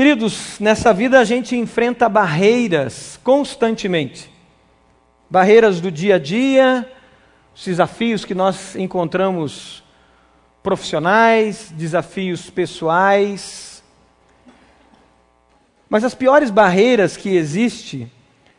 Queridos, 0.00 0.58
nessa 0.58 0.94
vida 0.94 1.20
a 1.20 1.24
gente 1.24 1.54
enfrenta 1.54 2.08
barreiras 2.08 3.20
constantemente. 3.22 4.32
Barreiras 5.28 5.78
do 5.78 5.90
dia 5.90 6.14
a 6.14 6.18
dia, 6.18 6.90
os 7.54 7.66
desafios 7.66 8.24
que 8.24 8.34
nós 8.34 8.74
encontramos 8.76 9.84
profissionais, 10.62 11.70
desafios 11.76 12.48
pessoais. 12.48 13.84
Mas 15.86 16.02
as 16.02 16.14
piores 16.14 16.50
barreiras 16.50 17.14
que 17.14 17.36
existem 17.36 18.10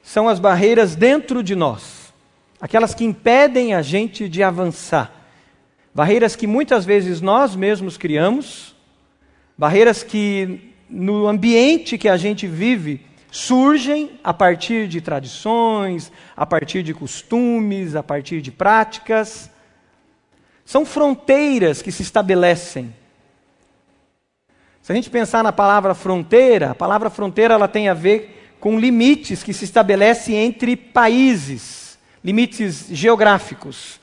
são 0.04 0.30
as 0.30 0.38
barreiras 0.38 0.96
dentro 0.96 1.42
de 1.42 1.56
nós, 1.56 2.14
aquelas 2.62 2.94
que 2.94 3.04
impedem 3.04 3.74
a 3.74 3.82
gente 3.82 4.30
de 4.30 4.44
avançar. 4.44 5.12
Barreiras 5.92 6.36
que 6.36 6.46
muitas 6.46 6.86
vezes 6.86 7.20
nós 7.20 7.56
mesmos 7.56 7.98
criamos, 7.98 8.76
barreiras 9.58 10.04
que 10.04 10.71
no 10.92 11.26
ambiente 11.26 11.98
que 11.98 12.10
a 12.10 12.18
gente 12.18 12.46
vive 12.46 13.06
surgem 13.32 14.20
a 14.22 14.34
partir 14.34 14.90
de 14.90 15.00
tradições, 15.00 16.12
a 16.36 16.46
partir 16.46 16.84
de 16.84 16.94
costumes, 16.94 17.96
a 17.96 18.04
partir 18.04 18.42
de 18.42 18.52
práticas. 18.52 19.50
São 20.66 20.86
fronteiras 20.86 21.82
que 21.82 21.92
se 21.92 22.02
estabelecem. 22.02 22.94
Se 24.82 24.92
a 24.92 24.96
gente 24.96 25.10
pensar 25.10 25.44
na 25.44 25.54
palavra 25.54 25.96
fronteira, 25.96 26.72
a 26.72 26.76
palavra 26.76 27.10
fronteira 27.10 27.54
ela 27.54 27.68
tem 27.68 27.88
a 27.88 27.94
ver 27.94 28.56
com 28.60 28.78
limites 28.78 29.44
que 29.44 29.54
se 29.54 29.64
estabelecem 29.64 30.36
entre 30.36 30.76
países, 30.76 31.98
limites 32.24 32.88
geográficos, 32.92 34.00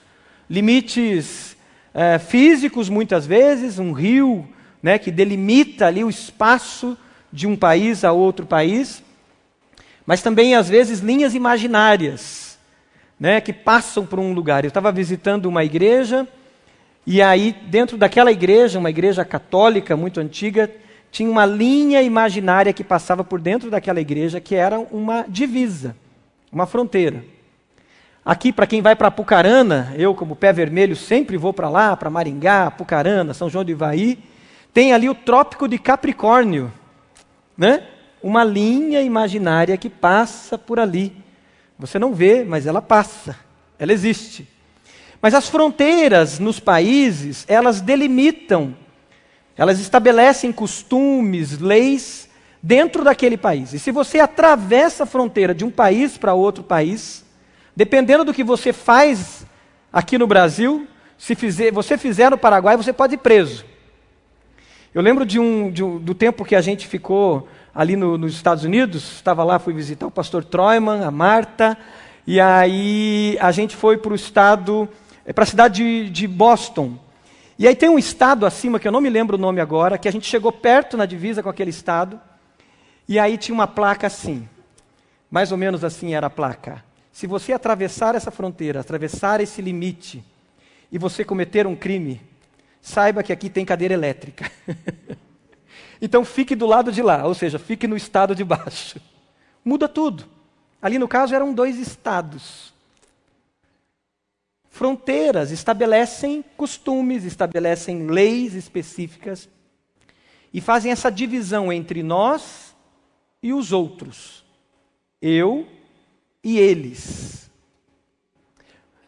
limites 0.48 1.56
é, 1.92 2.18
físicos 2.18 2.88
muitas 2.88 3.26
vezes, 3.26 3.78
um 3.78 3.92
rio 3.92 4.48
né, 4.82 4.98
que 4.98 5.10
delimita 5.10 5.86
ali 5.86 6.04
o 6.04 6.10
espaço 6.10 6.96
de 7.32 7.46
um 7.46 7.56
país 7.56 8.04
a 8.04 8.12
outro 8.12 8.46
país, 8.46 9.02
mas 10.06 10.22
também 10.22 10.54
às 10.54 10.68
vezes 10.68 11.00
linhas 11.00 11.34
imaginárias, 11.34 12.58
né, 13.18 13.40
que 13.40 13.52
passam 13.52 14.06
por 14.06 14.18
um 14.18 14.32
lugar. 14.32 14.64
Eu 14.64 14.68
estava 14.68 14.90
visitando 14.92 15.46
uma 15.46 15.64
igreja 15.64 16.26
e 17.06 17.20
aí 17.20 17.54
dentro 17.66 17.96
daquela 17.96 18.30
igreja, 18.30 18.78
uma 18.78 18.90
igreja 18.90 19.24
católica 19.24 19.96
muito 19.96 20.20
antiga, 20.20 20.70
tinha 21.10 21.30
uma 21.30 21.46
linha 21.46 22.02
imaginária 22.02 22.72
que 22.72 22.84
passava 22.84 23.24
por 23.24 23.40
dentro 23.40 23.70
daquela 23.70 24.00
igreja 24.00 24.40
que 24.40 24.54
era 24.54 24.78
uma 24.78 25.24
divisa, 25.28 25.96
uma 26.52 26.66
fronteira. 26.66 27.24
Aqui, 28.24 28.52
para 28.52 28.66
quem 28.66 28.82
vai 28.82 28.94
para 28.94 29.10
Pucarana, 29.10 29.94
eu, 29.96 30.14
como 30.14 30.36
pé 30.36 30.52
vermelho, 30.52 30.94
sempre 30.94 31.38
vou 31.38 31.50
para 31.54 31.70
lá, 31.70 31.96
para 31.96 32.10
Maringá, 32.10 32.70
Pucarana, 32.70 33.32
São 33.32 33.48
João 33.48 33.64
do 33.64 33.70
Ivaí, 33.70 34.18
tem 34.78 34.92
ali 34.92 35.10
o 35.10 35.14
Trópico 35.16 35.66
de 35.66 35.76
Capricórnio, 35.76 36.72
né? 37.56 37.82
uma 38.22 38.44
linha 38.44 39.02
imaginária 39.02 39.76
que 39.76 39.90
passa 39.90 40.56
por 40.56 40.78
ali. 40.78 41.12
Você 41.76 41.98
não 41.98 42.14
vê, 42.14 42.44
mas 42.44 42.64
ela 42.64 42.80
passa, 42.80 43.36
ela 43.76 43.92
existe. 43.92 44.46
Mas 45.20 45.34
as 45.34 45.48
fronteiras 45.48 46.38
nos 46.38 46.60
países, 46.60 47.44
elas 47.48 47.80
delimitam, 47.80 48.72
elas 49.56 49.80
estabelecem 49.80 50.52
costumes, 50.52 51.58
leis 51.58 52.28
dentro 52.62 53.02
daquele 53.02 53.36
país. 53.36 53.72
E 53.72 53.80
se 53.80 53.90
você 53.90 54.20
atravessa 54.20 55.02
a 55.02 55.06
fronteira 55.06 55.52
de 55.52 55.64
um 55.64 55.72
país 55.72 56.16
para 56.16 56.34
outro 56.34 56.62
país, 56.62 57.24
dependendo 57.74 58.26
do 58.26 58.32
que 58.32 58.44
você 58.44 58.72
faz 58.72 59.44
aqui 59.92 60.16
no 60.16 60.28
Brasil, 60.28 60.86
se 61.18 61.34
fizer, 61.34 61.72
você 61.72 61.98
fizer 61.98 62.30
no 62.30 62.38
Paraguai, 62.38 62.76
você 62.76 62.92
pode 62.92 63.16
ir 63.16 63.18
preso. 63.18 63.64
Eu 64.98 65.04
lembro 65.04 65.24
de 65.24 65.38
um, 65.38 65.70
de 65.70 65.84
um, 65.84 65.96
do 65.96 66.12
tempo 66.12 66.44
que 66.44 66.56
a 66.56 66.60
gente 66.60 66.88
ficou 66.88 67.48
ali 67.72 67.94
no, 67.94 68.18
nos 68.18 68.34
Estados 68.34 68.64
Unidos, 68.64 69.12
estava 69.12 69.44
lá, 69.44 69.56
fui 69.60 69.72
visitar 69.72 70.08
o 70.08 70.10
pastor 70.10 70.44
Troyman, 70.44 71.04
a 71.04 71.10
Marta, 71.12 71.78
e 72.26 72.40
aí 72.40 73.38
a 73.40 73.52
gente 73.52 73.76
foi 73.76 73.96
para 73.96 74.10
o 74.10 74.16
estado, 74.16 74.88
eh, 75.24 75.32
para 75.32 75.44
a 75.44 75.46
cidade 75.46 75.84
de, 75.84 76.10
de 76.10 76.26
Boston. 76.26 76.98
E 77.56 77.68
aí 77.68 77.76
tem 77.76 77.88
um 77.88 77.96
estado 77.96 78.44
acima, 78.44 78.80
que 78.80 78.88
eu 78.88 78.90
não 78.90 79.00
me 79.00 79.08
lembro 79.08 79.36
o 79.36 79.40
nome 79.40 79.60
agora, 79.60 79.98
que 79.98 80.08
a 80.08 80.10
gente 80.10 80.26
chegou 80.26 80.50
perto 80.50 80.96
na 80.96 81.06
divisa 81.06 81.44
com 81.44 81.48
aquele 81.48 81.70
estado, 81.70 82.20
e 83.06 83.20
aí 83.20 83.38
tinha 83.38 83.54
uma 83.54 83.68
placa 83.68 84.08
assim, 84.08 84.48
mais 85.30 85.52
ou 85.52 85.58
menos 85.58 85.84
assim 85.84 86.12
era 86.12 86.26
a 86.26 86.30
placa. 86.30 86.82
Se 87.12 87.28
você 87.28 87.52
atravessar 87.52 88.16
essa 88.16 88.32
fronteira, 88.32 88.80
atravessar 88.80 89.40
esse 89.40 89.62
limite, 89.62 90.24
e 90.90 90.98
você 90.98 91.24
cometer 91.24 91.68
um 91.68 91.76
crime, 91.76 92.20
saiba 92.80 93.22
que 93.22 93.32
aqui 93.32 93.48
tem 93.50 93.64
cadeira 93.64 93.94
elétrica. 93.94 94.50
Então 96.00 96.24
fique 96.24 96.54
do 96.54 96.64
lado 96.66 96.92
de 96.92 97.02
lá, 97.02 97.26
ou 97.26 97.34
seja, 97.34 97.58
fique 97.58 97.86
no 97.86 97.96
estado 97.96 98.34
de 98.34 98.44
baixo. 98.44 99.00
Muda 99.64 99.88
tudo. 99.88 100.24
Ali 100.80 100.98
no 100.98 101.08
caso 101.08 101.34
eram 101.34 101.52
dois 101.52 101.76
estados. 101.76 102.72
Fronteiras 104.70 105.50
estabelecem 105.50 106.44
costumes, 106.56 107.24
estabelecem 107.24 108.06
leis 108.06 108.54
específicas 108.54 109.48
e 110.54 110.60
fazem 110.60 110.92
essa 110.92 111.10
divisão 111.10 111.72
entre 111.72 112.02
nós 112.02 112.76
e 113.42 113.52
os 113.52 113.72
outros. 113.72 114.44
Eu 115.20 115.66
e 116.44 116.58
eles. 116.58 117.50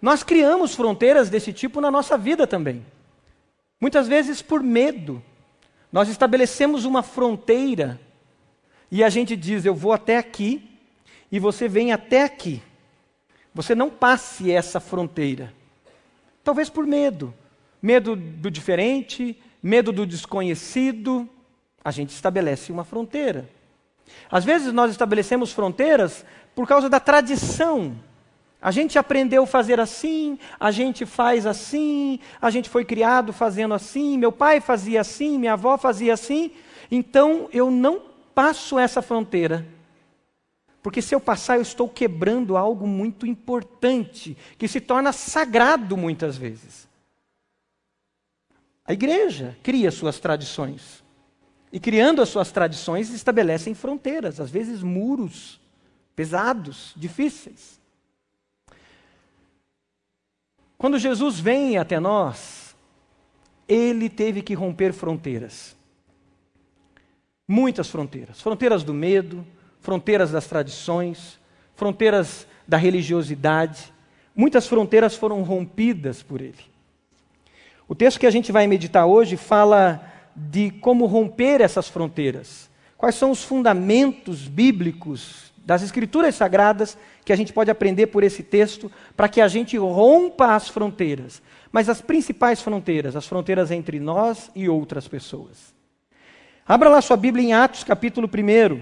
Nós 0.02 0.24
criamos 0.24 0.74
fronteiras 0.74 1.30
desse 1.30 1.52
tipo 1.52 1.80
na 1.80 1.90
nossa 1.90 2.18
vida 2.18 2.48
também. 2.48 2.84
Muitas 3.80 4.06
vezes 4.06 4.42
por 4.42 4.62
medo 4.62 5.22
nós 5.90 6.08
estabelecemos 6.08 6.84
uma 6.84 7.02
fronteira 7.02 7.98
e 8.90 9.02
a 9.02 9.08
gente 9.08 9.36
diz: 9.36 9.64
eu 9.64 9.74
vou 9.74 9.92
até 9.92 10.18
aqui 10.18 10.68
e 11.32 11.38
você 11.38 11.66
vem 11.66 11.92
até 11.92 12.24
aqui. 12.24 12.62
Você 13.54 13.74
não 13.74 13.90
passe 13.90 14.52
essa 14.52 14.78
fronteira. 14.78 15.52
Talvez 16.44 16.68
por 16.68 16.86
medo. 16.86 17.34
Medo 17.82 18.14
do 18.14 18.50
diferente, 18.50 19.40
medo 19.62 19.90
do 19.90 20.06
desconhecido. 20.06 21.28
A 21.82 21.90
gente 21.90 22.10
estabelece 22.10 22.70
uma 22.70 22.84
fronteira. 22.84 23.48
Às 24.30 24.44
vezes 24.44 24.72
nós 24.72 24.90
estabelecemos 24.90 25.52
fronteiras 25.52 26.24
por 26.54 26.68
causa 26.68 26.88
da 26.88 27.00
tradição 27.00 27.96
a 28.62 28.70
gente 28.70 28.98
aprendeu 28.98 29.44
a 29.44 29.46
fazer 29.46 29.80
assim, 29.80 30.38
a 30.58 30.70
gente 30.70 31.06
faz 31.06 31.46
assim, 31.46 32.20
a 32.40 32.50
gente 32.50 32.68
foi 32.68 32.84
criado 32.84 33.32
fazendo 33.32 33.72
assim, 33.72 34.18
meu 34.18 34.30
pai 34.30 34.60
fazia 34.60 35.00
assim, 35.00 35.38
minha 35.38 35.54
avó 35.54 35.78
fazia 35.78 36.12
assim, 36.12 36.52
então 36.90 37.48
eu 37.52 37.70
não 37.70 38.02
passo 38.34 38.78
essa 38.78 39.00
fronteira. 39.00 39.66
Porque 40.82 41.02
se 41.02 41.14
eu 41.14 41.20
passar, 41.20 41.56
eu 41.56 41.62
estou 41.62 41.88
quebrando 41.88 42.56
algo 42.56 42.86
muito 42.86 43.26
importante, 43.26 44.36
que 44.58 44.68
se 44.68 44.80
torna 44.80 45.12
sagrado 45.12 45.96
muitas 45.96 46.36
vezes. 46.36 46.88
A 48.84 48.92
igreja 48.92 49.56
cria 49.62 49.90
suas 49.90 50.18
tradições. 50.18 51.04
E 51.72 51.78
criando 51.78 52.20
as 52.20 52.28
suas 52.28 52.50
tradições, 52.50 53.10
estabelecem 53.10 53.74
fronteiras, 53.74 54.40
às 54.40 54.50
vezes 54.50 54.82
muros 54.82 55.60
pesados, 56.16 56.92
difíceis. 56.96 57.79
Quando 60.80 60.98
Jesus 60.98 61.38
vem 61.38 61.76
até 61.76 62.00
nós, 62.00 62.74
ele 63.68 64.08
teve 64.08 64.40
que 64.40 64.54
romper 64.54 64.94
fronteiras. 64.94 65.76
Muitas 67.46 67.90
fronteiras. 67.90 68.40
Fronteiras 68.40 68.82
do 68.82 68.94
medo, 68.94 69.46
fronteiras 69.78 70.30
das 70.30 70.46
tradições, 70.46 71.38
fronteiras 71.76 72.46
da 72.66 72.78
religiosidade. 72.78 73.92
Muitas 74.34 74.66
fronteiras 74.66 75.14
foram 75.14 75.42
rompidas 75.42 76.22
por 76.22 76.40
ele. 76.40 76.64
O 77.86 77.94
texto 77.94 78.18
que 78.18 78.26
a 78.26 78.30
gente 78.30 78.50
vai 78.50 78.66
meditar 78.66 79.04
hoje 79.04 79.36
fala 79.36 80.02
de 80.34 80.70
como 80.70 81.04
romper 81.04 81.60
essas 81.60 81.90
fronteiras. 81.90 82.70
Quais 82.96 83.16
são 83.16 83.30
os 83.30 83.44
fundamentos 83.44 84.48
bíblicos 84.48 85.49
das 85.64 85.82
Escrituras 85.82 86.34
Sagradas 86.34 86.96
que 87.24 87.32
a 87.32 87.36
gente 87.36 87.52
pode 87.52 87.70
aprender 87.70 88.08
por 88.08 88.24
esse 88.24 88.42
texto 88.42 88.90
para 89.16 89.28
que 89.28 89.40
a 89.40 89.48
gente 89.48 89.76
rompa 89.76 90.54
as 90.54 90.68
fronteiras. 90.68 91.42
Mas 91.70 91.88
as 91.88 92.00
principais 92.00 92.60
fronteiras, 92.60 93.14
as 93.14 93.26
fronteiras 93.26 93.70
entre 93.70 94.00
nós 94.00 94.50
e 94.54 94.68
outras 94.68 95.06
pessoas. 95.06 95.74
Abra 96.66 96.88
lá 96.88 97.00
sua 97.00 97.16
Bíblia 97.16 97.44
em 97.44 97.52
Atos, 97.52 97.84
capítulo 97.84 98.28
1. 98.28 98.80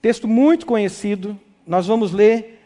Texto 0.00 0.26
muito 0.26 0.66
conhecido. 0.66 1.38
Nós 1.66 1.86
vamos 1.86 2.12
ler 2.12 2.62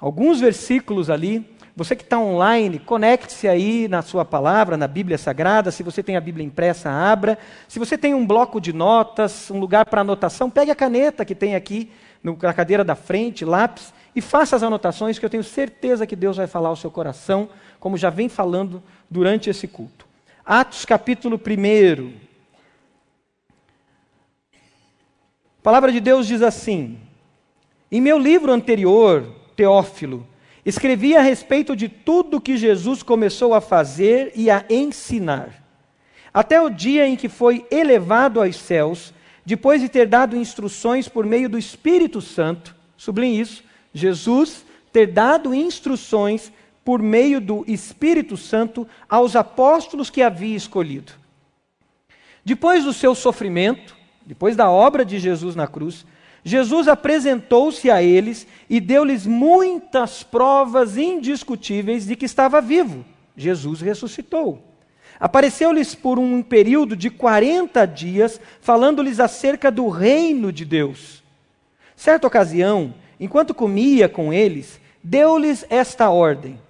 alguns 0.00 0.40
versículos 0.40 1.08
ali. 1.08 1.53
Você 1.76 1.96
que 1.96 2.04
está 2.04 2.20
online, 2.20 2.78
conecte-se 2.78 3.48
aí 3.48 3.88
na 3.88 4.00
sua 4.00 4.24
palavra, 4.24 4.76
na 4.76 4.86
Bíblia 4.86 5.18
Sagrada. 5.18 5.72
Se 5.72 5.82
você 5.82 6.04
tem 6.04 6.16
a 6.16 6.20
Bíblia 6.20 6.46
impressa, 6.46 6.88
abra. 6.88 7.36
Se 7.66 7.80
você 7.80 7.98
tem 7.98 8.14
um 8.14 8.24
bloco 8.24 8.60
de 8.60 8.72
notas, 8.72 9.50
um 9.50 9.58
lugar 9.58 9.84
para 9.86 10.02
anotação, 10.02 10.48
pegue 10.48 10.70
a 10.70 10.74
caneta 10.76 11.24
que 11.24 11.34
tem 11.34 11.56
aqui 11.56 11.90
na 12.22 12.54
cadeira 12.54 12.84
da 12.84 12.94
frente, 12.94 13.44
lápis, 13.44 13.92
e 14.14 14.20
faça 14.20 14.54
as 14.54 14.62
anotações 14.62 15.18
que 15.18 15.26
eu 15.26 15.30
tenho 15.30 15.42
certeza 15.42 16.06
que 16.06 16.14
Deus 16.14 16.36
vai 16.36 16.46
falar 16.46 16.68
ao 16.68 16.76
seu 16.76 16.92
coração, 16.92 17.48
como 17.80 17.98
já 17.98 18.08
vem 18.08 18.28
falando 18.28 18.80
durante 19.10 19.50
esse 19.50 19.66
culto. 19.66 20.06
Atos 20.46 20.84
capítulo 20.84 21.36
1. 21.36 22.12
palavra 25.60 25.90
de 25.90 25.98
Deus 25.98 26.28
diz 26.28 26.40
assim: 26.40 27.00
Em 27.90 28.00
meu 28.00 28.16
livro 28.16 28.52
anterior, 28.52 29.26
Teófilo, 29.56 30.24
escrevi 30.64 31.16
a 31.16 31.22
respeito 31.22 31.76
de 31.76 31.88
tudo 31.88 32.40
que 32.40 32.56
Jesus 32.56 33.02
começou 33.02 33.54
a 33.54 33.60
fazer 33.60 34.32
e 34.34 34.50
a 34.50 34.64
ensinar, 34.70 35.62
até 36.32 36.60
o 36.60 36.70
dia 36.70 37.06
em 37.06 37.16
que 37.16 37.28
foi 37.28 37.66
elevado 37.70 38.40
aos 38.40 38.56
céus, 38.56 39.12
depois 39.44 39.80
de 39.80 39.88
ter 39.88 40.06
dado 40.06 40.36
instruções 40.36 41.08
por 41.08 41.26
meio 41.26 41.48
do 41.48 41.58
Espírito 41.58 42.20
Santo. 42.20 42.74
Sublinhe 42.96 43.40
isso: 43.40 43.62
Jesus 43.92 44.64
ter 44.92 45.08
dado 45.08 45.54
instruções 45.54 46.52
por 46.84 47.02
meio 47.02 47.40
do 47.40 47.64
Espírito 47.66 48.36
Santo 48.36 48.86
aos 49.08 49.34
apóstolos 49.34 50.10
que 50.10 50.22
havia 50.22 50.56
escolhido. 50.56 51.12
Depois 52.44 52.84
do 52.84 52.92
seu 52.92 53.14
sofrimento, 53.14 53.96
depois 54.26 54.54
da 54.54 54.70
obra 54.70 55.04
de 55.04 55.18
Jesus 55.18 55.56
na 55.56 55.66
cruz, 55.66 56.06
Jesus 56.44 56.88
apresentou-se 56.88 57.90
a 57.90 58.02
eles 58.02 58.46
e 58.68 58.78
deu-lhes 58.78 59.26
muitas 59.26 60.22
provas 60.22 60.98
indiscutíveis 60.98 62.06
de 62.06 62.14
que 62.14 62.26
estava 62.26 62.60
vivo. 62.60 63.02
Jesus 63.34 63.80
ressuscitou. 63.80 64.62
Apareceu-lhes 65.18 65.94
por 65.94 66.18
um 66.18 66.42
período 66.42 66.94
de 66.94 67.08
40 67.08 67.86
dias, 67.86 68.38
falando-lhes 68.60 69.20
acerca 69.20 69.70
do 69.70 69.88
reino 69.88 70.52
de 70.52 70.66
Deus. 70.66 71.22
Certa 71.96 72.26
ocasião, 72.26 72.92
enquanto 73.18 73.54
comia 73.54 74.06
com 74.06 74.32
eles, 74.32 74.78
deu-lhes 75.02 75.64
esta 75.70 76.10
ordem: 76.10 76.60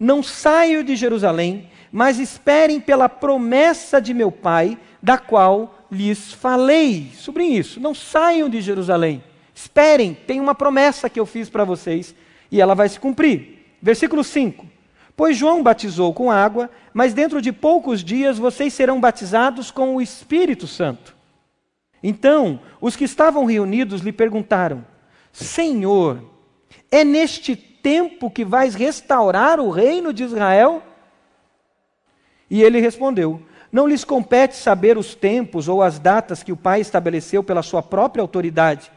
Não 0.00 0.22
saio 0.22 0.82
de 0.82 0.96
Jerusalém, 0.96 1.68
mas 1.92 2.18
esperem 2.18 2.80
pela 2.80 3.08
promessa 3.08 4.00
de 4.00 4.14
meu 4.14 4.32
Pai, 4.32 4.78
da 5.02 5.18
qual 5.18 5.77
lhes 5.90 6.32
falei. 6.32 7.10
Sobre 7.14 7.44
isso, 7.44 7.80
não 7.80 7.94
saiam 7.94 8.48
de 8.48 8.60
Jerusalém. 8.60 9.22
Esperem, 9.54 10.14
tem 10.14 10.40
uma 10.40 10.54
promessa 10.54 11.08
que 11.10 11.18
eu 11.18 11.26
fiz 11.26 11.48
para 11.50 11.64
vocês 11.64 12.14
e 12.50 12.60
ela 12.60 12.74
vai 12.74 12.88
se 12.88 13.00
cumprir. 13.00 13.76
Versículo 13.82 14.22
5. 14.22 14.66
Pois 15.16 15.36
João 15.36 15.62
batizou 15.62 16.14
com 16.14 16.30
água, 16.30 16.70
mas 16.94 17.12
dentro 17.12 17.42
de 17.42 17.52
poucos 17.52 18.04
dias 18.04 18.38
vocês 18.38 18.72
serão 18.72 19.00
batizados 19.00 19.70
com 19.70 19.96
o 19.96 20.00
Espírito 20.00 20.66
Santo. 20.66 21.16
Então, 22.02 22.60
os 22.80 22.94
que 22.94 23.04
estavam 23.04 23.44
reunidos 23.44 24.02
lhe 24.02 24.12
perguntaram: 24.12 24.84
Senhor, 25.32 26.22
é 26.90 27.02
neste 27.02 27.56
tempo 27.56 28.30
que 28.30 28.44
vais 28.44 28.74
restaurar 28.74 29.58
o 29.58 29.70
reino 29.70 30.12
de 30.12 30.22
Israel? 30.22 30.82
E 32.48 32.62
ele 32.62 32.80
respondeu: 32.80 33.42
não 33.70 33.86
lhes 33.86 34.04
compete 34.04 34.56
saber 34.56 34.96
os 34.96 35.14
tempos 35.14 35.68
ou 35.68 35.82
as 35.82 35.98
datas 35.98 36.42
que 36.42 36.52
o 36.52 36.56
Pai 36.56 36.80
estabeleceu 36.80 37.42
pela 37.42 37.62
sua 37.62 37.82
própria 37.82 38.22
autoridade. 38.22 38.90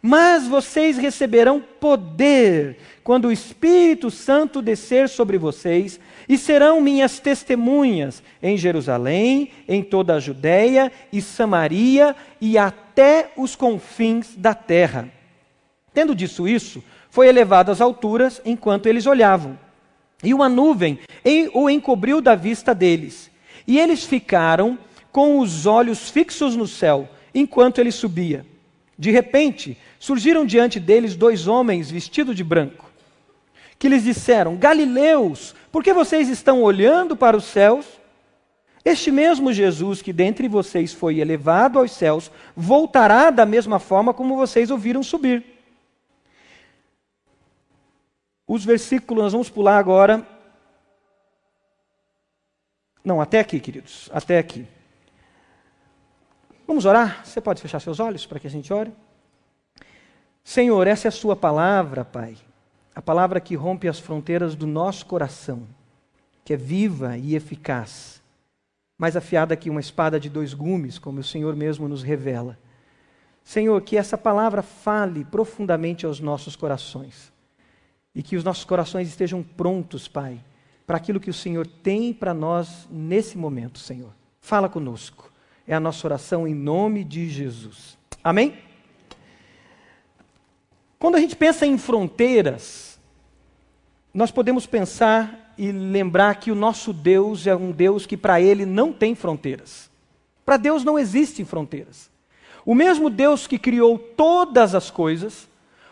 Mas 0.00 0.46
vocês 0.46 0.98
receberão 0.98 1.60
poder 1.80 2.76
quando 3.02 3.26
o 3.26 3.32
Espírito 3.32 4.10
Santo 4.10 4.62
descer 4.62 5.08
sobre 5.08 5.38
vocês, 5.38 6.00
e 6.28 6.38
serão 6.38 6.80
minhas 6.80 7.18
testemunhas 7.18 8.22
em 8.42 8.56
Jerusalém, 8.56 9.50
em 9.68 9.82
toda 9.82 10.14
a 10.14 10.20
Judéia 10.20 10.90
e 11.12 11.20
Samaria 11.20 12.16
e 12.40 12.56
até 12.56 13.30
os 13.36 13.54
confins 13.54 14.34
da 14.36 14.54
terra. 14.54 15.08
Tendo 15.92 16.14
dito 16.14 16.48
isso, 16.48 16.82
foi 17.10 17.28
elevado 17.28 17.70
às 17.70 17.80
alturas 17.80 18.40
enquanto 18.44 18.86
eles 18.86 19.06
olhavam. 19.06 19.58
E 20.22 20.32
uma 20.32 20.48
nuvem 20.48 20.98
o 21.52 21.68
encobriu 21.68 22.20
da 22.20 22.34
vista 22.34 22.74
deles. 22.74 23.30
E 23.66 23.78
eles 23.78 24.04
ficaram 24.04 24.78
com 25.10 25.38
os 25.38 25.64
olhos 25.64 26.10
fixos 26.10 26.56
no 26.56 26.66
céu, 26.66 27.08
enquanto 27.34 27.78
ele 27.78 27.92
subia. 27.92 28.44
De 28.98 29.10
repente, 29.10 29.76
surgiram 29.98 30.44
diante 30.44 30.78
deles 30.78 31.16
dois 31.16 31.46
homens 31.46 31.90
vestidos 31.90 32.36
de 32.36 32.44
branco, 32.44 32.90
que 33.78 33.88
lhes 33.88 34.04
disseram: 34.04 34.56
Galileus, 34.56 35.54
por 35.72 35.82
que 35.82 35.92
vocês 35.92 36.28
estão 36.28 36.62
olhando 36.62 37.16
para 37.16 37.36
os 37.36 37.44
céus? 37.44 37.86
Este 38.84 39.10
mesmo 39.10 39.52
Jesus 39.52 40.02
que 40.02 40.12
dentre 40.12 40.46
vocês 40.46 40.92
foi 40.92 41.18
elevado 41.18 41.78
aos 41.78 41.92
céus, 41.92 42.30
voltará 42.54 43.30
da 43.30 43.46
mesma 43.46 43.78
forma 43.78 44.12
como 44.12 44.36
vocês 44.36 44.70
ouviram 44.70 45.02
subir. 45.02 45.42
Os 48.46 48.62
versículos, 48.62 49.24
nós 49.24 49.32
vamos 49.32 49.48
pular 49.48 49.78
agora 49.78 50.33
não, 53.04 53.20
até 53.20 53.38
aqui, 53.38 53.60
queridos, 53.60 54.08
até 54.14 54.38
aqui. 54.38 54.66
Vamos 56.66 56.86
orar? 56.86 57.22
Você 57.22 57.38
pode 57.38 57.60
fechar 57.60 57.78
seus 57.78 58.00
olhos 58.00 58.24
para 58.24 58.40
que 58.40 58.46
a 58.46 58.50
gente 58.50 58.72
ore? 58.72 58.90
Senhor, 60.42 60.86
essa 60.86 61.08
é 61.08 61.10
a 61.10 61.12
Sua 61.12 61.36
palavra, 61.36 62.02
Pai. 62.02 62.34
A 62.94 63.02
palavra 63.02 63.40
que 63.40 63.54
rompe 63.54 63.88
as 63.88 63.98
fronteiras 63.98 64.54
do 64.54 64.66
nosso 64.66 65.04
coração, 65.04 65.66
que 66.44 66.54
é 66.54 66.56
viva 66.56 67.18
e 67.18 67.34
eficaz, 67.34 68.22
mais 68.96 69.16
afiada 69.16 69.56
que 69.56 69.68
uma 69.68 69.80
espada 69.80 70.18
de 70.18 70.30
dois 70.30 70.54
gumes, 70.54 70.98
como 70.98 71.20
o 71.20 71.24
Senhor 71.24 71.54
mesmo 71.54 71.86
nos 71.86 72.02
revela. 72.02 72.58
Senhor, 73.42 73.78
que 73.82 73.98
essa 73.98 74.16
palavra 74.16 74.62
fale 74.62 75.26
profundamente 75.26 76.06
aos 76.06 76.20
nossos 76.20 76.56
corações 76.56 77.30
e 78.14 78.22
que 78.22 78.36
os 78.36 78.44
nossos 78.44 78.64
corações 78.64 79.08
estejam 79.08 79.42
prontos, 79.42 80.08
Pai 80.08 80.40
para 80.86 80.96
aquilo 80.96 81.20
que 81.20 81.30
o 81.30 81.34
Senhor 81.34 81.66
tem 81.66 82.12
para 82.12 82.34
nós 82.34 82.86
nesse 82.90 83.38
momento, 83.38 83.78
Senhor. 83.78 84.12
Fala 84.40 84.68
conosco. 84.68 85.32
É 85.66 85.74
a 85.74 85.80
nossa 85.80 86.06
oração 86.06 86.46
em 86.46 86.54
nome 86.54 87.04
de 87.04 87.28
Jesus. 87.28 87.96
Amém? 88.22 88.58
Quando 90.98 91.16
a 91.16 91.20
gente 91.20 91.36
pensa 91.36 91.66
em 91.66 91.78
fronteiras, 91.78 92.98
nós 94.12 94.30
podemos 94.30 94.66
pensar 94.66 95.54
e 95.56 95.70
lembrar 95.70 96.34
que 96.36 96.50
o 96.50 96.54
nosso 96.54 96.92
Deus 96.92 97.46
é 97.46 97.54
um 97.54 97.70
Deus 97.70 98.06
que 98.06 98.16
para 98.16 98.40
ele 98.40 98.66
não 98.66 98.92
tem 98.92 99.14
fronteiras. 99.14 99.90
Para 100.44 100.56
Deus 100.56 100.84
não 100.84 100.98
existem 100.98 101.44
fronteiras. 101.44 102.10
O 102.66 102.74
mesmo 102.74 103.08
Deus 103.08 103.46
que 103.46 103.58
criou 103.58 103.98
todas 103.98 104.74
as 104.74 104.90
coisas, 104.90 105.48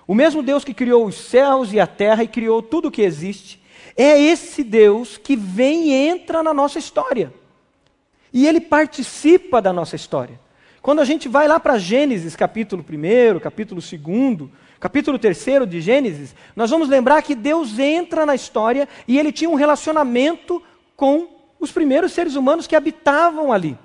o 0.07 0.15
mesmo 0.15 0.43
Deus 0.43 0.65
que 0.65 0.75
criou 0.75 1.07
os 1.07 1.15
céus 1.15 1.73
e 1.73 1.81
a 1.81 1.87
terra 1.87 2.23
e 2.23 2.29
criou 2.29 2.63
tudo 2.63 2.89
o 2.89 2.91
que 2.91 3.03
existe, 3.03 3.62
é 3.97 4.19
esse 4.19 4.65
Deus 4.65 5.17
que 5.17 5.37
vem 5.37 5.91
e 5.91 5.93
entra 5.93 6.43
na 6.43 6.55
nossa 6.55 6.79
história. 6.79 7.33
E 8.33 8.47
ele 8.47 8.61
participa 8.61 9.61
da 9.61 9.73
nossa 9.73 9.97
história. 9.97 10.41
Quando 10.81 11.01
a 11.01 11.05
gente 11.05 11.29
vai 11.29 11.47
lá 11.47 11.61
para 11.61 11.79
Gênesis, 11.79 12.35
capítulo 12.35 12.83
1, 12.83 13.39
capítulo 13.39 13.81
2, 13.81 14.51
capítulo 14.81 15.19
3 15.19 15.69
de 15.69 15.81
Gênesis, 15.81 16.35
nós 16.57 16.71
vamos 16.71 16.89
lembrar 16.89 17.23
que 17.23 17.37
Deus 17.37 17.79
entra 17.79 18.27
na 18.27 18.35
história 18.35 18.89
e 19.07 19.19
ele 19.19 19.31
tinha 19.31 19.49
um 19.49 19.55
relacionamento 19.55 20.61
com 20.97 21.29
os 21.61 21.71
primeiros 21.71 22.13
seres 22.13 22.35
humanos 22.35 22.67
que 22.67 22.75
habitavam 22.75 23.53
ali. 23.53 23.79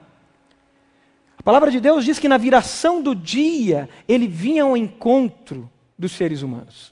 A 1.38 1.44
palavra 1.44 1.70
de 1.70 1.80
Deus 1.80 2.04
diz 2.04 2.18
que 2.18 2.28
na 2.28 2.38
viração 2.38 3.02
do 3.02 3.14
dia 3.14 3.88
ele 4.08 4.28
vinha 4.28 4.64
ao 4.64 4.76
encontro 4.76 5.70
dos 5.98 6.14
seres 6.14 6.42
humanos. 6.42 6.92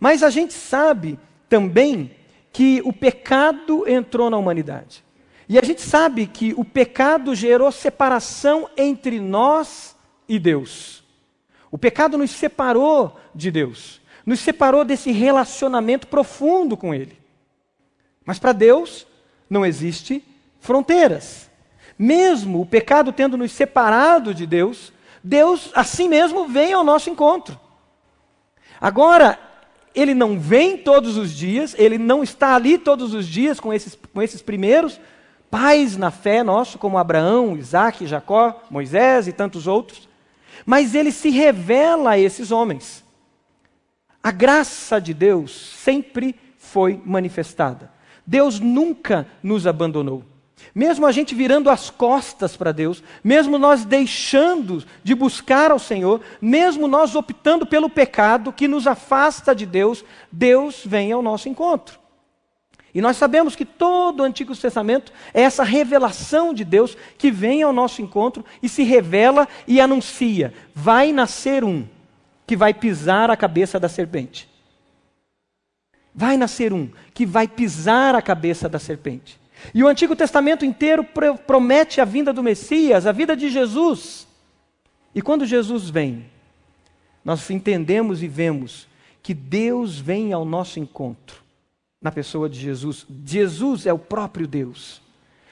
Mas 0.00 0.22
a 0.22 0.30
gente 0.30 0.52
sabe 0.52 1.18
também 1.48 2.10
que 2.52 2.80
o 2.84 2.92
pecado 2.92 3.88
entrou 3.88 4.30
na 4.30 4.36
humanidade. 4.36 5.04
E 5.48 5.58
a 5.58 5.62
gente 5.62 5.80
sabe 5.82 6.26
que 6.26 6.54
o 6.56 6.64
pecado 6.64 7.34
gerou 7.34 7.70
separação 7.70 8.68
entre 8.76 9.20
nós 9.20 9.94
e 10.28 10.38
Deus. 10.38 11.04
O 11.70 11.78
pecado 11.78 12.18
nos 12.18 12.30
separou 12.30 13.18
de 13.34 13.50
Deus, 13.50 14.00
nos 14.24 14.40
separou 14.40 14.84
desse 14.84 15.12
relacionamento 15.12 16.06
profundo 16.06 16.76
com 16.76 16.94
Ele. 16.94 17.18
Mas 18.24 18.38
para 18.38 18.52
Deus 18.52 19.06
não 19.48 19.64
existe 19.64 20.24
fronteiras. 20.58 21.48
Mesmo 21.98 22.60
o 22.60 22.66
pecado 22.66 23.12
tendo 23.12 23.36
nos 23.36 23.52
separado 23.52 24.34
de 24.34 24.46
Deus, 24.46 24.92
Deus 25.22 25.70
assim 25.74 26.08
mesmo 26.08 26.48
vem 26.48 26.72
ao 26.72 26.82
nosso 26.82 27.08
encontro. 27.08 27.58
Agora, 28.80 29.38
ele 29.96 30.14
não 30.14 30.38
vem 30.38 30.76
todos 30.76 31.16
os 31.16 31.32
dias, 31.32 31.74
ele 31.78 31.96
não 31.96 32.22
está 32.22 32.54
ali 32.54 32.76
todos 32.76 33.14
os 33.14 33.26
dias 33.26 33.58
com 33.58 33.72
esses, 33.72 33.98
com 34.12 34.22
esses 34.22 34.42
primeiros 34.42 35.00
pais 35.50 35.96
na 35.96 36.10
fé 36.10 36.42
nosso, 36.42 36.78
como 36.78 36.98
Abraão, 36.98 37.56
Isaac, 37.56 38.06
Jacó, 38.06 38.62
Moisés 38.70 39.26
e 39.26 39.32
tantos 39.32 39.66
outros, 39.66 40.06
mas 40.66 40.94
ele 40.94 41.10
se 41.10 41.30
revela 41.30 42.10
a 42.10 42.18
esses 42.18 42.50
homens. 42.50 43.02
A 44.22 44.30
graça 44.30 45.00
de 45.00 45.14
Deus 45.14 45.52
sempre 45.82 46.34
foi 46.58 47.00
manifestada. 47.04 47.90
Deus 48.26 48.60
nunca 48.60 49.26
nos 49.42 49.66
abandonou. 49.66 50.24
Mesmo 50.74 51.06
a 51.06 51.12
gente 51.12 51.34
virando 51.34 51.70
as 51.70 51.90
costas 51.90 52.56
para 52.56 52.72
Deus, 52.72 53.02
mesmo 53.22 53.58
nós 53.58 53.84
deixando 53.84 54.84
de 55.02 55.14
buscar 55.14 55.70
ao 55.70 55.78
Senhor, 55.78 56.20
mesmo 56.40 56.86
nós 56.86 57.14
optando 57.14 57.66
pelo 57.66 57.88
pecado 57.88 58.52
que 58.52 58.68
nos 58.68 58.86
afasta 58.86 59.54
de 59.54 59.66
Deus, 59.66 60.04
Deus 60.30 60.82
vem 60.84 61.12
ao 61.12 61.22
nosso 61.22 61.48
encontro. 61.48 61.98
E 62.94 63.00
nós 63.00 63.18
sabemos 63.18 63.54
que 63.54 63.66
todo 63.66 64.20
o 64.20 64.22
Antigo 64.22 64.56
Testamento 64.56 65.12
é 65.34 65.42
essa 65.42 65.62
revelação 65.62 66.54
de 66.54 66.64
Deus 66.64 66.96
que 67.18 67.30
vem 67.30 67.62
ao 67.62 67.72
nosso 67.72 68.00
encontro 68.00 68.42
e 68.62 68.70
se 68.70 68.82
revela 68.82 69.46
e 69.68 69.80
anuncia: 69.80 70.54
vai 70.74 71.12
nascer 71.12 71.62
um 71.62 71.86
que 72.46 72.56
vai 72.56 72.72
pisar 72.72 73.30
a 73.30 73.36
cabeça 73.36 73.78
da 73.78 73.88
serpente. 73.88 74.48
Vai 76.14 76.38
nascer 76.38 76.72
um 76.72 76.90
que 77.12 77.26
vai 77.26 77.46
pisar 77.46 78.14
a 78.14 78.22
cabeça 78.22 78.66
da 78.66 78.78
serpente. 78.78 79.38
E 79.74 79.82
o 79.82 79.88
Antigo 79.88 80.14
Testamento 80.16 80.64
inteiro 80.64 81.04
promete 81.46 82.00
a 82.00 82.04
vinda 82.04 82.32
do 82.32 82.42
Messias, 82.42 83.06
a 83.06 83.12
vida 83.12 83.36
de 83.36 83.48
Jesus. 83.48 84.26
E 85.14 85.22
quando 85.22 85.46
Jesus 85.46 85.88
vem, 85.88 86.26
nós 87.24 87.48
entendemos 87.50 88.22
e 88.22 88.28
vemos 88.28 88.86
que 89.22 89.34
Deus 89.34 89.98
vem 89.98 90.32
ao 90.32 90.44
nosso 90.44 90.78
encontro 90.78 91.42
na 92.00 92.12
pessoa 92.12 92.48
de 92.48 92.60
Jesus. 92.60 93.06
Jesus 93.24 93.86
é 93.86 93.92
o 93.92 93.98
próprio 93.98 94.46
Deus. 94.46 95.02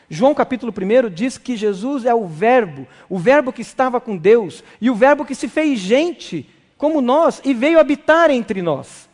João 0.08 0.34
capítulo 0.34 0.72
1 0.72 1.10
diz 1.10 1.38
que 1.38 1.56
Jesus 1.56 2.04
é 2.04 2.14
o 2.14 2.26
Verbo, 2.26 2.86
o 3.08 3.18
Verbo 3.18 3.52
que 3.52 3.62
estava 3.62 4.00
com 4.00 4.16
Deus 4.16 4.62
e 4.80 4.90
o 4.90 4.94
Verbo 4.94 5.24
que 5.24 5.34
se 5.34 5.48
fez 5.48 5.80
gente 5.80 6.48
como 6.76 7.00
nós 7.00 7.40
e 7.44 7.54
veio 7.54 7.80
habitar 7.80 8.30
entre 8.30 8.60
nós. 8.62 9.08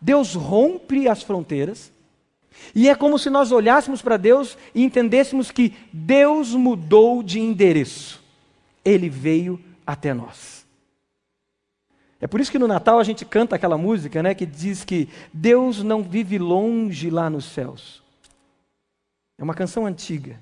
Deus 0.00 0.34
rompe 0.34 1.08
as 1.08 1.22
fronteiras 1.22 1.92
e 2.74 2.88
é 2.88 2.94
como 2.94 3.18
se 3.18 3.30
nós 3.30 3.52
olhássemos 3.52 4.02
para 4.02 4.16
Deus 4.16 4.56
e 4.74 4.82
entendêssemos 4.82 5.50
que 5.50 5.74
Deus 5.92 6.54
mudou 6.54 7.22
de 7.22 7.40
endereço. 7.40 8.22
Ele 8.84 9.08
veio 9.08 9.60
até 9.86 10.12
nós. 10.12 10.66
É 12.20 12.26
por 12.26 12.40
isso 12.40 12.50
que 12.50 12.58
no 12.58 12.66
Natal 12.66 12.98
a 12.98 13.04
gente 13.04 13.24
canta 13.24 13.56
aquela 13.56 13.78
música, 13.78 14.22
né, 14.22 14.34
que 14.34 14.44
diz 14.44 14.84
que 14.84 15.08
Deus 15.32 15.82
não 15.82 16.02
vive 16.02 16.38
longe 16.38 17.10
lá 17.10 17.30
nos 17.30 17.44
céus. 17.44 18.02
É 19.38 19.44
uma 19.44 19.54
canção 19.54 19.86
antiga, 19.86 20.40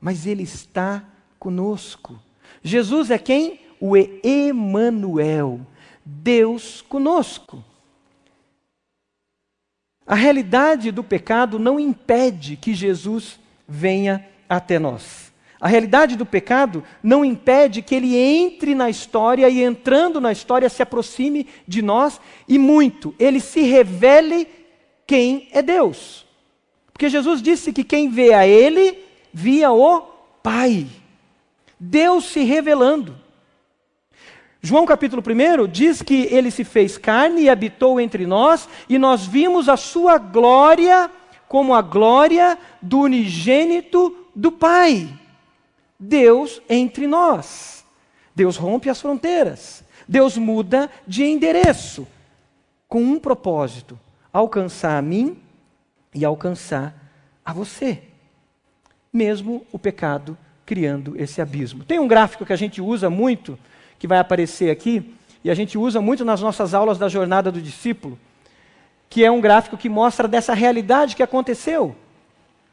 mas 0.00 0.26
ele 0.26 0.42
está 0.42 1.02
conosco. 1.38 2.20
Jesus 2.62 3.10
é 3.10 3.18
quem? 3.18 3.60
O 3.80 3.96
Emanuel, 3.96 5.60
Deus 6.04 6.82
conosco. 6.82 7.64
A 10.08 10.14
realidade 10.14 10.90
do 10.90 11.04
pecado 11.04 11.58
não 11.58 11.78
impede 11.78 12.56
que 12.56 12.72
Jesus 12.72 13.38
venha 13.68 14.26
até 14.48 14.78
nós. 14.78 15.30
A 15.60 15.68
realidade 15.68 16.16
do 16.16 16.24
pecado 16.24 16.82
não 17.02 17.22
impede 17.22 17.82
que 17.82 17.94
ele 17.94 18.16
entre 18.16 18.74
na 18.74 18.88
história 18.88 19.46
e, 19.50 19.62
entrando 19.62 20.18
na 20.18 20.32
história, 20.32 20.70
se 20.70 20.82
aproxime 20.82 21.46
de 21.66 21.82
nós 21.82 22.18
e 22.48 22.58
muito. 22.58 23.14
Ele 23.18 23.38
se 23.38 23.60
revele 23.60 24.48
quem 25.06 25.48
é 25.52 25.60
Deus. 25.60 26.24
Porque 26.90 27.10
Jesus 27.10 27.42
disse 27.42 27.70
que 27.70 27.84
quem 27.84 28.08
vê 28.08 28.32
a 28.32 28.46
ele, 28.46 29.04
via 29.30 29.70
o 29.70 30.00
Pai. 30.42 30.86
Deus 31.78 32.24
se 32.24 32.44
revelando. 32.44 33.14
João 34.60 34.84
capítulo 34.84 35.22
1 35.22 35.68
diz 35.68 36.02
que 36.02 36.26
ele 36.30 36.50
se 36.50 36.64
fez 36.64 36.98
carne 36.98 37.42
e 37.42 37.48
habitou 37.48 38.00
entre 38.00 38.26
nós, 38.26 38.68
e 38.88 38.98
nós 38.98 39.24
vimos 39.24 39.68
a 39.68 39.76
sua 39.76 40.18
glória 40.18 41.10
como 41.48 41.74
a 41.74 41.80
glória 41.80 42.58
do 42.82 43.00
unigênito 43.00 44.26
do 44.34 44.50
Pai. 44.50 45.08
Deus 45.98 46.60
entre 46.68 47.06
nós. 47.06 47.84
Deus 48.34 48.56
rompe 48.56 48.90
as 48.90 49.00
fronteiras. 49.00 49.82
Deus 50.06 50.36
muda 50.36 50.90
de 51.06 51.24
endereço 51.24 52.06
com 52.88 53.02
um 53.02 53.18
propósito: 53.18 53.98
alcançar 54.32 54.96
a 54.96 55.02
mim 55.02 55.38
e 56.14 56.24
alcançar 56.24 56.94
a 57.44 57.52
você. 57.52 58.02
Mesmo 59.12 59.66
o 59.72 59.78
pecado 59.78 60.36
criando 60.64 61.14
esse 61.20 61.40
abismo. 61.40 61.84
Tem 61.84 61.98
um 61.98 62.08
gráfico 62.08 62.44
que 62.44 62.52
a 62.52 62.56
gente 62.56 62.80
usa 62.80 63.08
muito, 63.08 63.58
que 63.98 64.06
vai 64.06 64.18
aparecer 64.18 64.70
aqui, 64.70 65.14
e 65.42 65.50
a 65.50 65.54
gente 65.54 65.78
usa 65.78 66.00
muito 66.00 66.24
nas 66.24 66.40
nossas 66.40 66.74
aulas 66.74 66.98
da 66.98 67.08
jornada 67.08 67.50
do 67.50 67.60
discípulo, 67.60 68.18
que 69.08 69.24
é 69.24 69.30
um 69.30 69.40
gráfico 69.40 69.76
que 69.76 69.88
mostra 69.88 70.28
dessa 70.28 70.54
realidade 70.54 71.16
que 71.16 71.22
aconteceu. 71.22 71.94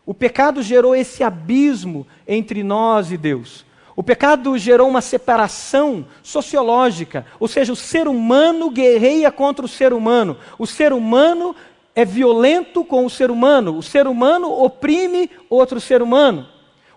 O 0.06 0.14
pecado 0.14 0.62
gerou 0.62 0.96
esse 0.96 1.24
abismo 1.24 2.06
entre 2.28 2.64
nós 2.64 3.12
e 3.12 3.18
Deus. 3.18 3.66
O 3.96 4.04
pecado 4.04 4.58
gerou 4.58 4.90
uma 4.90 5.02
separação 5.02 6.06
sociológica, 6.22 7.26
ou 7.40 7.48
seja, 7.48 7.72
o 7.72 7.78
ser 7.78 8.08
humano 8.08 8.70
guerreia 8.70 9.32
contra 9.32 9.66
o 9.66 9.70
ser 9.70 9.94
humano. 9.94 10.38
O 10.60 10.68
ser 10.68 10.92
humano 10.92 11.56
é 11.96 12.04
violento 12.04 12.84
com 12.84 13.06
o 13.06 13.10
ser 13.10 13.32
humano. 13.32 13.78
O 13.78 13.82
ser 13.82 14.06
humano 14.06 14.52
oprime 14.52 15.30
outro 15.50 15.80
ser 15.80 16.02
humano. 16.02 16.46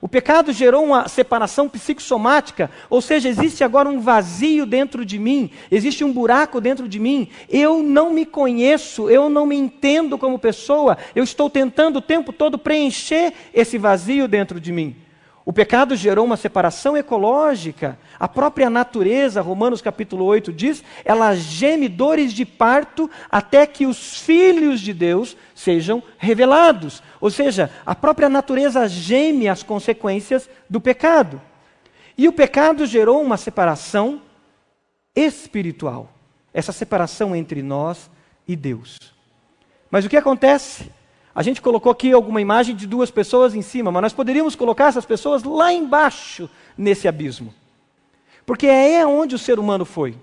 O 0.01 0.09
pecado 0.09 0.53
gerou 0.53 0.85
uma 0.85 1.09
separação 1.09 1.69
psicossomática, 1.69 2.71
ou 2.89 3.01
seja, 3.01 3.29
existe 3.29 3.65
agora 3.65 3.89
um 3.89 4.01
vazio 4.01 4.65
dentro 4.65 5.05
de 5.05 5.19
mim, 5.19 5.51
existe 5.71 6.05
um 6.05 6.13
buraco 6.13 6.61
dentro 6.61 6.89
de 6.89 7.01
mim. 7.01 7.29
Eu 7.49 7.83
não 7.83 8.13
me 8.13 8.25
conheço, 8.25 9.11
eu 9.11 9.29
não 9.29 9.45
me 9.45 9.57
entendo 9.57 10.17
como 10.17 10.39
pessoa, 10.39 10.97
eu 11.17 11.25
estou 11.25 11.51
tentando 11.51 11.97
o 11.97 12.03
tempo 12.03 12.33
todo 12.33 12.59
preencher 12.59 13.33
esse 13.53 13.77
vazio 13.77 14.29
dentro 14.29 14.61
de 14.61 14.73
mim. 14.73 15.08
O 15.49 15.53
pecado 15.53 15.97
gerou 15.97 16.27
uma 16.27 16.37
separação 16.37 16.95
ecológica. 16.95 17.99
A 18.21 18.29
própria 18.29 18.69
natureza, 18.69 19.41
Romanos 19.41 19.81
capítulo 19.81 20.27
8 20.27 20.53
diz, 20.53 20.85
ela 21.07 21.35
geme 21.35 21.89
dores 21.89 22.35
de 22.35 22.45
parto 22.45 23.11
até 23.31 23.67
que 23.67 23.87
os 23.87 24.19
filhos 24.21 24.79
de 24.79 24.93
Deus 24.93 25.39
sejam 25.55 26.03
revelados. 26.19 27.03
Ou 27.19 27.31
seja, 27.31 27.71
a 27.87 27.95
própria 27.95 28.29
natureza 28.29 28.87
geme 28.87 29.49
as 29.49 29.63
consequências 29.63 30.51
do 30.69 30.83
pecado. 30.83 31.41
E 32.19 32.29
o 32.29 32.33
pecado 32.35 32.85
gerou 32.85 33.23
uma 33.23 33.39
separação 33.39 34.21
espiritual. 35.17 36.13
Essa 36.53 36.73
separação 36.73 37.35
entre 37.35 37.63
nós 37.63 38.11
e 38.47 38.55
Deus. 38.55 38.99
Mas 39.91 40.05
o 40.05 40.11
que 40.11 40.17
acontece? 40.19 40.98
A 41.39 41.43
gente 41.45 41.63
colocou 41.63 41.93
aqui 41.93 42.11
alguma 42.11 42.41
imagem 42.41 42.75
de 42.75 42.85
duas 42.85 43.13
pessoas 43.13 43.55
em 43.55 43.63
cima, 43.63 43.93
mas 43.93 44.03
nós 44.03 44.13
poderíamos 44.13 44.57
colocar 44.57 44.89
essas 44.89 45.07
pessoas 45.07 45.45
lá 45.45 45.73
embaixo 45.73 46.51
nesse 46.77 47.07
abismo. 47.07 47.55
Porque 48.45 48.67
é 48.67 49.07
onde 49.07 49.37
o 49.37 49.39
ser 49.39 49.57
humano 49.57 49.85
foi. 49.85 50.17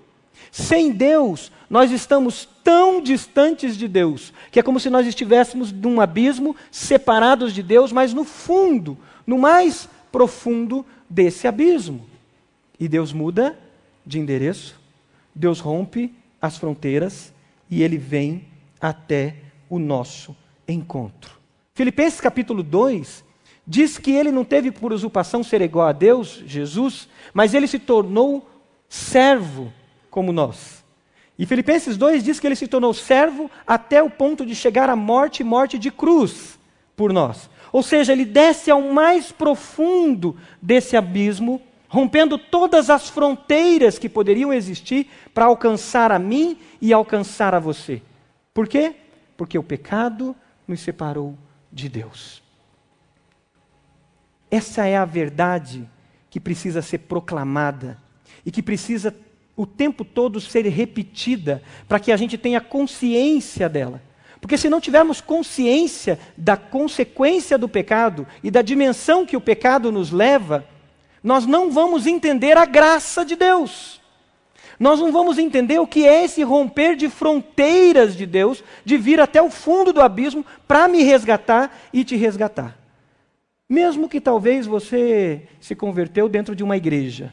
Sem 0.52 0.92
Deus, 0.92 1.50
nós 1.70 1.90
estamos 1.90 2.46
tão 2.62 3.00
distantes 3.00 3.78
de 3.78 3.88
Deus, 3.88 4.30
que 4.50 4.60
é 4.60 4.62
como 4.62 4.78
se 4.78 4.90
nós 4.90 5.06
estivéssemos 5.06 5.72
num 5.72 6.02
abismo, 6.02 6.54
separados 6.70 7.54
de 7.54 7.62
Deus, 7.62 7.92
mas 7.92 8.12
no 8.12 8.22
fundo, 8.22 8.98
no 9.26 9.38
mais 9.38 9.88
profundo 10.12 10.84
desse 11.08 11.48
abismo. 11.48 12.04
E 12.78 12.86
Deus 12.86 13.14
muda 13.14 13.58
de 14.04 14.18
endereço, 14.18 14.78
Deus 15.34 15.60
rompe 15.60 16.14
as 16.42 16.58
fronteiras 16.58 17.32
e 17.70 17.82
ele 17.82 17.96
vem 17.96 18.44
até 18.78 19.36
o 19.70 19.78
nosso 19.78 20.36
encontro. 20.68 21.36
Filipenses 21.74 22.20
capítulo 22.20 22.62
2 22.62 23.24
diz 23.66 23.98
que 23.98 24.12
ele 24.12 24.30
não 24.30 24.44
teve 24.44 24.70
por 24.70 24.92
usurpação 24.92 25.42
ser 25.42 25.60
igual 25.60 25.88
a 25.88 25.92
Deus, 25.92 26.42
Jesus, 26.46 27.08
mas 27.34 27.52
ele 27.52 27.66
se 27.66 27.78
tornou 27.78 28.48
servo 28.88 29.72
como 30.10 30.32
nós. 30.32 30.84
E 31.38 31.44
Filipenses 31.44 31.96
2 31.96 32.24
diz 32.24 32.40
que 32.40 32.46
ele 32.46 32.56
se 32.56 32.66
tornou 32.66 32.94
servo 32.94 33.50
até 33.66 34.02
o 34.02 34.08
ponto 34.08 34.46
de 34.46 34.54
chegar 34.54 34.88
à 34.88 34.96
morte 34.96 35.44
morte 35.44 35.78
de 35.78 35.90
cruz 35.90 36.58
por 36.96 37.12
nós. 37.12 37.50
Ou 37.72 37.82
seja, 37.82 38.12
ele 38.12 38.24
desce 38.24 38.70
ao 38.70 38.80
mais 38.80 39.30
profundo 39.30 40.36
desse 40.62 40.96
abismo, 40.96 41.60
rompendo 41.88 42.38
todas 42.38 42.88
as 42.88 43.10
fronteiras 43.10 43.98
que 43.98 44.08
poderiam 44.08 44.52
existir 44.52 45.10
para 45.34 45.44
alcançar 45.44 46.10
a 46.10 46.18
mim 46.18 46.56
e 46.80 46.92
alcançar 46.92 47.54
a 47.54 47.58
você. 47.58 48.00
Por 48.54 48.66
quê? 48.66 48.94
Porque 49.36 49.58
o 49.58 49.62
pecado 49.62 50.34
nos 50.66 50.80
separou 50.80 51.36
de 51.72 51.88
Deus. 51.88 52.42
Essa 54.50 54.86
é 54.86 54.96
a 54.96 55.04
verdade 55.04 55.88
que 56.30 56.40
precisa 56.40 56.82
ser 56.82 56.98
proclamada 56.98 57.98
e 58.44 58.50
que 58.50 58.62
precisa 58.62 59.14
o 59.56 59.66
tempo 59.66 60.04
todo 60.04 60.40
ser 60.40 60.66
repetida 60.66 61.62
para 61.88 61.98
que 61.98 62.12
a 62.12 62.16
gente 62.16 62.36
tenha 62.36 62.60
consciência 62.60 63.68
dela. 63.68 64.02
Porque 64.40 64.58
se 64.58 64.68
não 64.68 64.80
tivermos 64.80 65.20
consciência 65.20 66.18
da 66.36 66.56
consequência 66.56 67.56
do 67.56 67.68
pecado 67.68 68.26
e 68.42 68.50
da 68.50 68.62
dimensão 68.62 69.24
que 69.24 69.36
o 69.36 69.40
pecado 69.40 69.90
nos 69.90 70.10
leva, 70.10 70.64
nós 71.22 71.46
não 71.46 71.72
vamos 71.72 72.06
entender 72.06 72.56
a 72.56 72.64
graça 72.64 73.24
de 73.24 73.34
Deus. 73.34 74.00
Nós 74.78 75.00
não 75.00 75.10
vamos 75.10 75.38
entender 75.38 75.78
o 75.78 75.86
que 75.86 76.06
é 76.06 76.24
esse 76.24 76.42
romper 76.42 76.96
de 76.96 77.08
fronteiras 77.08 78.14
de 78.14 78.26
Deus, 78.26 78.62
de 78.84 78.96
vir 78.96 79.20
até 79.20 79.40
o 79.40 79.50
fundo 79.50 79.92
do 79.92 80.00
abismo 80.00 80.44
para 80.68 80.86
me 80.86 81.02
resgatar 81.02 81.74
e 81.92 82.04
te 82.04 82.14
resgatar. 82.16 82.76
Mesmo 83.68 84.08
que 84.08 84.20
talvez 84.20 84.66
você 84.66 85.48
se 85.60 85.74
converteu 85.74 86.28
dentro 86.28 86.54
de 86.54 86.62
uma 86.62 86.76
igreja 86.76 87.32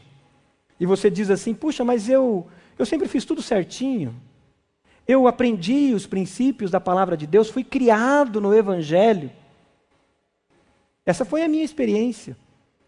e 0.78 0.86
você 0.86 1.10
diz 1.10 1.30
assim: 1.30 1.54
puxa, 1.54 1.84
mas 1.84 2.08
eu, 2.08 2.46
eu 2.78 2.86
sempre 2.86 3.08
fiz 3.08 3.24
tudo 3.24 3.42
certinho. 3.42 4.14
Eu 5.06 5.28
aprendi 5.28 5.92
os 5.94 6.06
princípios 6.06 6.70
da 6.70 6.80
palavra 6.80 7.16
de 7.16 7.26
Deus, 7.26 7.50
fui 7.50 7.62
criado 7.62 8.40
no 8.40 8.54
Evangelho. 8.54 9.30
Essa 11.04 11.24
foi 11.24 11.42
a 11.42 11.48
minha 11.48 11.64
experiência. 11.64 12.36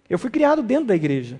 Eu 0.08 0.18
fui 0.18 0.30
criado 0.30 0.62
dentro 0.62 0.86
da 0.86 0.96
igreja. 0.96 1.38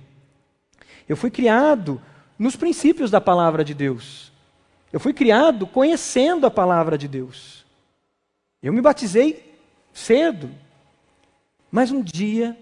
Eu 1.09 1.17
fui 1.17 1.31
criado 1.31 1.99
nos 2.37 2.55
princípios 2.55 3.09
da 3.09 3.19
palavra 3.19 3.63
de 3.63 3.73
Deus. 3.73 4.31
Eu 4.91 4.99
fui 4.99 5.13
criado 5.13 5.67
conhecendo 5.67 6.45
a 6.45 6.51
palavra 6.51 6.97
de 6.97 7.07
Deus. 7.07 7.65
Eu 8.61 8.73
me 8.73 8.81
batizei 8.81 9.53
cedo. 9.93 10.49
Mas 11.71 11.91
um 11.91 12.01
dia 12.01 12.57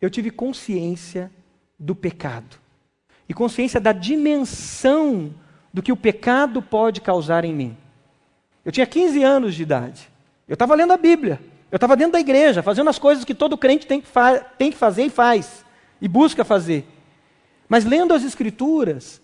eu 0.00 0.10
tive 0.10 0.30
consciência 0.30 1.30
do 1.78 1.94
pecado 1.94 2.56
e 3.28 3.34
consciência 3.34 3.80
da 3.80 3.92
dimensão 3.92 5.34
do 5.72 5.82
que 5.82 5.92
o 5.92 5.96
pecado 5.96 6.62
pode 6.62 7.00
causar 7.00 7.44
em 7.44 7.54
mim. 7.54 7.76
Eu 8.64 8.72
tinha 8.72 8.86
15 8.86 9.22
anos 9.22 9.54
de 9.54 9.62
idade. 9.62 10.08
Eu 10.48 10.54
estava 10.54 10.74
lendo 10.74 10.92
a 10.92 10.96
Bíblia. 10.96 11.40
Eu 11.70 11.76
estava 11.76 11.96
dentro 11.96 12.12
da 12.12 12.20
igreja, 12.20 12.62
fazendo 12.62 12.88
as 12.88 12.98
coisas 12.98 13.24
que 13.24 13.34
todo 13.34 13.58
crente 13.58 13.86
tem 13.86 14.00
que, 14.00 14.08
tem 14.56 14.70
que 14.70 14.76
fazer 14.76 15.04
e 15.04 15.10
faz, 15.10 15.64
e 16.00 16.06
busca 16.06 16.44
fazer. 16.44 16.86
Mas 17.68 17.84
lendo 17.84 18.14
as 18.14 18.22
Escrituras, 18.22 19.20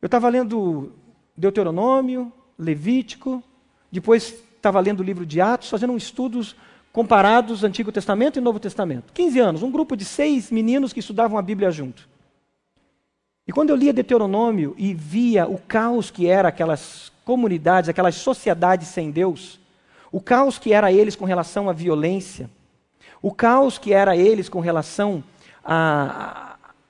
eu 0.00 0.06
estava 0.06 0.28
lendo 0.28 0.92
Deuteronômio, 1.36 2.32
Levítico, 2.58 3.42
depois 3.90 4.34
estava 4.56 4.80
lendo 4.80 5.00
o 5.00 5.04
livro 5.04 5.24
de 5.24 5.40
Atos, 5.40 5.70
fazendo 5.70 5.96
estudos 5.96 6.54
comparados 6.92 7.64
Antigo 7.64 7.92
Testamento 7.92 8.38
e 8.38 8.42
Novo 8.42 8.58
Testamento. 8.58 9.12
15 9.12 9.38
anos, 9.38 9.62
um 9.62 9.70
grupo 9.70 9.96
de 9.96 10.04
seis 10.04 10.50
meninos 10.50 10.92
que 10.92 11.00
estudavam 11.00 11.38
a 11.38 11.42
Bíblia 11.42 11.70
junto. 11.70 12.08
E 13.46 13.52
quando 13.52 13.70
eu 13.70 13.76
lia 13.76 13.92
Deuteronômio 13.92 14.74
e 14.76 14.92
via 14.92 15.48
o 15.48 15.58
caos 15.58 16.10
que 16.10 16.26
era 16.26 16.48
aquelas 16.48 17.10
comunidades, 17.24 17.88
aquelas 17.88 18.14
sociedades 18.14 18.88
sem 18.88 19.10
Deus, 19.10 19.58
o 20.12 20.20
caos 20.20 20.58
que 20.58 20.72
era 20.72 20.92
eles 20.92 21.16
com 21.16 21.24
relação 21.24 21.68
à 21.68 21.72
violência, 21.72 22.50
o 23.22 23.32
caos 23.32 23.78
que 23.78 23.92
era 23.92 24.16
eles 24.16 24.48
com 24.48 24.60
relação 24.60 25.24
a, 25.64 26.47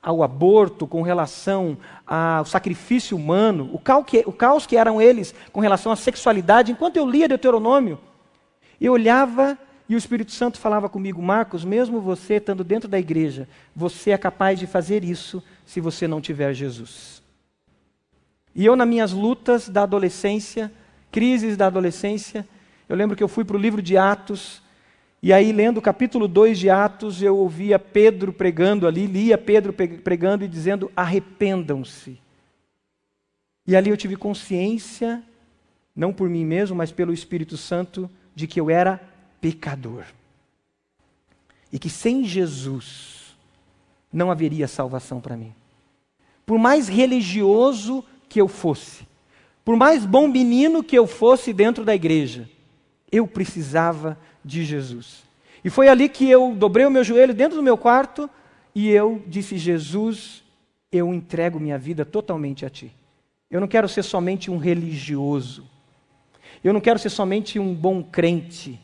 ao 0.09 0.23
aborto, 0.23 0.87
com 0.87 1.03
relação 1.03 1.77
ao 2.07 2.47
sacrifício 2.47 3.15
humano, 3.15 3.69
o 3.75 3.79
caos, 3.79 4.07
que, 4.07 4.23
o 4.25 4.33
caos 4.33 4.67
que 4.67 4.75
eram 4.75 5.03
eles 5.03 5.35
com 5.53 5.61
relação 5.61 5.93
à 5.93 5.97
sexualidade, 5.97 6.73
enquanto 6.73 6.97
eu 6.97 7.07
lia 7.07 7.29
Deuteronômio, 7.29 7.99
eu 8.81 8.95
olhava 8.95 9.59
e 9.87 9.95
o 9.95 9.99
Espírito 9.99 10.33
Santo 10.33 10.59
falava 10.59 10.89
comigo, 10.89 11.21
Marcos, 11.21 11.63
mesmo 11.63 12.01
você 12.01 12.37
estando 12.37 12.65
dentro 12.65 12.89
da 12.89 12.99
igreja, 12.99 13.47
você 13.77 14.13
é 14.13 14.17
capaz 14.17 14.59
de 14.59 14.67
fazer 14.67 15.05
isso 15.05 15.43
se 15.67 15.79
você 15.79 16.09
não 16.09 16.23
tiver 16.23 16.55
Jesus. 16.55 17.23
E 18.55 18.65
eu, 18.65 18.75
nas 18.75 18.89
minhas 18.89 19.13
lutas 19.13 19.69
da 19.69 19.83
adolescência, 19.83 20.73
crises 21.13 21.55
da 21.55 21.67
adolescência, 21.67 22.49
eu 22.89 22.97
lembro 22.97 23.15
que 23.15 23.23
eu 23.23 23.29
fui 23.29 23.45
para 23.45 23.57
o 23.57 23.61
livro 23.61 23.83
de 23.83 23.99
Atos, 23.99 24.63
e 25.21 25.33
aí, 25.33 25.51
lendo 25.51 25.79
o 25.79 25.83
capítulo 25.83 26.29
2 26.29 26.59
de 26.59 26.71
Atos, 26.71 27.23
eu 27.23 27.37
ouvia 27.37 27.77
Pedro 27.79 28.33
pregando 28.33 28.87
ali, 28.87 29.07
lia 29.07 29.37
Pedro 29.37 29.73
pregando 29.73 30.45
e 30.45 30.49
dizendo: 30.49 30.93
arrependam-se. 30.95 32.21
E 33.67 33.75
ali 33.75 33.91
eu 33.91 33.97
tive 33.97 34.15
consciência, 34.15 35.23
não 35.95 36.13
por 36.13 36.29
mim 36.29 36.45
mesmo, 36.45 36.77
mas 36.77 36.93
pelo 36.93 37.13
Espírito 37.13 37.57
Santo, 37.57 38.09
de 38.35 38.47
que 38.47 38.61
eu 38.61 38.71
era 38.71 39.03
pecador. 39.41 40.05
E 41.73 41.79
que 41.79 41.91
sem 41.91 42.25
Jesus 42.25 43.37
não 44.13 44.31
haveria 44.31 44.69
salvação 44.69 45.21
para 45.21 45.37
mim. 45.37 45.53
Por 46.47 46.59
mais 46.59 46.89
religioso 46.89 48.05
que 48.29 48.41
eu 48.41 48.49
fosse, 48.49 49.07
por 49.65 49.77
mais 49.77 50.07
bom 50.07 50.29
menino 50.29 50.83
que 50.83 50.97
eu 50.97 51.07
fosse 51.07 51.53
dentro 51.53 51.85
da 51.85 51.95
igreja, 51.95 52.49
eu 53.11 53.27
precisava 53.27 54.17
de 54.49 54.65
Jesus. 54.65 55.23
E 55.63 55.69
foi 55.71 55.89
ali 55.89 56.09
que 56.09 56.29
eu 56.29 56.55
dobrei 56.57 56.87
o 56.87 56.91
meu 56.91 57.05
joelho 57.05 57.35
dentro 57.35 57.57
do 57.57 57.63
meu 57.63 57.77
quarto 57.77 58.29
e 58.75 58.89
eu 58.89 59.23
disse: 59.27 59.59
Jesus, 59.59 60.43
eu 60.91 61.13
entrego 61.13 61.61
minha 61.61 61.79
vida 61.79 62.05
totalmente 62.05 62.65
a 62.65 62.71
Ti. 62.71 62.91
Eu 63.51 63.61
não 63.61 63.69
quero 63.69 63.89
ser 63.89 64.03
somente 64.03 64.51
um 64.51 64.57
religioso. 64.57 65.65
Eu 66.65 66.73
não 66.73 66.81
quero 66.81 66.99
ser 66.99 67.11
somente 67.11 67.59
um 67.59 67.75
bom 67.75 68.03
crente. 68.03 68.81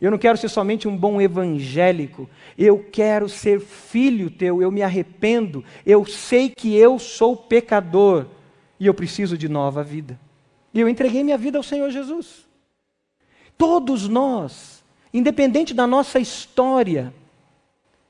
Eu 0.00 0.10
não 0.10 0.18
quero 0.18 0.36
ser 0.36 0.48
somente 0.48 0.86
um 0.86 0.96
bom 0.96 1.20
evangélico. 1.20 2.28
Eu 2.56 2.86
quero 2.92 3.28
ser 3.28 3.60
filho 3.60 4.30
teu. 4.30 4.60
Eu 4.60 4.70
me 4.70 4.82
arrependo. 4.82 5.64
Eu 5.84 6.04
sei 6.04 6.50
que 6.50 6.74
eu 6.76 6.98
sou 6.98 7.36
pecador 7.36 8.26
e 8.78 8.86
eu 8.86 8.94
preciso 8.94 9.36
de 9.36 9.48
nova 9.48 9.82
vida. 9.82 10.18
E 10.72 10.80
eu 10.80 10.88
entreguei 10.88 11.24
minha 11.24 11.38
vida 11.38 11.58
ao 11.58 11.62
Senhor 11.62 11.90
Jesus. 11.90 12.46
Todos 13.56 14.06
nós, 14.06 14.75
independente 15.16 15.72
da 15.72 15.86
nossa 15.86 16.18
história, 16.18 17.12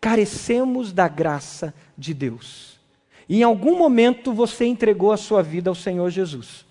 carecemos 0.01 0.93
da 0.93 1.07
graça 1.07 1.73
de 1.97 2.13
Deus. 2.13 2.81
Em 3.29 3.43
algum 3.43 3.79
momento 3.79 4.33
você 4.33 4.67
entregou 4.67 5.13
a 5.13 5.17
sua 5.17 5.43
vida 5.43 5.71
ao 5.71 5.75
Senhor 5.75 6.11
Jesus. 6.11 6.65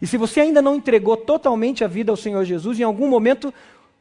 E 0.00 0.06
se 0.06 0.16
você 0.16 0.40
ainda 0.40 0.60
não 0.60 0.76
entregou 0.76 1.16
totalmente 1.16 1.84
a 1.84 1.88
vida 1.88 2.12
ao 2.12 2.16
Senhor 2.16 2.44
Jesus, 2.44 2.78
em 2.78 2.82
algum 2.82 3.08
momento 3.08 3.52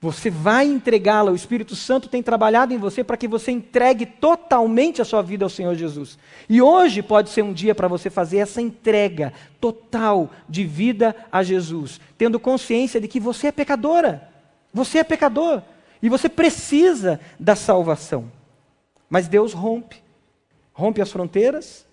você 0.02 0.30
vai 0.30 0.66
entregá-la. 0.66 1.32
O 1.32 1.36
Espírito 1.36 1.76
Santo 1.76 2.08
tem 2.10 2.22
trabalhado 2.22 2.74
em 2.74 2.78
você 2.78 3.04
para 3.04 3.18
que 3.18 3.28
você 3.28 3.52
entregue 3.52 4.06
totalmente 4.06 5.02
a 5.02 5.06
sua 5.06 5.22
vida 5.22 5.46
ao 5.46 5.50
Senhor 5.50 5.74
Jesus. 5.74 6.20
E 6.50 6.62
hoje 6.62 7.02
pode 7.02 7.30
ser 7.30 7.44
um 7.44 7.54
dia 7.54 7.74
para 7.74 7.88
você 7.88 8.10
fazer 8.10 8.38
essa 8.38 8.62
entrega 8.62 9.34
total 9.60 10.30
de 10.48 10.66
vida 10.66 11.16
a 11.32 11.42
Jesus, 11.42 12.00
tendo 12.18 12.40
consciência 12.40 13.00
de 13.00 13.08
que 13.08 13.22
você 13.22 13.48
é 13.48 13.52
pecadora. 13.52 14.30
Você 14.74 15.00
é 15.00 15.04
pecador 15.04 15.64
e 16.02 16.10
você 16.10 16.30
precisa 16.30 17.20
da 17.40 17.56
salvação. 17.56 18.32
Mas 19.10 19.28
Deus 19.28 19.54
rompe, 19.54 20.04
rompe 20.74 21.02
as 21.02 21.12
fronteiras 21.12 21.86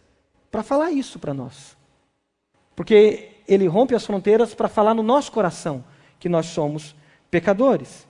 para 0.50 0.62
falar 0.62 0.90
isso 0.90 1.18
para 1.18 1.34
nós. 1.34 1.76
Porque 2.74 3.30
ele 3.46 3.66
rompe 3.66 3.94
as 3.94 4.04
fronteiras 4.04 4.54
para 4.54 4.68
falar 4.68 4.94
no 4.94 5.02
nosso 5.02 5.30
coração 5.30 5.84
que 6.18 6.28
nós 6.28 6.46
somos 6.46 6.94
pecadores. 7.30 8.06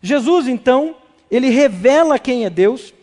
Jesus, 0.00 0.48
então, 0.48 0.96
ele 1.30 1.50
revela 1.50 2.18
quem 2.18 2.44
é 2.44 2.50
Deus, 2.50 2.94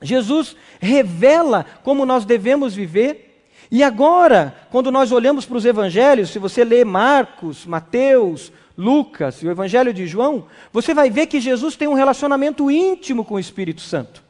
Jesus 0.00 0.56
revela 0.80 1.66
como 1.82 2.06
nós 2.06 2.24
devemos 2.24 2.74
viver. 2.74 3.24
E 3.70 3.82
agora, 3.82 4.56
quando 4.70 4.90
nós 4.90 5.12
olhamos 5.12 5.44
para 5.44 5.56
os 5.56 5.64
evangelhos, 5.64 6.30
se 6.30 6.38
você 6.38 6.64
lê 6.64 6.84
Marcos, 6.84 7.66
Mateus, 7.66 8.52
Lucas 8.78 9.42
e 9.42 9.46
o 9.48 9.50
evangelho 9.50 9.92
de 9.92 10.06
João, 10.06 10.46
você 10.72 10.94
vai 10.94 11.10
ver 11.10 11.26
que 11.26 11.40
Jesus 11.40 11.74
tem 11.74 11.88
um 11.88 11.94
relacionamento 11.94 12.70
íntimo 12.70 13.24
com 13.24 13.34
o 13.34 13.40
Espírito 13.40 13.80
Santo. 13.80 14.22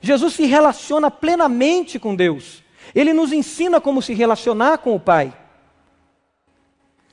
Jesus 0.00 0.34
se 0.34 0.46
relaciona 0.46 1.10
plenamente 1.10 1.98
com 1.98 2.14
Deus. 2.14 2.62
Ele 2.94 3.12
nos 3.12 3.32
ensina 3.32 3.80
como 3.80 4.00
se 4.00 4.14
relacionar 4.14 4.78
com 4.78 4.94
o 4.94 5.00
Pai. 5.00 5.34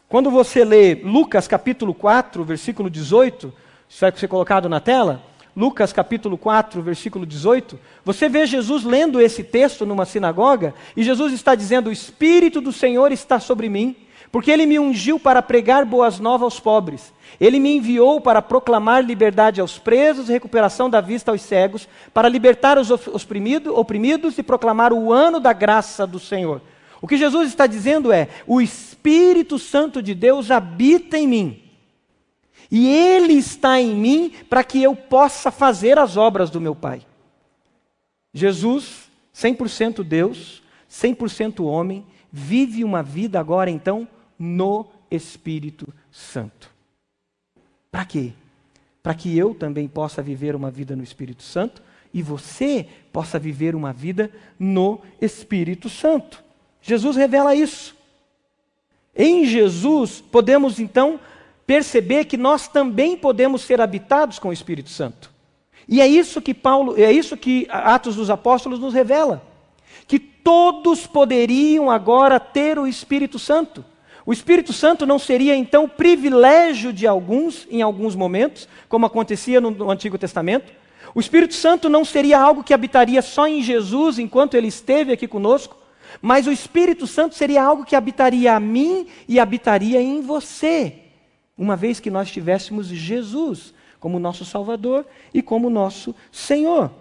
Quando 0.08 0.30
você 0.30 0.64
lê 0.64 0.94
Lucas 0.94 1.48
capítulo 1.48 1.96
4, 1.96 2.44
versículo 2.44 2.92
18, 2.92 3.52
isso 3.90 4.02
vai 4.02 4.16
ser 4.16 4.28
colocado 4.28 4.70
na 4.70 4.80
tela, 4.80 5.24
Lucas 5.56 5.92
capítulo 5.92 6.38
4, 6.38 6.84
versículo 6.84 7.26
18, 7.26 7.80
você 8.06 8.30
vê 8.30 8.46
Jesus 8.46 8.84
lendo 8.84 9.20
esse 9.20 9.44
texto 9.44 9.88
numa 9.88 10.06
sinagoga, 10.06 10.76
e 10.96 11.04
Jesus 11.04 11.34
está 11.34 11.56
dizendo: 11.56 11.90
O 11.90 11.92
Espírito 11.92 12.62
do 12.62 12.72
Senhor 12.72 13.12
está 13.12 13.40
sobre 13.40 13.68
mim, 13.68 13.96
porque 14.32 14.52
ele 14.52 14.66
me 14.66 14.78
ungiu 14.78 15.20
para 15.20 15.42
pregar 15.42 15.86
boas 15.86 16.20
novas 16.20 16.44
aos 16.44 16.60
pobres. 16.60 17.14
Ele 17.40 17.60
me 17.60 17.78
enviou 17.78 18.20
para 18.20 18.42
proclamar 18.42 19.04
liberdade 19.04 19.62
aos 19.62 19.78
presos 19.78 20.30
e 20.30 20.34
recuperação 20.34 20.90
da 20.90 21.02
vista 21.02 21.32
aos 21.32 21.42
cegos, 21.42 21.88
para 22.14 22.30
libertar 22.30 22.78
os 22.78 22.90
oprimidos 22.90 24.38
e 24.38 24.44
proclamar 24.44 24.92
o 24.92 25.14
ano 25.14 25.40
da 25.40 25.54
graça 25.54 26.06
do 26.06 26.20
Senhor. 26.20 26.62
O 27.02 27.08
que 27.08 27.18
Jesus 27.18 27.50
está 27.50 27.68
dizendo 27.68 28.12
é: 28.12 28.28
o 28.46 28.60
Espírito 28.60 29.60
Santo 29.60 30.02
de 30.02 30.14
Deus 30.14 30.52
habita 30.52 31.18
em 31.18 31.28
mim. 31.28 31.64
E 32.70 32.90
Ele 32.90 33.34
está 33.34 33.80
em 33.80 33.96
mim 33.96 34.34
para 34.50 34.64
que 34.64 34.82
eu 34.84 34.96
possa 34.96 35.52
fazer 35.52 35.98
as 35.98 36.18
obras 36.18 36.50
do 36.50 36.60
meu 36.60 36.76
Pai. 36.76 37.02
Jesus, 38.34 39.10
100% 39.34 40.04
Deus, 40.04 40.62
100% 40.92 41.64
homem, 41.64 42.06
vive 42.32 42.84
uma 42.84 43.02
vida 43.02 43.40
agora 43.40 43.70
então 43.70 44.08
no 44.38 44.88
Espírito 45.10 45.92
Santo. 46.12 46.70
Para 47.92 48.06
quê? 48.06 48.34
Para 49.02 49.14
que 49.14 49.38
eu 49.38 49.56
também 49.56 49.88
possa 49.88 50.22
viver 50.22 50.56
uma 50.56 50.70
vida 50.70 50.96
no 50.96 51.04
Espírito 51.04 51.44
Santo 51.44 51.82
e 52.14 52.22
você 52.22 52.88
possa 53.12 53.40
viver 53.40 53.76
uma 53.76 53.94
vida 53.94 54.32
no 54.60 55.00
Espírito 55.22 55.90
Santo. 55.90 56.44
Jesus 56.82 57.16
revela 57.16 57.56
isso. 57.56 57.96
Em 59.16 59.46
Jesus, 59.46 60.22
podemos 60.22 60.80
então 60.80 61.20
perceber 61.66 62.26
que 62.26 62.38
nós 62.38 62.68
também 62.68 63.18
podemos 63.18 63.62
ser 63.62 63.82
habitados 63.82 64.40
com 64.40 64.50
o 64.50 64.54
Espírito 64.54 64.90
Santo. 64.90 65.32
E 65.88 66.02
é 66.02 66.08
isso 66.08 66.42
que 66.42 66.54
Paulo, 66.54 66.96
é 66.98 67.12
isso 67.12 67.36
que 67.36 67.66
Atos 67.70 68.16
dos 68.16 68.30
Apóstolos 68.30 68.80
nos 68.80 68.94
revela, 68.94 69.42
que 70.08 70.20
todos 70.20 71.08
poderiam 71.08 71.90
agora 71.90 72.40
ter 72.40 72.78
o 72.78 72.88
Espírito 72.88 73.40
Santo. 73.40 73.84
O 74.28 74.34
Espírito 74.34 74.74
Santo 74.74 75.06
não 75.06 75.18
seria 75.18 75.56
então 75.56 75.88
privilégio 75.88 76.92
de 76.92 77.08
alguns 77.08 77.66
em 77.72 77.82
alguns 77.82 78.14
momentos, 78.14 78.68
como 78.90 79.06
acontecia 79.06 79.62
no, 79.62 79.72
no 79.72 79.90
Antigo 79.90 80.18
Testamento? 80.18 80.74
O 81.16 81.22
Espírito 81.22 81.54
Santo 81.54 81.88
não 81.88 82.04
seria 82.04 82.38
algo 82.38 82.62
que 82.62 82.74
habitaria 82.74 83.22
só 83.22 83.48
em 83.48 83.64
Jesus 83.64 84.20
enquanto 84.20 84.56
ele 84.56 84.68
esteve 84.68 85.14
aqui 85.14 85.30
conosco? 85.30 85.78
Mas 86.22 86.46
o 86.46 86.52
Espírito 86.52 87.08
Santo 87.08 87.36
seria 87.36 87.64
algo 87.64 87.86
que 87.86 87.96
habitaria 87.96 88.54
a 88.54 88.60
mim 88.60 89.08
e 89.30 89.40
habitaria 89.40 90.02
em 90.02 90.20
você, 90.20 90.96
uma 91.58 91.78
vez 91.78 92.02
que 92.02 92.12
nós 92.12 92.30
tivéssemos 92.30 92.88
Jesus 92.88 93.74
como 93.98 94.20
nosso 94.20 94.44
Salvador 94.44 95.06
e 95.34 95.42
como 95.42 95.70
nosso 95.70 96.14
Senhor. 96.34 96.92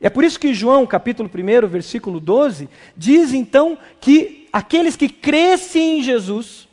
É 0.00 0.08
por 0.08 0.22
isso 0.22 0.38
que 0.38 0.54
João, 0.54 0.86
capítulo 0.86 1.28
1, 1.28 1.66
versículo 1.66 2.20
12, 2.20 2.68
diz 2.96 3.32
então 3.32 3.76
que 4.00 4.43
aqueles 4.54 4.94
que 4.94 5.08
crescem 5.08 5.98
em 5.98 6.02
Jesus, 6.04 6.68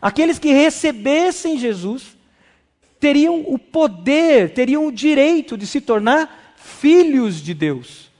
aqueles 0.00 0.38
que 0.38 0.50
recebessem 0.50 1.58
Jesus, 1.58 2.16
teriam 2.98 3.44
o 3.46 3.58
poder, 3.58 4.54
teriam 4.54 4.86
o 4.86 4.90
direito 4.90 5.54
de 5.54 5.66
se 5.66 5.78
tornar 5.78 6.54
filhos 6.56 7.42
de 7.42 7.52
Deus, 7.52 8.10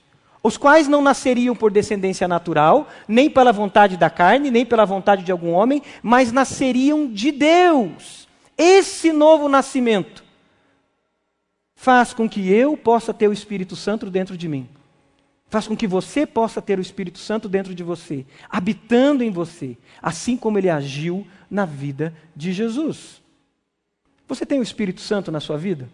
os 0.43 0.59
quais 0.59 0.87
não 0.89 1.01
nasceriam 1.01 1.57
por 1.57 1.71
descendência 1.71 2.29
natural, 2.29 2.87
nem 3.09 3.31
pela 3.31 3.51
vontade 3.51 3.97
da 3.97 4.11
carne, 4.11 4.51
nem 4.51 4.67
pela 4.67 4.85
vontade 4.85 5.25
de 5.25 5.33
algum 5.33 5.53
homem, 5.53 5.83
mas 6.03 6.31
nasceriam 6.31 7.11
de 7.11 7.33
Deus. 7.33 8.29
Esse 8.59 9.11
novo 9.11 9.49
nascimento 9.49 10.23
faz 11.75 12.13
com 12.13 12.29
que 12.29 12.53
eu 12.53 12.77
possa 12.77 13.15
ter 13.15 13.27
o 13.27 13.33
Espírito 13.33 13.75
Santo 13.75 14.11
dentro 14.11 14.37
de 14.37 14.47
mim. 14.49 14.69
Faz 15.49 15.67
com 15.67 15.77
que 15.77 15.87
você 15.87 16.27
possa 16.27 16.61
ter 16.61 16.79
o 16.79 16.83
Espírito 16.83 17.19
Santo 17.19 17.49
dentro 17.49 17.75
de 17.75 17.83
você, 17.83 18.27
habitando 18.51 19.25
em 19.25 19.31
você, 19.31 19.77
assim 20.03 20.37
como 20.37 20.59
ele 20.59 20.69
agiu 20.69 21.27
na 21.51 21.65
vida 21.65 22.15
de 22.37 22.53
Jesus. 22.53 23.23
Você 24.27 24.45
tem 24.45 24.59
o 24.59 24.63
Espírito 24.63 25.01
Santo 25.01 25.33
na 25.33 25.41
sua 25.41 25.57
vida? 25.57 25.89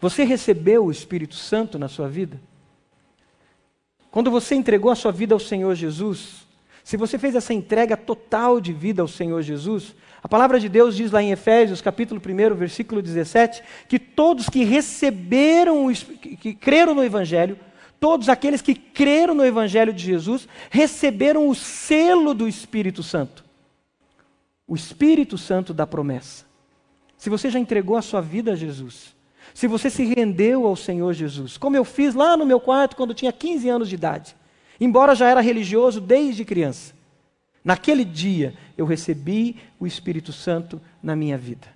Você 0.00 0.24
recebeu 0.24 0.86
o 0.86 0.90
Espírito 0.90 1.36
Santo 1.36 1.78
na 1.78 1.86
sua 1.86 2.08
vida? 2.08 2.40
Quando 4.10 4.30
você 4.30 4.56
entregou 4.56 4.90
a 4.90 4.96
sua 4.96 5.12
vida 5.12 5.34
ao 5.34 5.40
Senhor 5.40 5.74
Jesus, 5.76 6.44
se 6.82 6.96
você 6.96 7.16
fez 7.16 7.36
essa 7.36 7.54
entrega 7.54 7.96
total 7.96 8.60
de 8.60 8.72
vida 8.72 9.00
ao 9.00 9.08
Senhor 9.08 9.40
Jesus, 9.40 9.94
a 10.20 10.28
palavra 10.28 10.58
de 10.58 10.68
Deus 10.68 10.96
diz 10.96 11.12
lá 11.12 11.22
em 11.22 11.30
Efésios, 11.30 11.80
capítulo 11.80 12.20
1, 12.20 12.54
versículo 12.56 13.00
17, 13.00 13.62
que 13.88 14.00
todos 14.00 14.48
que 14.48 14.64
receberam, 14.64 15.92
que 15.92 16.54
creram 16.54 16.94
no 16.94 17.04
Evangelho, 17.04 17.56
todos 18.02 18.28
aqueles 18.28 18.60
que 18.60 18.74
creram 18.74 19.32
no 19.32 19.46
Evangelho 19.46 19.92
de 19.92 20.04
Jesus, 20.04 20.48
receberam 20.68 21.48
o 21.48 21.54
selo 21.54 22.34
do 22.34 22.48
Espírito 22.48 23.00
Santo. 23.00 23.44
O 24.66 24.74
Espírito 24.74 25.38
Santo 25.38 25.72
da 25.72 25.86
promessa. 25.86 26.44
Se 27.16 27.30
você 27.30 27.48
já 27.48 27.60
entregou 27.60 27.96
a 27.96 28.02
sua 28.02 28.20
vida 28.20 28.52
a 28.52 28.56
Jesus, 28.56 29.14
se 29.54 29.68
você 29.68 29.88
se 29.88 30.02
rendeu 30.02 30.66
ao 30.66 30.74
Senhor 30.74 31.12
Jesus, 31.12 31.56
como 31.56 31.76
eu 31.76 31.84
fiz 31.84 32.12
lá 32.12 32.36
no 32.36 32.44
meu 32.44 32.58
quarto 32.58 32.96
quando 32.96 33.14
tinha 33.14 33.32
15 33.32 33.68
anos 33.68 33.88
de 33.88 33.94
idade, 33.94 34.34
embora 34.80 35.14
já 35.14 35.28
era 35.28 35.40
religioso 35.40 36.00
desde 36.00 36.44
criança, 36.44 36.92
Naquele 37.64 38.04
dia 38.04 38.54
eu 38.76 38.84
recebi 38.84 39.56
o 39.78 39.86
Espírito 39.86 40.32
Santo 40.32 40.80
na 41.00 41.14
minha 41.14 41.38
vida. 41.38 41.68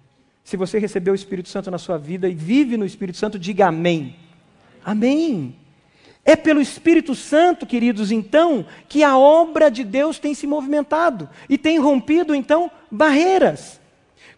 Se 0.43 0.57
você 0.57 0.79
recebeu 0.79 1.13
o 1.13 1.17
Espírito 1.17 1.49
Santo 1.49 1.71
na 1.71 1.79
sua 1.79 1.97
vida 1.97 2.29
e 2.29 2.35
vive 2.35 2.77
no 2.77 2.85
Espírito 2.85 3.19
Santo, 3.19 3.39
diga 3.39 3.69
amém. 3.69 4.17
Amém. 4.85 5.55
É 6.27 6.35
pelo 6.37 6.61
Espírito 6.61 7.15
Santo, 7.15 7.65
queridos, 7.65 8.11
então, 8.11 8.67
que 8.89 9.05
a 9.05 9.17
obra 9.17 9.71
de 9.71 9.85
Deus 9.85 10.19
tem 10.19 10.35
se 10.35 10.47
movimentado 10.47 11.31
e 11.49 11.57
tem 11.57 11.79
rompido, 11.79 12.35
então, 12.35 12.71
barreiras. 12.91 13.81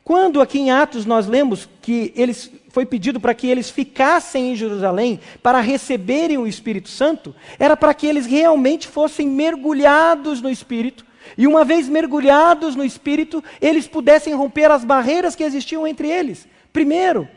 Quando 0.04 0.40
aqui 0.40 0.58
em 0.58 0.70
Atos 0.70 1.06
nós 1.06 1.26
lemos 1.26 1.68
que 1.82 2.12
eles 2.14 2.50
foi 2.68 2.86
pedido 2.86 3.18
para 3.18 3.34
que 3.34 3.46
eles 3.46 3.70
ficassem 3.70 4.52
em 4.52 4.56
Jerusalém 4.56 5.18
para 5.42 5.60
receberem 5.60 6.38
o 6.38 6.46
Espírito 6.46 6.88
Santo, 6.88 7.34
era 7.58 7.76
para 7.76 7.92
que 7.92 8.06
eles 8.06 8.26
realmente 8.26 8.86
fossem 8.86 9.26
mergulhados 9.26 10.40
no 10.40 10.50
Espírito 10.50 11.08
e 11.36 11.46
uma 11.46 11.64
vez 11.64 11.88
mergulhados 11.88 12.76
no 12.76 12.84
Espírito, 12.84 13.42
eles 13.60 13.86
pudessem 13.86 14.34
romper 14.34 14.70
as 14.70 14.84
barreiras 14.84 15.34
que 15.34 15.42
existiam 15.42 15.86
entre 15.86 16.08
eles. 16.08 16.46
Primeiro, 16.72 17.28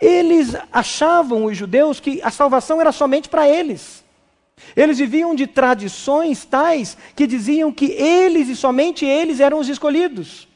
eles 0.00 0.54
achavam, 0.72 1.44
os 1.44 1.56
judeus, 1.56 2.00
que 2.00 2.20
a 2.22 2.30
salvação 2.30 2.80
era 2.80 2.92
somente 2.92 3.28
para 3.28 3.48
eles. 3.48 4.04
Eles 4.76 4.98
viviam 4.98 5.34
de 5.34 5.46
tradições 5.46 6.44
tais 6.44 6.96
que 7.14 7.26
diziam 7.26 7.72
que 7.72 7.86
eles 7.92 8.48
e 8.48 8.56
somente 8.56 9.04
eles 9.04 9.40
eram 9.40 9.58
os 9.58 9.68
escolhidos. 9.68 10.48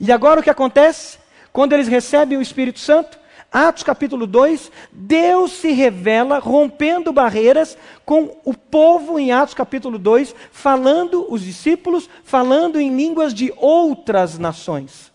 E 0.00 0.12
agora 0.12 0.40
o 0.40 0.42
que 0.42 0.50
acontece? 0.50 1.18
Quando 1.52 1.72
eles 1.72 1.88
recebem 1.88 2.38
o 2.38 2.42
Espírito 2.42 2.78
Santo, 2.78 3.18
Atos 3.50 3.82
capítulo 3.82 4.26
2, 4.26 4.70
Deus 4.92 5.52
se 5.52 5.72
revela 5.72 6.38
rompendo 6.38 7.12
barreiras 7.12 7.78
com 8.04 8.36
o 8.44 8.52
povo 8.52 9.18
em 9.18 9.32
Atos 9.32 9.54
capítulo 9.54 9.98
2, 9.98 10.34
falando, 10.52 11.26
os 11.32 11.42
discípulos, 11.42 12.10
falando 12.22 12.78
em 12.78 12.94
línguas 12.94 13.32
de 13.32 13.52
outras 13.56 14.38
nações. 14.38 15.07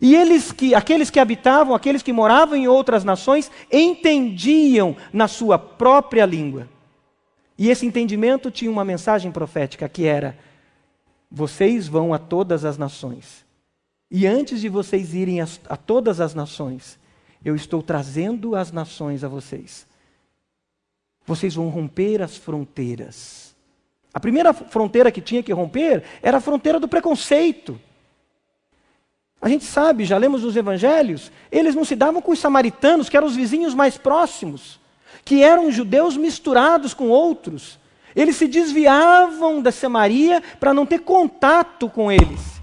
E 0.00 0.14
eles 0.14 0.52
que, 0.52 0.74
aqueles 0.74 1.10
que 1.10 1.20
habitavam, 1.20 1.74
aqueles 1.74 2.02
que 2.02 2.12
moravam 2.12 2.56
em 2.56 2.68
outras 2.68 3.04
nações, 3.04 3.50
entendiam 3.72 4.96
na 5.12 5.28
sua 5.28 5.58
própria 5.58 6.26
língua. 6.26 6.68
E 7.58 7.70
esse 7.70 7.86
entendimento 7.86 8.50
tinha 8.50 8.70
uma 8.70 8.84
mensagem 8.84 9.32
profética 9.32 9.88
que 9.88 10.04
era: 10.04 10.38
vocês 11.30 11.88
vão 11.88 12.12
a 12.12 12.18
todas 12.18 12.64
as 12.64 12.76
nações 12.76 13.46
e 14.10 14.26
antes 14.26 14.60
de 14.60 14.68
vocês 14.68 15.14
irem 15.14 15.40
a, 15.40 15.48
a 15.68 15.76
todas 15.76 16.20
as 16.20 16.34
nações, 16.34 16.98
eu 17.44 17.56
estou 17.56 17.82
trazendo 17.82 18.54
as 18.54 18.70
nações 18.70 19.24
a 19.24 19.28
vocês. 19.28 19.86
Vocês 21.24 21.54
vão 21.54 21.68
romper 21.68 22.22
as 22.22 22.36
fronteiras. 22.36 23.54
A 24.14 24.20
primeira 24.20 24.54
fronteira 24.54 25.10
que 25.10 25.20
tinha 25.20 25.42
que 25.42 25.52
romper 25.52 26.04
era 26.22 26.38
a 26.38 26.40
fronteira 26.40 26.78
do 26.78 26.88
preconceito. 26.88 27.80
A 29.46 29.48
gente 29.48 29.64
sabe, 29.64 30.04
já 30.04 30.18
lemos 30.18 30.42
nos 30.42 30.56
evangelhos, 30.56 31.30
eles 31.52 31.72
não 31.76 31.84
se 31.84 31.94
davam 31.94 32.20
com 32.20 32.32
os 32.32 32.38
samaritanos, 32.40 33.08
que 33.08 33.16
eram 33.16 33.28
os 33.28 33.36
vizinhos 33.36 33.74
mais 33.74 33.96
próximos, 33.96 34.80
que 35.24 35.40
eram 35.40 35.70
judeus 35.70 36.16
misturados 36.16 36.92
com 36.92 37.10
outros. 37.10 37.78
Eles 38.16 38.34
se 38.34 38.48
desviavam 38.48 39.62
da 39.62 39.70
Samaria 39.70 40.42
para 40.58 40.74
não 40.74 40.84
ter 40.84 40.98
contato 40.98 41.88
com 41.88 42.10
eles. 42.10 42.60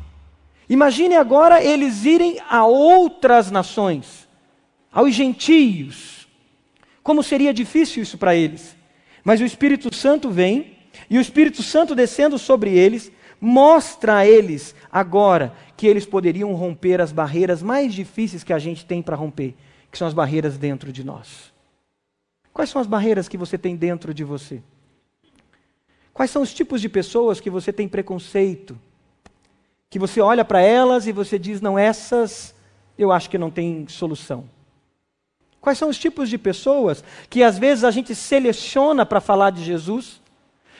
Imagine 0.67 1.15
agora 1.15 1.63
eles 1.63 2.03
irem 2.03 2.41
a 2.49 2.65
outras 2.65 3.49
nações, 3.49 4.27
aos 4.91 5.15
gentios. 5.15 6.27
Como 7.01 7.23
seria 7.23 7.53
difícil 7.53 8.03
isso 8.03 8.17
para 8.17 8.35
eles. 8.35 8.75
Mas 9.23 9.39
o 9.39 9.45
Espírito 9.45 9.95
Santo 9.95 10.29
vem, 10.29 10.75
e 11.09 11.17
o 11.17 11.21
Espírito 11.21 11.63
Santo 11.63 11.95
descendo 11.95 12.37
sobre 12.37 12.77
eles, 12.77 13.09
mostra 13.39 14.17
a 14.17 14.27
eles 14.27 14.75
agora 14.91 15.53
que 15.75 15.87
eles 15.87 16.05
poderiam 16.05 16.53
romper 16.53 17.01
as 17.01 17.11
barreiras 17.11 17.61
mais 17.61 17.93
difíceis 17.93 18.43
que 18.43 18.53
a 18.53 18.59
gente 18.59 18.85
tem 18.85 19.01
para 19.01 19.15
romper, 19.15 19.55
que 19.91 19.97
são 19.97 20.07
as 20.07 20.13
barreiras 20.13 20.57
dentro 20.57 20.91
de 20.91 21.03
nós. 21.03 21.51
Quais 22.53 22.69
são 22.69 22.79
as 22.79 22.87
barreiras 22.87 23.27
que 23.27 23.37
você 23.37 23.57
tem 23.57 23.75
dentro 23.75 24.13
de 24.13 24.23
você? 24.23 24.61
Quais 26.13 26.29
são 26.29 26.41
os 26.41 26.53
tipos 26.53 26.79
de 26.79 26.89
pessoas 26.89 27.39
que 27.39 27.49
você 27.49 27.73
tem 27.73 27.87
preconceito? 27.87 28.77
que 29.93 29.99
você 29.99 30.19
olha 30.19 30.43
para 30.43 30.59
elas 30.59 31.05
e 31.05 31.11
você 31.11 31.37
diz: 31.37 31.61
não, 31.61 31.77
essas 31.77 32.55
eu 32.97 33.11
acho 33.11 33.29
que 33.29 33.37
não 33.37 33.51
tem 33.51 33.87
solução. 33.87 34.49
Quais 35.61 35.77
são 35.77 35.87
os 35.87 35.99
tipos 35.99 36.29
de 36.29 36.37
pessoas 36.39 37.03
que 37.29 37.43
às 37.43 37.59
vezes 37.59 37.83
a 37.83 37.91
gente 37.91 38.15
seleciona 38.15 39.05
para 39.05 39.21
falar 39.21 39.51
de 39.51 39.63
Jesus 39.63 40.19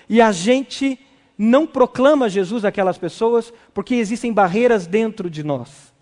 e 0.10 0.20
a 0.20 0.32
gente 0.32 1.00
não 1.38 1.66
proclama 1.66 2.30
Jesus 2.30 2.64
àquelas 2.64 2.98
pessoas 2.98 3.54
porque 3.74 3.96
existem 3.96 4.32
barreiras 4.32 4.86
dentro 4.86 5.30
de 5.30 5.44
nós? 5.44 5.94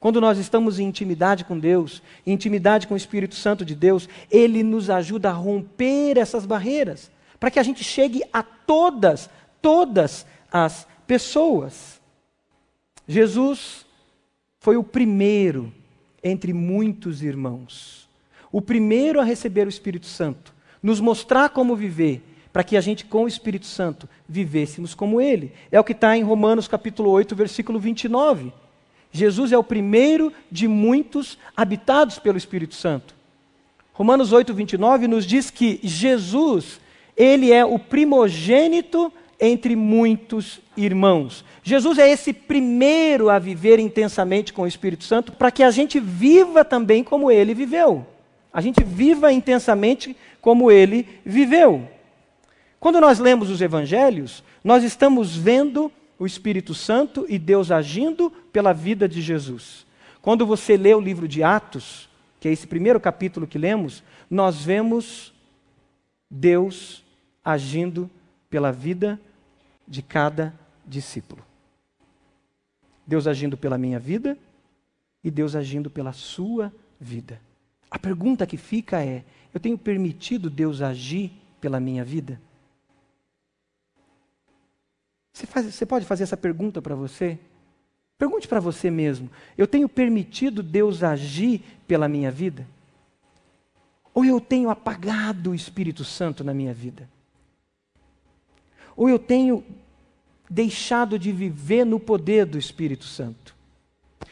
Quando 0.00 0.18
nós 0.18 0.38
estamos 0.38 0.78
em 0.78 0.86
intimidade 0.86 1.44
com 1.44 1.58
Deus, 1.58 2.02
em 2.26 2.32
intimidade 2.32 2.86
com 2.86 2.94
o 2.94 2.96
Espírito 2.96 3.34
Santo 3.34 3.66
de 3.66 3.74
Deus, 3.74 4.08
Ele 4.30 4.62
nos 4.62 4.88
ajuda 4.88 5.28
a 5.28 5.34
romper 5.34 6.16
essas 6.16 6.46
barreiras, 6.46 7.10
para 7.38 7.50
que 7.50 7.58
a 7.58 7.62
gente 7.62 7.84
chegue 7.84 8.22
a 8.32 8.42
todas, 8.42 9.28
todas 9.60 10.24
as 10.50 10.86
pessoas. 11.06 12.00
Jesus 13.06 13.84
foi 14.58 14.78
o 14.78 14.84
primeiro 14.84 15.72
entre 16.24 16.54
muitos 16.54 17.22
irmãos, 17.22 18.08
o 18.50 18.62
primeiro 18.62 19.20
a 19.20 19.24
receber 19.24 19.66
o 19.66 19.70
Espírito 19.70 20.06
Santo, 20.06 20.54
nos 20.82 20.98
mostrar 20.98 21.50
como 21.50 21.76
viver, 21.76 22.22
para 22.52 22.64
que 22.64 22.76
a 22.76 22.80
gente, 22.80 23.04
com 23.04 23.24
o 23.24 23.28
Espírito 23.28 23.66
Santo, 23.66 24.08
vivêssemos 24.28 24.94
como 24.94 25.20
Ele. 25.20 25.52
É 25.70 25.78
o 25.78 25.84
que 25.84 25.92
está 25.92 26.16
em 26.16 26.22
Romanos 26.22 26.66
capítulo 26.66 27.10
8, 27.10 27.34
versículo 27.34 27.78
29. 27.78 28.52
Jesus 29.12 29.52
é 29.52 29.58
o 29.58 29.64
primeiro 29.64 30.32
de 30.50 30.68
muitos 30.68 31.38
habitados 31.56 32.18
pelo 32.18 32.38
Espírito 32.38 32.74
Santo. 32.74 33.14
Romanos 33.92 34.32
8, 34.32 34.54
29 34.54 35.08
nos 35.08 35.26
diz 35.26 35.50
que 35.50 35.78
Jesus, 35.82 36.80
Ele 37.16 37.52
é 37.52 37.64
o 37.64 37.78
primogênito 37.78 39.12
entre 39.40 39.74
muitos 39.74 40.60
irmãos. 40.76 41.44
Jesus 41.62 41.98
é 41.98 42.10
esse 42.10 42.32
primeiro 42.32 43.30
a 43.30 43.38
viver 43.38 43.78
intensamente 43.78 44.52
com 44.52 44.62
o 44.62 44.66
Espírito 44.66 45.04
Santo, 45.04 45.32
para 45.32 45.50
que 45.50 45.62
a 45.62 45.70
gente 45.70 45.98
viva 45.98 46.64
também 46.64 47.02
como 47.02 47.30
ele 47.30 47.54
viveu. 47.54 48.06
A 48.52 48.60
gente 48.60 48.82
viva 48.82 49.32
intensamente 49.32 50.16
como 50.40 50.70
ele 50.70 51.06
viveu. 51.24 51.88
Quando 52.80 52.98
nós 52.98 53.18
lemos 53.18 53.50
os 53.50 53.60
evangelhos, 53.60 54.42
nós 54.64 54.82
estamos 54.82 55.36
vendo 55.36 55.92
o 56.18 56.26
Espírito 56.26 56.72
Santo 56.74 57.26
e 57.28 57.38
Deus 57.38 57.70
agindo 57.70 58.30
pela 58.50 58.72
vida 58.72 59.06
de 59.06 59.20
Jesus. 59.20 59.86
Quando 60.22 60.46
você 60.46 60.78
lê 60.78 60.94
o 60.94 61.00
livro 61.00 61.28
de 61.28 61.42
Atos, 61.42 62.08
que 62.40 62.48
é 62.48 62.52
esse 62.52 62.66
primeiro 62.66 62.98
capítulo 62.98 63.46
que 63.46 63.58
lemos, 63.58 64.02
nós 64.30 64.64
vemos 64.64 65.32
Deus 66.30 67.04
agindo 67.44 68.10
pela 68.48 68.72
vida 68.72 69.20
de 69.86 70.00
cada 70.00 70.54
discípulo. 70.86 71.44
Deus 73.06 73.26
agindo 73.26 73.58
pela 73.58 73.76
minha 73.76 73.98
vida 73.98 74.38
e 75.22 75.30
Deus 75.30 75.54
agindo 75.54 75.90
pela 75.90 76.14
sua 76.14 76.72
vida. 76.98 77.40
A 77.90 77.98
pergunta 77.98 78.46
que 78.46 78.56
fica 78.56 79.04
é: 79.04 79.22
eu 79.52 79.60
tenho 79.60 79.76
permitido 79.76 80.48
Deus 80.48 80.80
agir 80.80 81.30
pela 81.60 81.78
minha 81.78 82.04
vida? 82.04 82.40
Você, 85.32 85.46
faz, 85.46 85.66
você 85.66 85.86
pode 85.86 86.04
fazer 86.04 86.24
essa 86.24 86.36
pergunta 86.36 86.82
para 86.82 86.94
você? 86.94 87.38
Pergunte 88.18 88.46
para 88.46 88.60
você 88.60 88.90
mesmo: 88.90 89.30
eu 89.56 89.66
tenho 89.66 89.88
permitido 89.88 90.62
Deus 90.62 91.02
agir 91.02 91.62
pela 91.86 92.08
minha 92.08 92.30
vida? 92.30 92.66
Ou 94.12 94.24
eu 94.24 94.40
tenho 94.40 94.70
apagado 94.70 95.50
o 95.50 95.54
Espírito 95.54 96.04
Santo 96.04 96.44
na 96.44 96.52
minha 96.52 96.74
vida? 96.74 97.08
Ou 98.96 99.08
eu 99.08 99.18
tenho 99.18 99.64
deixado 100.48 101.18
de 101.18 101.32
viver 101.32 101.86
no 101.86 101.98
poder 101.98 102.44
do 102.44 102.58
Espírito 102.58 103.04
Santo? 103.04 103.54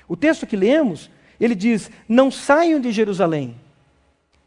O 0.06 0.16
texto 0.16 0.46
que 0.46 0.56
lemos, 0.56 1.08
ele 1.40 1.54
diz: 1.54 1.90
Não 2.08 2.30
saiam 2.30 2.80
de 2.80 2.92
Jerusalém, 2.92 3.54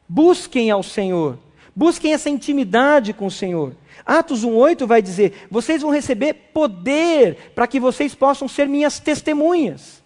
busquem 0.08 0.70
ao 0.70 0.84
Senhor, 0.84 1.40
busquem 1.76 2.14
essa 2.14 2.30
intimidade 2.30 3.14
com 3.14 3.26
o 3.26 3.32
Senhor. 3.32 3.76
Atos 4.06 4.46
1,8 4.46 4.86
vai 4.86 5.02
dizer: 5.02 5.48
Vocês 5.50 5.82
vão 5.82 5.92
receber 5.92 6.34
poder 6.54 7.52
para 7.56 7.68
que 7.68 7.80
vocês 7.80 8.16
possam 8.16 8.48
ser 8.48 8.68
minhas 8.68 9.00
testemunhas. 9.00 10.02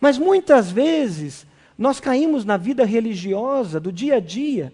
Mas 0.00 0.18
muitas 0.18 0.70
vezes 0.70 1.46
nós 1.76 2.00
caímos 2.00 2.44
na 2.44 2.56
vida 2.56 2.84
religiosa 2.84 3.80
do 3.80 3.90
dia 3.90 4.16
a 4.16 4.20
dia 4.20 4.72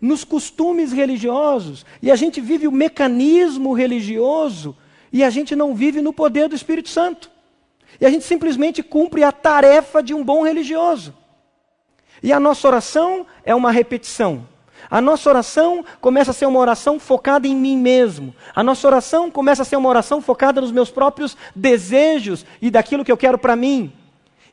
nos 0.00 0.24
costumes 0.24 0.92
religiosos, 0.92 1.84
e 2.00 2.10
a 2.10 2.16
gente 2.16 2.40
vive 2.40 2.68
o 2.68 2.72
mecanismo 2.72 3.72
religioso 3.72 4.76
e 5.12 5.24
a 5.24 5.30
gente 5.30 5.56
não 5.56 5.74
vive 5.74 6.00
no 6.00 6.12
poder 6.12 6.48
do 6.48 6.54
Espírito 6.54 6.88
Santo. 6.88 7.30
E 8.00 8.06
a 8.06 8.10
gente 8.10 8.24
simplesmente 8.24 8.82
cumpre 8.82 9.24
a 9.24 9.32
tarefa 9.32 10.02
de 10.02 10.14
um 10.14 10.22
bom 10.22 10.42
religioso. 10.42 11.14
E 12.22 12.32
a 12.32 12.38
nossa 12.38 12.68
oração 12.68 13.26
é 13.44 13.54
uma 13.54 13.72
repetição. 13.72 14.46
A 14.90 15.00
nossa 15.00 15.28
oração 15.28 15.84
começa 16.00 16.30
a 16.30 16.34
ser 16.34 16.46
uma 16.46 16.58
oração 16.58 16.98
focada 16.98 17.46
em 17.46 17.54
mim 17.54 17.76
mesmo. 17.76 18.34
A 18.54 18.62
nossa 18.62 18.86
oração 18.86 19.30
começa 19.30 19.62
a 19.62 19.64
ser 19.64 19.76
uma 19.76 19.88
oração 19.88 20.20
focada 20.20 20.60
nos 20.60 20.72
meus 20.72 20.90
próprios 20.90 21.36
desejos 21.54 22.44
e 22.60 22.70
daquilo 22.70 23.04
que 23.04 23.12
eu 23.12 23.16
quero 23.16 23.38
para 23.38 23.56
mim. 23.56 23.92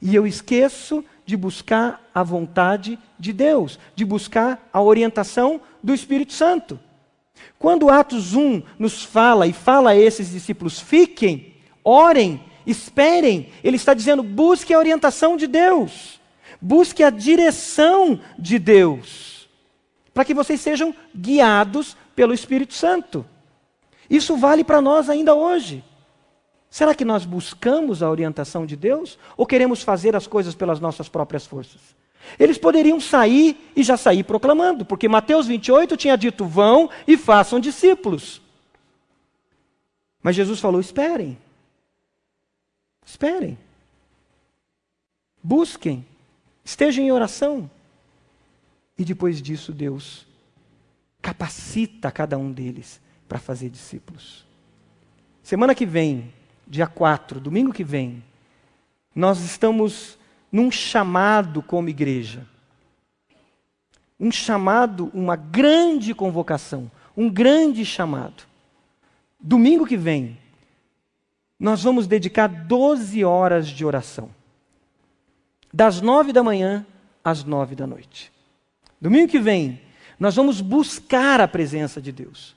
E 0.02 0.14
eu 0.14 0.28
esqueço 0.28 1.04
de 1.26 1.36
buscar 1.36 2.02
a 2.14 2.22
vontade 2.22 3.00
de 3.18 3.34
Deus, 3.34 3.80
de 3.96 4.06
buscar 4.06 4.70
a 4.72 4.82
orientação 4.82 5.60
do 5.82 5.94
Espírito 5.94 6.34
Santo. 6.34 6.80
Quando 7.58 7.90
Atos 7.90 8.34
1 8.34 8.62
nos 8.78 9.04
fala 9.04 9.48
e 9.48 9.54
fala 9.54 9.92
a 9.92 9.96
esses 9.96 10.32
discípulos: 10.32 10.80
fiquem, 10.80 11.54
orem, 11.84 12.42
esperem, 12.66 13.50
ele 13.64 13.78
está 13.78 13.94
dizendo: 13.94 14.22
busque 14.22 14.74
a 14.74 14.78
orientação 14.78 15.38
de 15.38 15.48
Deus, 15.48 16.20
busque 16.62 17.04
a 17.04 17.10
direção 17.10 18.20
de 18.38 18.60
Deus, 18.60 19.25
para 20.16 20.24
que 20.24 20.34
vocês 20.34 20.62
sejam 20.62 20.96
guiados 21.14 21.98
pelo 22.16 22.34
Espírito 22.34 22.74
Santo. 22.74 23.26
Isso 24.10 24.38
vale 24.38 24.64
para 24.64 24.82
nós 24.82 25.10
ainda 25.10 25.36
hoje. 25.36 25.84
Será 26.70 26.96
que 26.96 27.04
nós 27.04 27.26
buscamos 27.26 28.02
a 28.02 28.10
orientação 28.10 28.66
de 28.66 28.78
Deus 28.78 29.20
ou 29.36 29.46
queremos 29.46 29.84
fazer 29.84 30.16
as 30.16 30.26
coisas 30.26 30.56
pelas 30.56 30.80
nossas 30.80 31.10
próprias 31.10 31.46
forças? 31.46 31.82
Eles 32.40 32.58
poderiam 32.58 32.98
sair 32.98 33.70
e 33.76 33.84
já 33.84 33.98
sair 33.98 34.24
proclamando, 34.24 34.86
porque 34.86 35.10
Mateus 35.10 35.48
28 35.48 35.98
tinha 35.98 36.16
dito: 36.16 36.46
vão 36.46 36.90
e 37.06 37.18
façam 37.18 37.60
discípulos. 37.60 38.42
Mas 40.24 40.34
Jesus 40.34 40.62
falou: 40.62 40.80
esperem. 40.80 41.38
Esperem. 43.06 43.58
Busquem. 45.44 46.06
Estejam 46.64 47.04
em 47.04 47.12
oração. 47.12 47.70
E 48.98 49.04
depois 49.04 49.42
disso, 49.42 49.74
Deus 49.74 50.26
capacita 51.22 52.12
cada 52.12 52.38
um 52.38 52.52
deles 52.52 53.02
para 53.28 53.40
fazer 53.40 53.70
discípulos. 53.70 54.46
Semana 55.42 55.76
que 55.76 55.86
vem, 55.86 56.34
dia 56.68 56.88
4, 56.88 57.40
domingo 57.40 57.74
que 57.74 57.84
vem, 57.84 58.24
nós 59.14 59.40
estamos 59.42 60.18
num 60.52 60.70
chamado 60.72 61.62
como 61.62 61.90
igreja. 61.90 62.48
Um 64.20 64.32
chamado, 64.32 65.12
uma 65.14 65.36
grande 65.36 66.14
convocação, 66.14 66.90
um 67.18 67.30
grande 67.30 67.86
chamado. 67.86 68.44
Domingo 69.40 69.86
que 69.86 69.98
vem, 69.98 70.38
nós 71.60 71.84
vamos 71.84 72.08
dedicar 72.08 72.48
12 72.48 73.24
horas 73.24 73.68
de 73.68 73.86
oração. 73.86 74.30
Das 75.74 76.02
nove 76.02 76.32
da 76.32 76.44
manhã 76.44 76.86
às 77.24 77.44
nove 77.44 77.76
da 77.76 77.86
noite. 77.86 78.35
Domingo 79.00 79.28
que 79.28 79.40
vem, 79.40 79.82
nós 80.20 80.36
vamos 80.36 80.62
buscar 80.62 81.42
a 81.42 81.48
presença 81.48 82.02
de 82.02 82.12
Deus. 82.12 82.56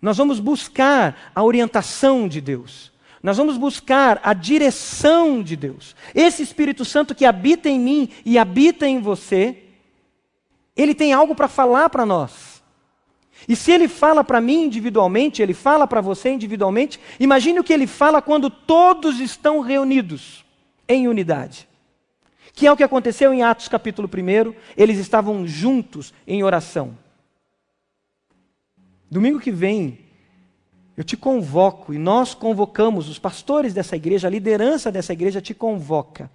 Nós 0.00 0.16
vamos 0.16 0.40
buscar 0.40 1.30
a 1.34 1.42
orientação 1.42 2.26
de 2.26 2.40
Deus. 2.40 2.90
Nós 3.22 3.36
vamos 3.36 3.58
buscar 3.58 4.18
a 4.22 4.32
direção 4.32 5.42
de 5.42 5.54
Deus. 5.54 5.94
Esse 6.14 6.42
Espírito 6.42 6.84
Santo 6.84 7.14
que 7.14 7.26
habita 7.26 7.68
em 7.68 7.78
mim 7.78 8.08
e 8.24 8.38
habita 8.38 8.88
em 8.88 9.00
você, 9.00 9.62
ele 10.74 10.94
tem 10.94 11.12
algo 11.12 11.34
para 11.34 11.48
falar 11.48 11.90
para 11.90 12.06
nós. 12.06 12.62
E 13.48 13.54
se 13.54 13.72
ele 13.72 13.88
fala 13.88 14.24
para 14.24 14.40
mim 14.40 14.64
individualmente, 14.64 15.42
ele 15.42 15.54
fala 15.54 15.86
para 15.86 16.00
você 16.00 16.30
individualmente, 16.30 17.00
imagine 17.18 17.60
o 17.60 17.64
que 17.64 17.72
ele 17.72 17.86
fala 17.86 18.20
quando 18.22 18.50
todos 18.50 19.20
estão 19.20 19.60
reunidos 19.60 20.44
em 20.88 21.08
unidade. 21.08 21.69
Que 22.52 22.66
é 22.66 22.72
o 22.72 22.76
que 22.76 22.82
aconteceu 22.82 23.32
em 23.32 23.42
Atos 23.42 23.68
capítulo 23.68 24.08
1, 24.08 24.54
eles 24.76 24.98
estavam 24.98 25.46
juntos 25.46 26.12
em 26.26 26.42
oração. 26.42 26.96
Domingo 29.10 29.40
que 29.40 29.50
vem, 29.50 29.98
eu 30.96 31.02
te 31.02 31.16
convoco, 31.16 31.92
e 31.92 31.98
nós 31.98 32.34
convocamos, 32.34 33.08
os 33.08 33.18
pastores 33.18 33.74
dessa 33.74 33.96
igreja, 33.96 34.28
a 34.28 34.30
liderança 34.30 34.92
dessa 34.92 35.12
igreja 35.12 35.40
te 35.40 35.54
convoca 35.54 36.30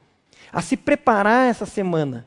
a 0.51 0.61
se 0.61 0.75
preparar 0.75 1.49
essa 1.49 1.65
semana, 1.65 2.25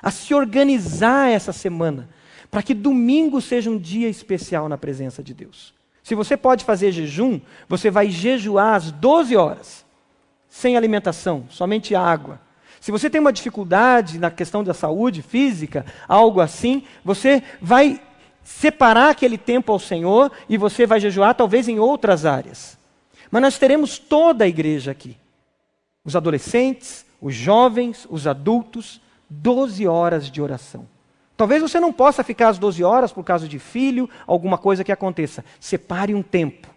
a 0.00 0.10
se 0.10 0.34
organizar 0.34 1.30
essa 1.30 1.52
semana, 1.52 2.08
para 2.50 2.62
que 2.62 2.74
domingo 2.74 3.40
seja 3.40 3.70
um 3.70 3.78
dia 3.78 4.08
especial 4.08 4.68
na 4.68 4.78
presença 4.78 5.22
de 5.22 5.34
Deus. 5.34 5.74
Se 6.02 6.14
você 6.14 6.36
pode 6.36 6.64
fazer 6.64 6.92
jejum, 6.92 7.40
você 7.68 7.90
vai 7.90 8.08
jejuar 8.08 8.74
às 8.74 8.92
12 8.92 9.36
horas, 9.36 9.84
sem 10.48 10.76
alimentação, 10.76 11.46
somente 11.50 11.94
água. 11.94 12.40
Se 12.86 12.92
você 12.92 13.10
tem 13.10 13.20
uma 13.20 13.32
dificuldade 13.32 14.16
na 14.16 14.30
questão 14.30 14.62
da 14.62 14.72
saúde 14.72 15.20
física, 15.20 15.84
algo 16.06 16.40
assim, 16.40 16.84
você 17.04 17.42
vai 17.60 18.00
separar 18.44 19.10
aquele 19.10 19.36
tempo 19.36 19.72
ao 19.72 19.80
Senhor 19.80 20.30
e 20.48 20.56
você 20.56 20.86
vai 20.86 21.00
jejuar 21.00 21.34
talvez 21.34 21.66
em 21.66 21.80
outras 21.80 22.24
áreas. 22.24 22.78
Mas 23.28 23.42
nós 23.42 23.58
teremos 23.58 23.98
toda 23.98 24.44
a 24.44 24.46
igreja 24.46 24.92
aqui. 24.92 25.16
Os 26.04 26.14
adolescentes, 26.14 27.04
os 27.20 27.34
jovens, 27.34 28.06
os 28.08 28.24
adultos, 28.24 29.00
12 29.28 29.84
horas 29.88 30.30
de 30.30 30.40
oração. 30.40 30.86
Talvez 31.36 31.62
você 31.62 31.80
não 31.80 31.92
possa 31.92 32.22
ficar 32.22 32.50
às 32.50 32.56
12 32.56 32.84
horas 32.84 33.10
por 33.12 33.24
causa 33.24 33.48
de 33.48 33.58
filho, 33.58 34.08
alguma 34.28 34.58
coisa 34.58 34.84
que 34.84 34.92
aconteça. 34.92 35.44
Separe 35.58 36.14
um 36.14 36.22
tempo. 36.22 36.68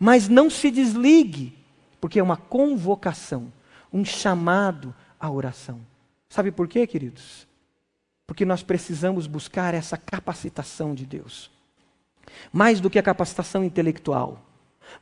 Mas 0.00 0.28
não 0.28 0.50
se 0.50 0.68
desligue, 0.68 1.56
porque 2.00 2.18
é 2.18 2.22
uma 2.24 2.36
convocação, 2.36 3.52
um 3.92 4.04
chamado 4.04 4.92
à 5.18 5.30
oração. 5.30 5.80
Sabe 6.28 6.50
por 6.50 6.66
quê, 6.68 6.86
queridos? 6.86 7.46
Porque 8.26 8.44
nós 8.44 8.62
precisamos 8.62 9.26
buscar 9.26 9.74
essa 9.74 9.96
capacitação 9.96 10.94
de 10.94 11.06
Deus. 11.06 11.50
Mais 12.52 12.80
do 12.80 12.90
que 12.90 12.98
a 12.98 13.02
capacitação 13.02 13.62
intelectual, 13.62 14.40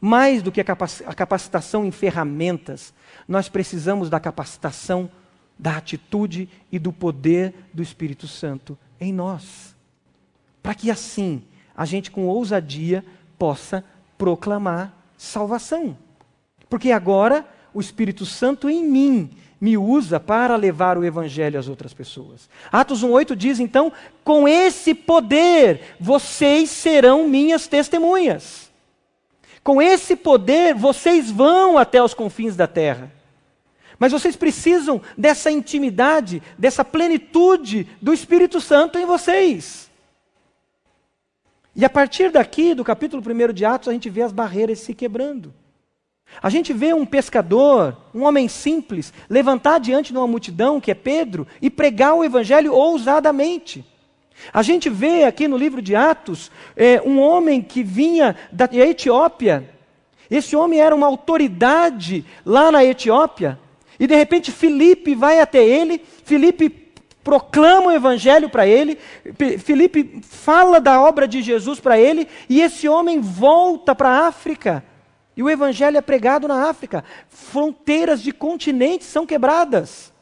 mais 0.01 0.43
do 0.43 0.51
que 0.51 0.61
a 0.61 1.15
capacitação 1.15 1.85
em 1.85 1.91
ferramentas, 1.91 2.93
nós 3.27 3.49
precisamos 3.49 4.11
da 4.11 4.21
capacitação 4.21 5.11
da 5.59 5.77
atitude 5.77 6.49
e 6.71 6.79
do 6.79 6.93
poder 6.93 7.55
do 7.73 7.83
Espírito 7.83 8.27
Santo 8.27 8.77
em 9.01 9.13
nós. 9.13 9.77
Para 10.63 10.75
que 10.75 10.91
assim 10.91 11.45
a 11.75 11.85
gente 11.85 12.11
com 12.11 12.27
ousadia 12.27 13.05
possa 13.39 13.85
proclamar 14.19 14.93
salvação. 15.17 15.97
Porque 16.69 16.91
agora 16.91 17.47
o 17.73 17.81
Espírito 17.81 18.27
Santo 18.27 18.69
em 18.69 18.85
mim 18.85 19.31
me 19.63 19.79
usa 19.79 20.19
para 20.19 20.57
levar 20.57 20.99
o 20.99 21.05
evangelho 21.05 21.57
às 21.57 21.69
outras 21.69 21.95
pessoas. 21.95 22.51
Atos 22.73 23.05
1:8 23.05 23.37
diz 23.37 23.61
então: 23.61 23.93
"Com 24.25 24.49
esse 24.49 24.93
poder 24.93 25.95
vocês 26.01 26.69
serão 26.69 27.29
minhas 27.29 27.69
testemunhas". 27.69 28.73
Com 29.63 29.81
esse 29.81 30.17
poder 30.17 30.75
vocês 30.75 31.31
vão 31.31 31.79
até 31.79 32.03
os 32.03 32.13
confins 32.13 32.57
da 32.57 32.67
terra. 32.67 33.13
Mas 34.01 34.11
vocês 34.11 34.35
precisam 34.35 35.01
dessa 35.17 35.49
intimidade, 35.49 36.43
dessa 36.59 36.85
plenitude 36.85 37.87
do 38.03 38.13
Espírito 38.13 38.61
Santo 38.61 38.99
em 38.99 39.07
vocês. 39.07 39.89
E 41.77 41.85
a 41.85 41.89
partir 41.89 42.33
daqui, 42.33 42.75
do 42.75 42.83
capítulo 42.83 43.23
1 43.23 43.53
de 43.53 43.65
Atos, 43.65 43.89
a 43.89 43.93
gente 43.93 44.11
vê 44.11 44.23
as 44.23 44.33
barreiras 44.33 44.81
se 44.81 44.93
quebrando. 44.93 45.55
A 46.41 46.49
gente 46.49 46.73
vê 46.73 46.95
um 46.95 47.05
pescador, 47.05 47.97
um 48.15 48.23
homem 48.23 48.49
simples, 48.49 49.13
levantar 49.29 49.79
diante 49.79 50.13
de 50.13 50.19
uma 50.19 50.27
multidão, 50.27 50.81
que 50.81 50.91
é 50.91 50.95
Pedro, 50.95 51.47
e 51.61 51.69
pregar 51.69 52.15
o 52.15 52.25
evangelho 52.25 52.73
ousadamente. 52.73 53.85
A 54.53 54.63
gente 54.63 54.89
vê 54.89 55.25
aqui 55.25 55.47
no 55.47 55.57
livro 55.57 55.83
de 55.83 55.95
Atos 55.95 56.51
é, 56.77 57.01
um 57.05 57.21
homem 57.21 57.61
que 57.61 57.83
vinha 57.83 58.35
da 58.51 58.69
Etiópia. 58.73 59.69
Esse 60.31 60.57
homem 60.57 60.81
era 60.81 60.95
uma 60.95 61.07
autoridade 61.07 62.25
lá 62.45 62.73
na 62.73 62.85
Etiópia. 62.85 63.59
E 64.01 64.07
de 64.07 64.15
repente 64.17 64.51
Filipe 64.51 65.15
vai 65.15 65.41
até 65.41 65.65
ele, 65.65 66.03
Filipe 66.25 66.71
proclama 67.23 67.89
o 67.89 67.93
evangelho 67.93 68.49
para 68.49 68.67
ele, 68.67 68.99
Filipe 69.61 70.21
fala 70.23 70.81
da 70.81 71.01
obra 71.01 71.29
de 71.29 71.41
Jesus 71.41 71.79
para 71.79 72.01
ele, 72.01 72.27
e 72.49 72.61
esse 72.61 72.89
homem 72.89 73.21
volta 73.21 73.95
para 73.95 74.09
a 74.09 74.27
África. 74.27 74.83
E 75.37 75.43
o 75.43 75.49
evangelho 75.49 75.97
é 75.97 76.01
pregado 76.01 76.47
na 76.47 76.69
África. 76.69 77.05
Fronteiras 77.29 78.23
de 78.23 78.33
continentes 78.33 79.07
são 79.07 79.27
quebradas. 79.27 80.13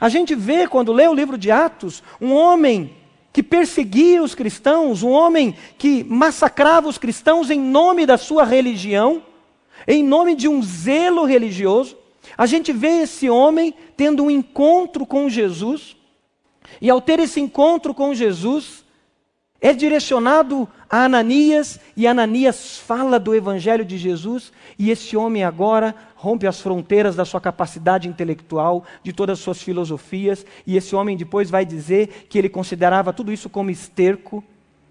A 0.00 0.08
gente 0.08 0.34
vê, 0.34 0.66
quando 0.66 0.92
lê 0.92 1.06
o 1.06 1.14
livro 1.14 1.38
de 1.38 1.50
Atos, 1.50 2.02
um 2.20 2.34
homem 2.34 2.96
que 3.32 3.42
perseguia 3.42 4.22
os 4.22 4.34
cristãos, 4.34 5.02
um 5.02 5.10
homem 5.10 5.54
que 5.78 6.04
massacrava 6.04 6.88
os 6.88 6.98
cristãos 6.98 7.50
em 7.50 7.60
nome 7.60 8.04
da 8.04 8.18
sua 8.18 8.44
religião, 8.44 9.22
em 9.86 10.02
nome 10.02 10.34
de 10.34 10.48
um 10.48 10.62
zelo 10.62 11.24
religioso. 11.24 11.96
A 12.36 12.44
gente 12.46 12.72
vê 12.72 13.02
esse 13.02 13.30
homem 13.30 13.72
tendo 13.96 14.24
um 14.24 14.30
encontro 14.30 15.06
com 15.06 15.28
Jesus, 15.28 15.96
e 16.80 16.90
ao 16.90 17.00
ter 17.00 17.20
esse 17.20 17.40
encontro 17.40 17.94
com 17.94 18.14
Jesus, 18.14 18.84
é 19.60 19.72
direcionado 19.72 20.68
a 20.90 21.04
Ananias, 21.04 21.78
e 21.96 22.04
Ananias 22.04 22.76
fala 22.78 23.20
do 23.20 23.32
Evangelho 23.32 23.84
de 23.84 23.96
Jesus, 23.96 24.52
e 24.76 24.90
esse 24.90 25.16
homem 25.16 25.44
agora 25.44 25.94
rompe 26.16 26.48
as 26.48 26.60
fronteiras 26.60 27.14
da 27.14 27.24
sua 27.24 27.40
capacidade 27.40 28.08
intelectual, 28.08 28.84
de 29.00 29.12
todas 29.12 29.38
as 29.38 29.44
suas 29.44 29.62
filosofias, 29.62 30.44
e 30.66 30.76
esse 30.76 30.96
homem 30.96 31.16
depois 31.16 31.48
vai 31.48 31.64
dizer 31.64 32.26
que 32.28 32.36
ele 32.36 32.48
considerava 32.48 33.12
tudo 33.12 33.32
isso 33.32 33.48
como 33.48 33.70
esterco, 33.70 34.42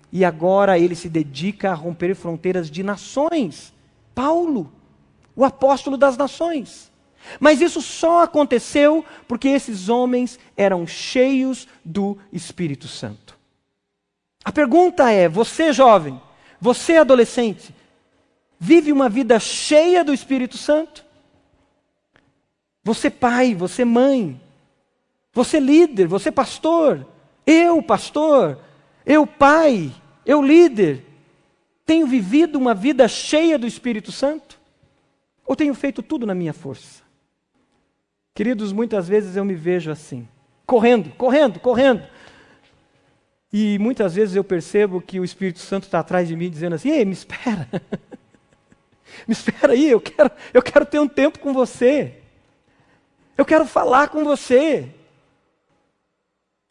e 0.10 0.24
agora 0.24 0.80
ele 0.80 0.96
se 0.96 1.10
dedica 1.10 1.72
a 1.72 1.76
romper 1.76 2.16
fronteiras 2.16 2.72
de 2.72 2.82
nações. 2.82 3.74
Paulo, 4.16 4.72
o 5.36 5.44
apóstolo 5.44 5.98
das 5.98 6.16
nações. 6.16 6.90
Mas 7.42 7.60
isso 7.60 7.82
só 7.82 8.24
aconteceu 8.24 9.04
porque 9.28 9.50
esses 9.50 9.90
homens 9.90 10.40
eram 10.56 10.88
cheios 10.88 11.68
do 11.84 12.18
Espírito 12.32 12.88
Santo. 12.88 13.29
A 14.44 14.52
pergunta 14.52 15.12
é: 15.12 15.28
você 15.28 15.74
jovem, 15.74 16.20
você 16.60 16.98
adolescente, 16.98 17.74
vive 18.60 18.92
uma 18.92 19.10
vida 19.10 19.40
cheia 19.40 20.04
do 20.04 20.14
Espírito 20.14 20.58
Santo? 20.58 21.06
Você 22.84 23.10
pai, 23.10 23.54
você 23.54 23.84
mãe, 23.84 24.40
você 25.34 25.60
líder, 25.60 26.08
você 26.08 26.32
pastor, 26.32 27.06
eu 27.46 27.82
pastor, 27.84 28.60
eu 29.06 29.28
pai, 29.28 29.94
eu 30.26 30.42
líder, 30.42 31.06
tenho 31.86 32.08
vivido 32.08 32.58
uma 32.58 32.74
vida 32.74 33.08
cheia 33.08 33.58
do 33.58 33.68
Espírito 33.68 34.12
Santo? 34.12 34.60
Ou 35.46 35.56
tenho 35.56 35.74
feito 35.74 36.02
tudo 36.04 36.26
na 36.26 36.36
minha 36.36 36.54
força? 36.54 37.02
Queridos, 38.36 38.72
muitas 38.72 39.08
vezes 39.08 39.36
eu 39.36 39.44
me 39.44 39.56
vejo 39.56 39.92
assim, 39.92 40.28
correndo, 40.66 41.10
correndo, 41.12 41.60
correndo. 41.60 42.08
E 43.52 43.80
muitas 43.80 44.16
vezes 44.16 44.36
eu 44.36 44.44
percebo 44.44 45.02
que 45.02 45.20
o 45.20 45.24
Espírito 45.24 45.60
Santo 45.60 45.84
está 45.84 46.00
atrás 46.00 46.28
de 46.28 46.36
mim 46.36 46.50
dizendo 46.50 46.76
assim: 46.76 46.90
Ei, 46.90 47.04
me 47.06 47.14
espera. 47.14 47.68
me 49.28 49.34
espera 49.34 49.74
aí, 49.74 49.90
eu 49.90 50.00
quero, 50.00 50.32
eu 50.54 50.62
quero 50.62 50.86
ter 50.86 51.00
um 51.00 51.08
tempo 51.08 51.40
com 51.40 51.54
você. 51.54 52.16
Eu 53.38 53.46
quero 53.46 53.66
falar 53.66 54.10
com 54.10 54.24
você. 54.24 54.90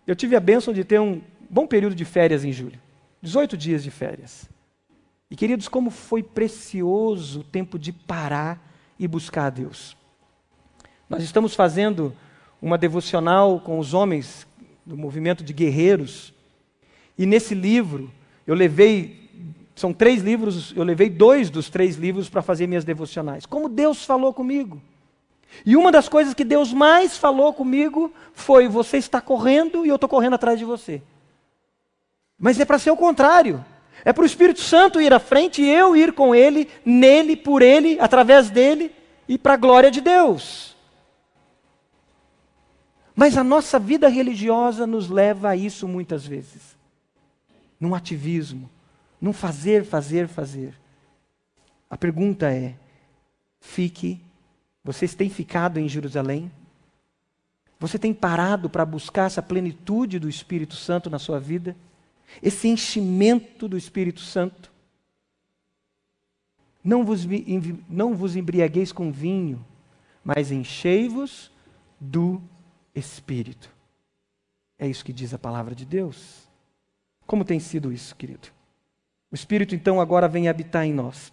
Eu 0.06 0.14
tive 0.14 0.36
a 0.36 0.40
bênção 0.40 0.72
de 0.72 0.84
ter 0.84 1.00
um 1.00 1.20
bom 1.50 1.66
período 1.66 1.94
de 1.94 2.04
férias 2.04 2.44
em 2.44 2.52
julho 2.52 2.78
18 3.22 3.56
dias 3.56 3.82
de 3.82 3.90
férias. 3.90 4.48
E 5.30 5.36
queridos, 5.36 5.68
como 5.68 5.90
foi 5.90 6.22
precioso 6.22 7.40
o 7.40 7.44
tempo 7.44 7.78
de 7.78 7.92
parar 7.92 8.62
e 8.98 9.06
buscar 9.06 9.46
a 9.46 9.50
Deus. 9.50 9.96
Nós 11.08 11.22
estamos 11.22 11.54
fazendo 11.54 12.14
uma 12.60 12.78
devocional 12.78 13.60
com 13.60 13.78
os 13.78 13.92
homens 13.92 14.46
do 14.84 14.96
movimento 14.96 15.44
de 15.44 15.52
guerreiros. 15.52 16.32
E 17.18 17.26
nesse 17.26 17.54
livro, 17.54 18.10
eu 18.46 18.54
levei, 18.54 19.28
são 19.74 19.92
três 19.92 20.22
livros, 20.22 20.72
eu 20.76 20.84
levei 20.84 21.10
dois 21.10 21.50
dos 21.50 21.68
três 21.68 21.96
livros 21.96 22.28
para 22.28 22.40
fazer 22.40 22.66
minhas 22.68 22.84
devocionais. 22.84 23.44
Como 23.44 23.68
Deus 23.68 24.04
falou 24.04 24.32
comigo. 24.32 24.80
E 25.66 25.76
uma 25.76 25.90
das 25.90 26.08
coisas 26.08 26.34
que 26.34 26.44
Deus 26.44 26.72
mais 26.72 27.16
falou 27.16 27.52
comigo 27.52 28.12
foi: 28.32 28.68
você 28.68 28.98
está 28.98 29.20
correndo 29.20 29.84
e 29.84 29.88
eu 29.88 29.96
estou 29.96 30.08
correndo 30.08 30.34
atrás 30.34 30.58
de 30.58 30.64
você. 30.64 31.02
Mas 32.38 32.60
é 32.60 32.64
para 32.64 32.78
ser 32.78 32.90
o 32.90 32.96
contrário. 32.96 33.64
É 34.04 34.12
para 34.12 34.22
o 34.22 34.26
Espírito 34.26 34.60
Santo 34.60 35.00
ir 35.00 35.12
à 35.12 35.18
frente 35.18 35.60
e 35.60 35.68
eu 35.68 35.96
ir 35.96 36.12
com 36.12 36.32
ele, 36.32 36.68
nele, 36.84 37.34
por 37.34 37.62
ele, 37.62 37.98
através 38.00 38.48
dele 38.48 38.92
e 39.28 39.36
para 39.36 39.54
a 39.54 39.56
glória 39.56 39.90
de 39.90 40.00
Deus. 40.00 40.76
Mas 43.14 43.36
a 43.36 43.42
nossa 43.42 43.80
vida 43.80 44.06
religiosa 44.06 44.86
nos 44.86 45.10
leva 45.10 45.48
a 45.48 45.56
isso 45.56 45.88
muitas 45.88 46.24
vezes. 46.24 46.77
Num 47.78 47.94
ativismo, 47.94 48.68
num 49.20 49.32
fazer, 49.32 49.84
fazer, 49.84 50.28
fazer. 50.28 50.74
A 51.88 51.96
pergunta 51.96 52.52
é: 52.52 52.76
fique, 53.60 54.20
vocês 54.82 55.14
têm 55.14 55.30
ficado 55.30 55.78
em 55.78 55.88
Jerusalém? 55.88 56.50
Você 57.80 57.98
tem 57.98 58.12
parado 58.12 58.68
para 58.68 58.84
buscar 58.84 59.26
essa 59.26 59.42
plenitude 59.42 60.18
do 60.18 60.28
Espírito 60.28 60.74
Santo 60.74 61.08
na 61.08 61.18
sua 61.18 61.38
vida? 61.38 61.76
Esse 62.42 62.68
enchimento 62.68 63.68
do 63.68 63.76
Espírito 63.76 64.20
Santo? 64.20 64.72
Não 66.82 67.04
vos, 67.04 67.26
não 67.88 68.14
vos 68.16 68.34
embriagueis 68.34 68.92
com 68.92 69.12
vinho, 69.12 69.64
mas 70.24 70.50
enchei-vos 70.50 71.52
do 72.00 72.40
Espírito. 72.94 73.70
É 74.78 74.88
isso 74.88 75.04
que 75.04 75.12
diz 75.12 75.34
a 75.34 75.38
palavra 75.38 75.74
de 75.74 75.84
Deus. 75.84 76.47
Como 77.28 77.44
tem 77.44 77.60
sido 77.60 77.92
isso, 77.92 78.16
querido? 78.16 78.48
O 79.30 79.34
Espírito 79.34 79.74
então 79.74 80.00
agora 80.00 80.26
vem 80.26 80.48
habitar 80.48 80.86
em 80.86 80.94
nós. 80.94 81.30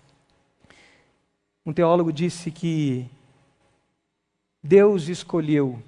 Um 1.65 1.71
teólogo 1.71 2.11
disse 2.11 2.51
que 2.51 3.09
Deus 4.61 5.07
escolheu, 5.07 5.81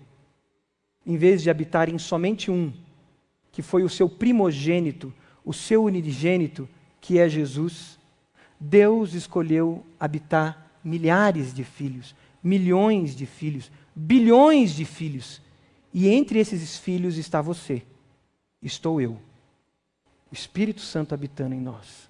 em 1.05 1.17
vez 1.17 1.43
de 1.43 1.49
habitar 1.49 1.89
em 1.89 1.97
somente 1.99 2.49
um, 2.49 2.71
que 3.51 3.61
foi 3.61 3.83
o 3.83 3.89
seu 3.89 4.07
primogênito, 4.07 5.13
o 5.43 5.51
seu 5.51 5.83
unigênito, 5.83 6.69
que 7.01 7.19
é 7.19 7.27
Jesus, 7.27 7.99
Deus 8.57 9.13
escolheu 9.13 9.85
habitar 9.99 10.71
milhares 10.81 11.53
de 11.53 11.65
filhos, 11.65 12.15
milhões 12.41 13.13
de 13.13 13.25
filhos, 13.25 13.69
bilhões 13.93 14.71
de 14.71 14.85
filhos 14.85 15.41
e 15.93 16.07
entre 16.07 16.39
esses 16.39 16.77
filhos 16.77 17.17
está 17.17 17.41
você, 17.41 17.83
estou 18.61 19.01
eu, 19.01 19.19
o 20.31 20.33
Espírito 20.33 20.81
Santo 20.81 21.13
habitando 21.13 21.55
em 21.55 21.61
nós. 21.61 22.09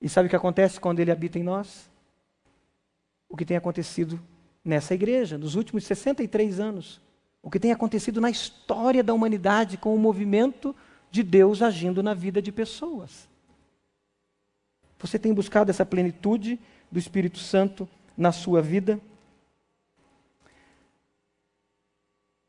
E 0.00 0.08
sabe 0.08 0.26
o 0.26 0.30
que 0.30 0.36
acontece 0.36 0.80
quando 0.80 1.00
ele 1.00 1.10
habita 1.10 1.38
em 1.38 1.42
nós? 1.42 1.90
O 3.28 3.36
que 3.36 3.44
tem 3.44 3.56
acontecido 3.56 4.20
nessa 4.64 4.94
igreja, 4.94 5.38
nos 5.38 5.54
últimos 5.54 5.84
63 5.84 6.60
anos. 6.60 7.00
O 7.42 7.50
que 7.50 7.60
tem 7.60 7.72
acontecido 7.72 8.20
na 8.20 8.30
história 8.30 9.02
da 9.02 9.14
humanidade 9.14 9.76
com 9.76 9.94
o 9.94 9.98
movimento 9.98 10.74
de 11.10 11.22
Deus 11.22 11.62
agindo 11.62 12.02
na 12.02 12.12
vida 12.12 12.42
de 12.42 12.50
pessoas. 12.50 13.28
Você 14.98 15.18
tem 15.18 15.32
buscado 15.32 15.70
essa 15.70 15.86
plenitude 15.86 16.58
do 16.90 16.98
Espírito 16.98 17.38
Santo 17.38 17.88
na 18.16 18.32
sua 18.32 18.60
vida? 18.60 19.00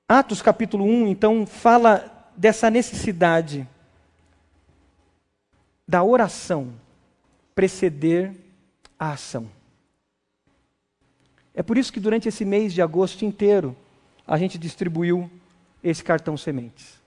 Atos 0.09 0.41
capítulo 0.41 0.85
1, 0.85 1.07
então, 1.07 1.45
fala 1.45 2.31
dessa 2.35 2.69
necessidade 2.69 3.67
da 5.87 6.03
oração 6.03 6.73
preceder 7.55 8.35
a 8.99 9.11
ação. 9.11 9.49
É 11.53 11.63
por 11.63 11.77
isso 11.77 11.91
que 11.91 11.99
durante 11.99 12.27
esse 12.27 12.45
mês 12.45 12.73
de 12.73 12.81
agosto 12.81 13.23
inteiro 13.25 13.75
a 14.27 14.37
gente 14.37 14.57
distribuiu 14.57 15.31
esse 15.83 16.03
cartão 16.03 16.35
sementes. 16.35 17.01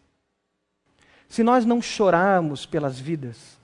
Se 1.28 1.42
nós 1.42 1.64
não 1.64 1.80
chorarmos 1.80 2.66
pelas 2.66 2.98
vidas, 2.98 3.58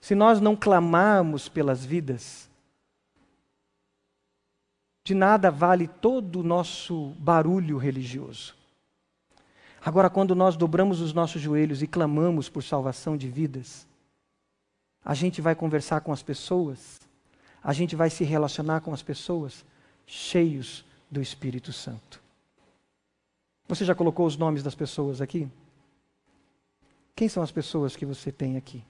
se 0.00 0.14
nós 0.14 0.40
não 0.40 0.54
clamarmos 0.54 1.48
pelas 1.48 1.84
vidas, 1.84 2.48
de 5.04 5.14
nada 5.14 5.50
vale 5.50 5.88
todo 5.88 6.40
o 6.40 6.44
nosso 6.44 7.14
barulho 7.18 7.76
religioso. 7.76 8.54
Agora, 9.84 10.08
quando 10.08 10.34
nós 10.34 10.56
dobramos 10.56 11.00
os 11.00 11.12
nossos 11.12 11.42
joelhos 11.42 11.82
e 11.82 11.88
clamamos 11.88 12.48
por 12.48 12.62
salvação 12.62 13.16
de 13.16 13.28
vidas, 13.28 13.84
a 15.04 15.14
gente 15.14 15.40
vai 15.40 15.54
conversar 15.54 16.00
com 16.00 16.12
as 16.12 16.22
pessoas, 16.22 17.00
a 17.62 17.72
gente 17.72 17.96
vai 17.96 18.10
se 18.10 18.24
relacionar 18.24 18.80
com 18.80 18.92
as 18.92 19.02
pessoas 19.02 19.64
cheios 20.06 20.84
do 21.10 21.20
Espírito 21.20 21.72
Santo. 21.72 22.20
Você 23.68 23.84
já 23.84 23.94
colocou 23.94 24.26
os 24.26 24.36
nomes 24.36 24.62
das 24.62 24.74
pessoas 24.74 25.20
aqui? 25.20 25.48
Quem 27.14 27.28
são 27.28 27.42
as 27.42 27.50
pessoas 27.50 27.96
que 27.96 28.04
você 28.04 28.32
tem 28.32 28.56
aqui? 28.56 28.82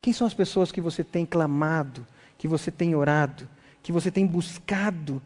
Quem 0.00 0.12
são 0.12 0.26
as 0.26 0.34
pessoas 0.34 0.70
que 0.70 0.80
você 0.80 1.02
tem 1.02 1.24
clamado, 1.24 2.06
que 2.36 2.46
você 2.46 2.70
tem 2.70 2.94
orado, 2.94 3.48
que 3.82 3.92
você 3.92 4.10
tem 4.10 4.26
buscado 4.26 5.22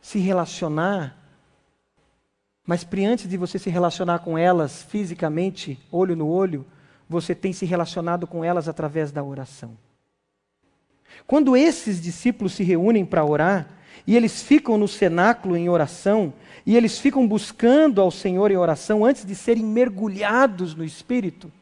se 0.00 0.18
relacionar? 0.18 1.16
Mas 2.66 2.86
antes 3.06 3.28
de 3.28 3.36
você 3.36 3.58
se 3.58 3.68
relacionar 3.68 4.20
com 4.20 4.38
elas 4.38 4.82
fisicamente, 4.82 5.78
olho 5.92 6.16
no 6.16 6.26
olho, 6.26 6.64
você 7.08 7.34
tem 7.34 7.52
se 7.52 7.66
relacionado 7.66 8.26
com 8.26 8.42
elas 8.42 8.68
através 8.68 9.12
da 9.12 9.22
oração. 9.22 9.76
Quando 11.26 11.56
esses 11.56 12.00
discípulos 12.00 12.54
se 12.54 12.62
reúnem 12.62 13.04
para 13.04 13.24
orar, 13.24 13.68
e 14.06 14.16
eles 14.16 14.42
ficam 14.42 14.76
no 14.76 14.88
cenáculo 14.88 15.56
em 15.56 15.68
oração, 15.68 16.32
e 16.66 16.76
eles 16.76 16.98
ficam 16.98 17.26
buscando 17.28 18.00
ao 18.00 18.10
Senhor 18.10 18.50
em 18.50 18.56
oração 18.56 19.04
antes 19.04 19.24
de 19.24 19.34
serem 19.34 19.64
mergulhados 19.64 20.74
no 20.74 20.84
Espírito, 20.84 21.52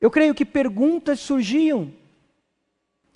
eu 0.00 0.10
creio 0.10 0.34
que 0.34 0.44
perguntas 0.44 1.18
surgiam. 1.20 1.90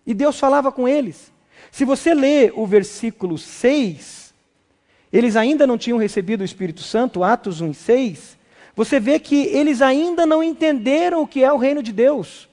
E 0.07 0.15
Deus 0.15 0.39
falava 0.39 0.73
com 0.73 0.89
eles. 0.89 1.31
Se 1.71 1.85
você 1.85 2.15
lê 2.15 2.51
o 2.55 2.67
versículo 2.67 3.37
6, 3.37 4.18
eles 5.13 5.37
ainda 5.37 5.67
não 5.67 5.79
tinham 5.79 5.99
recebido 5.99 6.43
o 6.43 6.45
Espírito 6.45 6.83
Santo, 6.83 7.25
Atos 7.25 7.61
1 7.61 7.73
6, 7.73 8.39
você 8.75 9.01
vê 9.01 9.19
que 9.19 9.47
eles 9.47 9.83
ainda 9.83 10.25
não 10.25 10.43
entenderam 10.43 11.23
o 11.23 11.27
que 11.27 11.43
é 11.43 11.53
o 11.53 11.57
reino 11.57 11.83
de 11.83 11.93
Deus. 11.93 12.49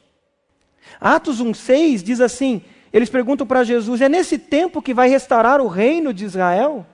Atos 0.99 1.39
1 1.39 1.53
6 1.53 2.03
diz 2.03 2.21
assim: 2.21 2.61
eles 2.95 3.09
perguntam 3.09 3.45
para 3.45 3.65
Jesus: 3.65 3.99
é 3.99 4.07
nesse 4.07 4.37
tempo 4.37 4.81
que 4.81 4.93
vai 4.93 5.09
restaurar 5.09 5.59
o 5.59 5.67
reino 5.67 6.13
de 6.13 6.23
Israel? 6.23 6.85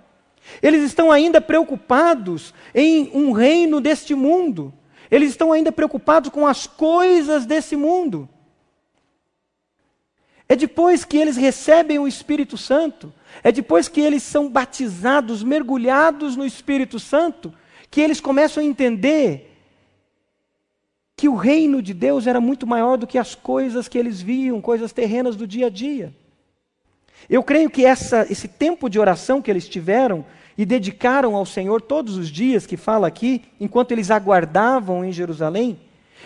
Eles 0.60 0.82
estão 0.82 1.12
ainda 1.12 1.40
preocupados 1.40 2.56
em 2.74 3.12
um 3.14 3.32
reino 3.32 3.80
deste 3.80 4.16
mundo. 4.16 4.74
Eles 5.12 5.30
estão 5.30 5.52
ainda 5.52 5.72
preocupados 5.72 6.32
com 6.32 6.48
as 6.48 6.66
coisas 6.66 7.46
desse 7.46 7.76
mundo. 7.76 8.28
É 10.50 10.56
depois 10.56 11.06
que 11.06 11.18
eles 11.18 11.38
recebem 11.38 12.00
o 12.00 12.08
Espírito 12.08 12.58
Santo, 12.58 13.14
é 13.44 13.52
depois 13.52 13.88
que 13.88 14.02
eles 14.02 14.24
são 14.24 14.50
batizados, 14.50 15.44
mergulhados 15.44 16.36
no 16.36 16.46
Espírito 16.46 17.00
Santo, 17.00 17.54
que 17.90 18.02
eles 18.02 18.22
começam 18.22 18.62
a 18.62 18.66
entender 18.66 19.48
que 21.16 21.30
o 21.30 21.36
reino 21.36 21.82
de 21.82 21.94
Deus 21.94 22.26
era 22.26 22.42
muito 22.42 22.66
maior 22.66 22.98
do 22.98 23.08
que 23.08 23.18
as 23.18 23.36
coisas 23.36 23.88
que 23.88 23.98
eles 23.98 24.22
viam, 24.22 24.62
coisas 24.62 24.92
terrenas 24.92 25.36
do 25.36 25.46
dia 25.46 25.68
a 25.68 25.70
dia. 25.70 26.14
Eu 27.30 27.44
creio 27.44 27.70
que 27.70 27.86
essa, 27.86 28.26
esse 28.30 28.48
tempo 28.48 28.90
de 28.90 29.00
oração 29.00 29.42
que 29.42 29.52
eles 29.52 29.70
tiveram 29.70 30.26
e 30.58 30.66
dedicaram 30.66 31.36
ao 31.36 31.46
Senhor 31.46 31.82
todos 31.82 32.18
os 32.18 32.30
dias, 32.30 32.66
que 32.66 32.76
fala 32.76 33.08
aqui, 33.08 33.44
enquanto 33.60 33.92
eles 33.92 34.10
aguardavam 34.10 35.06
em 35.06 35.12
Jerusalém, 35.12 35.80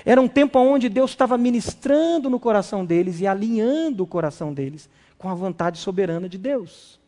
era 0.05 0.19
um 0.19 0.27
tempo 0.27 0.59
onde 0.59 0.89
Deus 0.89 1.11
estava 1.11 1.37
ministrando 1.37 2.29
no 2.29 2.39
coração 2.39 2.85
deles 2.85 3.19
e 3.19 3.27
alinhando 3.27 4.03
o 4.03 4.07
coração 4.07 4.53
deles 4.53 4.89
com 5.25 5.29
a 5.31 5.33
vontade 5.33 5.79
soberana 5.79 6.29
de 6.29 6.37
Deus. 6.37 6.99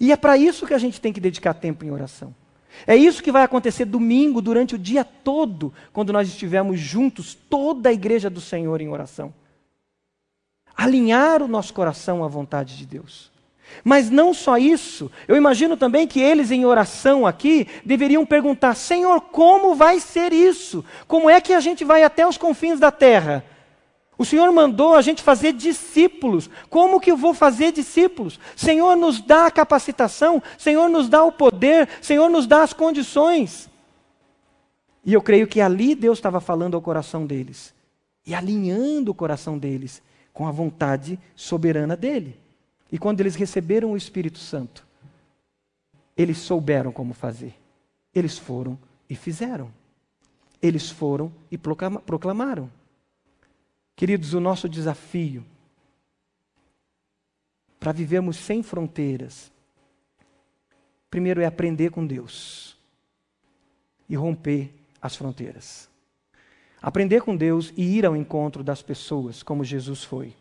E 0.00 0.10
é 0.10 0.16
para 0.16 0.36
isso 0.36 0.66
que 0.66 0.74
a 0.74 0.78
gente 0.78 1.00
tem 1.00 1.12
que 1.12 1.20
dedicar 1.20 1.54
tempo 1.54 1.84
em 1.84 1.90
oração. 1.92 2.34
É 2.84 2.96
isso 2.96 3.22
que 3.22 3.30
vai 3.30 3.44
acontecer 3.44 3.84
domingo, 3.84 4.42
durante 4.42 4.74
o 4.74 4.78
dia 4.78 5.04
todo, 5.04 5.72
quando 5.92 6.12
nós 6.12 6.26
estivermos 6.26 6.80
juntos, 6.80 7.38
toda 7.48 7.90
a 7.90 7.92
igreja 7.92 8.28
do 8.28 8.40
Senhor 8.40 8.80
em 8.80 8.88
oração. 8.88 9.32
Alinhar 10.76 11.44
o 11.44 11.46
nosso 11.46 11.72
coração 11.72 12.24
à 12.24 12.26
vontade 12.26 12.76
de 12.76 12.86
Deus. 12.86 13.30
Mas 13.84 14.10
não 14.10 14.34
só 14.34 14.58
isso, 14.58 15.08
eu 15.28 15.36
imagino 15.36 15.76
também 15.76 16.08
que 16.08 16.18
eles 16.18 16.50
em 16.50 16.64
oração 16.64 17.24
aqui 17.24 17.68
deveriam 17.84 18.26
perguntar: 18.26 18.74
Senhor, 18.74 19.20
como 19.20 19.76
vai 19.76 20.00
ser 20.00 20.32
isso? 20.32 20.84
Como 21.06 21.30
é 21.30 21.40
que 21.40 21.52
a 21.52 21.60
gente 21.60 21.84
vai 21.84 22.02
até 22.02 22.26
os 22.26 22.36
confins 22.36 22.80
da 22.80 22.90
terra? 22.90 23.44
O 24.22 24.24
Senhor 24.24 24.52
mandou 24.52 24.94
a 24.94 25.02
gente 25.02 25.20
fazer 25.20 25.52
discípulos. 25.52 26.48
Como 26.70 27.00
que 27.00 27.10
eu 27.10 27.16
vou 27.16 27.34
fazer 27.34 27.72
discípulos? 27.72 28.38
Senhor 28.54 28.94
nos 28.94 29.20
dá 29.20 29.46
a 29.46 29.50
capacitação, 29.50 30.40
Senhor 30.56 30.88
nos 30.88 31.08
dá 31.08 31.24
o 31.24 31.32
poder, 31.32 31.88
Senhor 32.00 32.30
nos 32.30 32.46
dá 32.46 32.62
as 32.62 32.72
condições. 32.72 33.68
E 35.04 35.12
eu 35.12 35.20
creio 35.20 35.48
que 35.48 35.60
ali 35.60 35.96
Deus 35.96 36.18
estava 36.18 36.40
falando 36.40 36.76
ao 36.76 36.80
coração 36.80 37.26
deles 37.26 37.74
e 38.24 38.32
alinhando 38.32 39.10
o 39.10 39.14
coração 39.14 39.58
deles 39.58 40.00
com 40.32 40.46
a 40.46 40.52
vontade 40.52 41.18
soberana 41.34 41.96
dele. 41.96 42.38
E 42.92 42.98
quando 42.98 43.18
eles 43.18 43.34
receberam 43.34 43.90
o 43.90 43.96
Espírito 43.96 44.38
Santo, 44.38 44.86
eles 46.16 46.38
souberam 46.38 46.92
como 46.92 47.12
fazer. 47.12 47.56
Eles 48.14 48.38
foram 48.38 48.78
e 49.10 49.16
fizeram. 49.16 49.68
Eles 50.62 50.90
foram 50.90 51.32
e 51.50 51.58
proclamaram. 51.58 52.70
Queridos, 54.02 54.34
o 54.34 54.40
nosso 54.40 54.68
desafio 54.68 55.44
para 57.78 57.92
vivermos 57.92 58.36
sem 58.36 58.60
fronteiras, 58.60 59.52
primeiro 61.08 61.40
é 61.40 61.46
aprender 61.46 61.92
com 61.92 62.04
Deus 62.04 62.76
e 64.08 64.16
romper 64.16 64.74
as 65.00 65.14
fronteiras. 65.14 65.88
Aprender 66.82 67.22
com 67.22 67.36
Deus 67.36 67.72
e 67.76 67.96
ir 67.96 68.04
ao 68.04 68.16
encontro 68.16 68.64
das 68.64 68.82
pessoas, 68.82 69.40
como 69.40 69.62
Jesus 69.62 70.02
foi. 70.02 70.34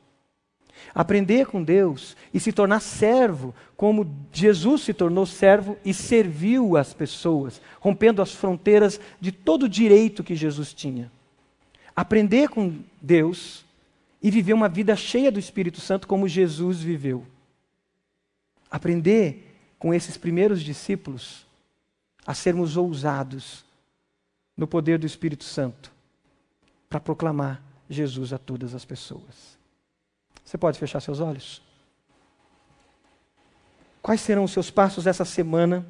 Aprender 0.91 1.45
com 1.45 1.63
Deus 1.63 2.17
e 2.33 2.39
se 2.39 2.51
tornar 2.51 2.79
servo, 2.79 3.53
como 3.77 4.11
Jesus 4.33 4.81
se 4.81 4.91
tornou 4.91 5.27
servo 5.27 5.77
e 5.85 5.93
serviu 5.93 6.75
as 6.75 6.95
pessoas, 6.95 7.61
rompendo 7.79 8.23
as 8.23 8.31
fronteiras 8.31 8.99
de 9.19 9.31
todo 9.31 9.63
o 9.67 9.69
direito 9.69 10.23
que 10.23 10.35
Jesus 10.35 10.73
tinha 10.73 11.11
aprender 11.95 12.49
com 12.49 12.83
Deus 13.01 13.65
e 14.21 14.29
viver 14.29 14.53
uma 14.53 14.69
vida 14.69 14.95
cheia 14.95 15.31
do 15.31 15.39
Espírito 15.39 15.81
Santo 15.81 16.07
como 16.07 16.27
Jesus 16.27 16.79
viveu. 16.81 17.25
Aprender 18.69 19.55
com 19.79 19.93
esses 19.93 20.15
primeiros 20.17 20.61
discípulos 20.61 21.45
a 22.25 22.33
sermos 22.33 22.77
ousados 22.77 23.65
no 24.55 24.67
poder 24.67 24.99
do 24.99 25.07
Espírito 25.07 25.43
Santo 25.43 25.91
para 26.87 26.99
proclamar 26.99 27.61
Jesus 27.89 28.31
a 28.31 28.37
todas 28.37 28.75
as 28.75 28.85
pessoas. 28.85 29.57
Você 30.45 30.57
pode 30.57 30.77
fechar 30.77 30.99
seus 30.99 31.19
olhos? 31.19 31.61
Quais 34.01 34.21
serão 34.21 34.43
os 34.43 34.51
seus 34.51 34.69
passos 34.69 35.07
essa 35.07 35.25
semana 35.25 35.85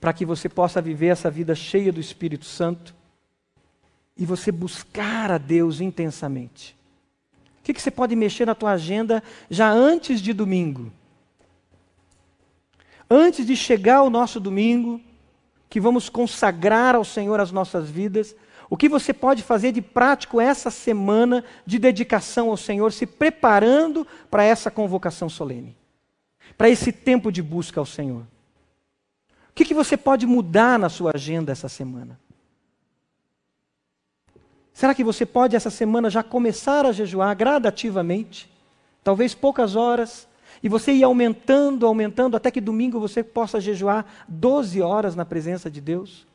para 0.00 0.12
que 0.12 0.24
você 0.24 0.48
possa 0.48 0.80
viver 0.80 1.08
essa 1.08 1.30
vida 1.30 1.54
cheia 1.54 1.92
do 1.92 2.00
Espírito 2.00 2.44
Santo? 2.44 2.94
E 4.16 4.26
você 4.26 4.52
buscar 4.52 5.30
a 5.30 5.38
Deus 5.38 5.80
intensamente. 5.80 6.76
O 7.60 7.62
que, 7.62 7.72
que 7.72 7.80
você 7.80 7.90
pode 7.90 8.16
mexer 8.16 8.44
na 8.44 8.54
tua 8.54 8.72
agenda 8.72 9.22
já 9.48 9.70
antes 9.70 10.20
de 10.20 10.32
domingo? 10.32 10.92
Antes 13.08 13.46
de 13.46 13.54
chegar 13.54 14.02
o 14.02 14.10
nosso 14.10 14.40
domingo, 14.40 15.00
que 15.68 15.80
vamos 15.80 16.08
consagrar 16.08 16.94
ao 16.94 17.04
Senhor 17.04 17.38
as 17.40 17.52
nossas 17.52 17.88
vidas, 17.88 18.34
o 18.68 18.76
que 18.76 18.88
você 18.88 19.12
pode 19.12 19.42
fazer 19.42 19.70
de 19.70 19.82
prático 19.82 20.40
essa 20.40 20.70
semana 20.70 21.44
de 21.64 21.78
dedicação 21.78 22.48
ao 22.48 22.56
Senhor, 22.56 22.92
se 22.92 23.06
preparando 23.06 24.06
para 24.30 24.44
essa 24.44 24.70
convocação 24.70 25.28
solene, 25.28 25.76
para 26.56 26.68
esse 26.68 26.90
tempo 26.90 27.30
de 27.30 27.42
busca 27.42 27.78
ao 27.78 27.86
Senhor? 27.86 28.22
O 28.22 29.54
que, 29.54 29.66
que 29.66 29.74
você 29.74 29.96
pode 29.96 30.26
mudar 30.26 30.78
na 30.78 30.88
sua 30.88 31.12
agenda 31.14 31.52
essa 31.52 31.68
semana? 31.68 32.18
Será 34.72 34.94
que 34.94 35.04
você 35.04 35.26
pode 35.26 35.54
essa 35.54 35.70
semana 35.70 36.08
já 36.08 36.22
começar 36.22 36.86
a 36.86 36.92
jejuar 36.92 37.36
gradativamente? 37.36 38.50
Talvez 39.04 39.34
poucas 39.34 39.76
horas, 39.76 40.26
e 40.62 40.68
você 40.68 40.92
ir 40.92 41.02
aumentando, 41.02 41.86
aumentando, 41.86 42.36
até 42.36 42.50
que 42.50 42.60
domingo 42.60 43.00
você 43.00 43.22
possa 43.22 43.60
jejuar 43.60 44.06
12 44.28 44.80
horas 44.80 45.16
na 45.16 45.24
presença 45.24 45.70
de 45.70 45.80
Deus? 45.80 46.26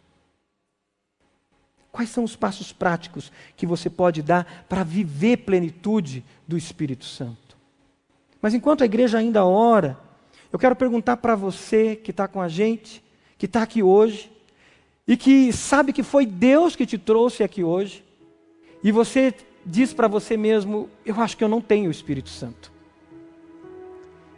Quais 1.92 2.10
são 2.10 2.24
os 2.24 2.36
passos 2.36 2.72
práticos 2.72 3.32
que 3.56 3.66
você 3.66 3.90
pode 3.90 4.22
dar 4.22 4.66
para 4.68 4.84
viver 4.84 5.38
plenitude 5.38 6.24
do 6.48 6.58
Espírito 6.58 7.06
Santo? 7.06 7.58
Mas 8.42 8.54
enquanto 8.54 8.82
a 8.84 8.86
igreja 8.86 9.18
ainda 9.18 9.46
ora, 9.46 9.98
eu 10.52 10.60
quero 10.60 10.76
perguntar 10.76 11.18
para 11.18 11.36
você 11.36 11.96
que 11.96 12.12
está 12.12 12.28
com 12.28 12.42
a 12.42 12.48
gente, 12.48 13.04
que 13.38 13.46
está 13.46 13.64
aqui 13.64 13.82
hoje, 13.82 14.32
e 15.08 15.16
que 15.16 15.52
sabe 15.54 15.94
que 15.94 16.04
foi 16.04 16.26
Deus 16.26 16.76
que 16.76 16.86
te 16.86 16.98
trouxe 16.98 17.44
aqui 17.44 17.64
hoje, 17.64 18.04
e 18.84 18.92
você 18.92 19.34
diz 19.66 19.94
para 19.94 20.08
você 20.08 20.38
mesmo: 20.38 20.90
Eu 21.06 21.20
acho 21.20 21.36
que 21.38 21.44
eu 21.44 21.50
não 21.50 21.62
tenho 21.62 21.88
o 21.88 21.92
Espírito 21.92 22.30
Santo. 22.30 22.72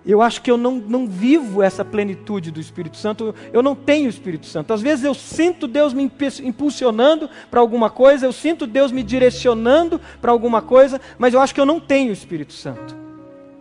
Eu 0.06 0.22
acho 0.22 0.42
que 0.42 0.50
eu 0.50 0.58
não, 0.58 0.76
não 0.76 1.06
vivo 1.06 1.62
essa 1.62 1.84
plenitude 1.84 2.52
do 2.52 2.60
Espírito 2.60 2.96
Santo, 2.96 3.36
eu 3.52 3.62
não 3.62 3.76
tenho 3.76 4.08
o 4.08 4.10
Espírito 4.10 4.46
Santo. 4.46 4.74
Às 4.74 4.82
vezes 4.82 5.04
eu 5.04 5.14
sinto 5.14 5.68
Deus 5.68 5.94
me 5.94 6.10
impulsionando 6.44 7.30
para 7.52 7.60
alguma 7.60 7.90
coisa, 7.90 8.26
eu 8.26 8.32
sinto 8.32 8.66
Deus 8.66 8.92
me 8.92 9.04
direcionando 9.04 10.00
para 10.22 10.32
alguma 10.32 10.62
coisa, 10.62 11.02
mas 11.18 11.34
eu 11.34 11.42
acho 11.42 11.54
que 11.54 11.60
eu 11.60 11.66
não 11.66 11.80
tenho 11.80 12.10
o 12.10 12.14
Espírito 12.14 12.54
Santo. 12.54 12.96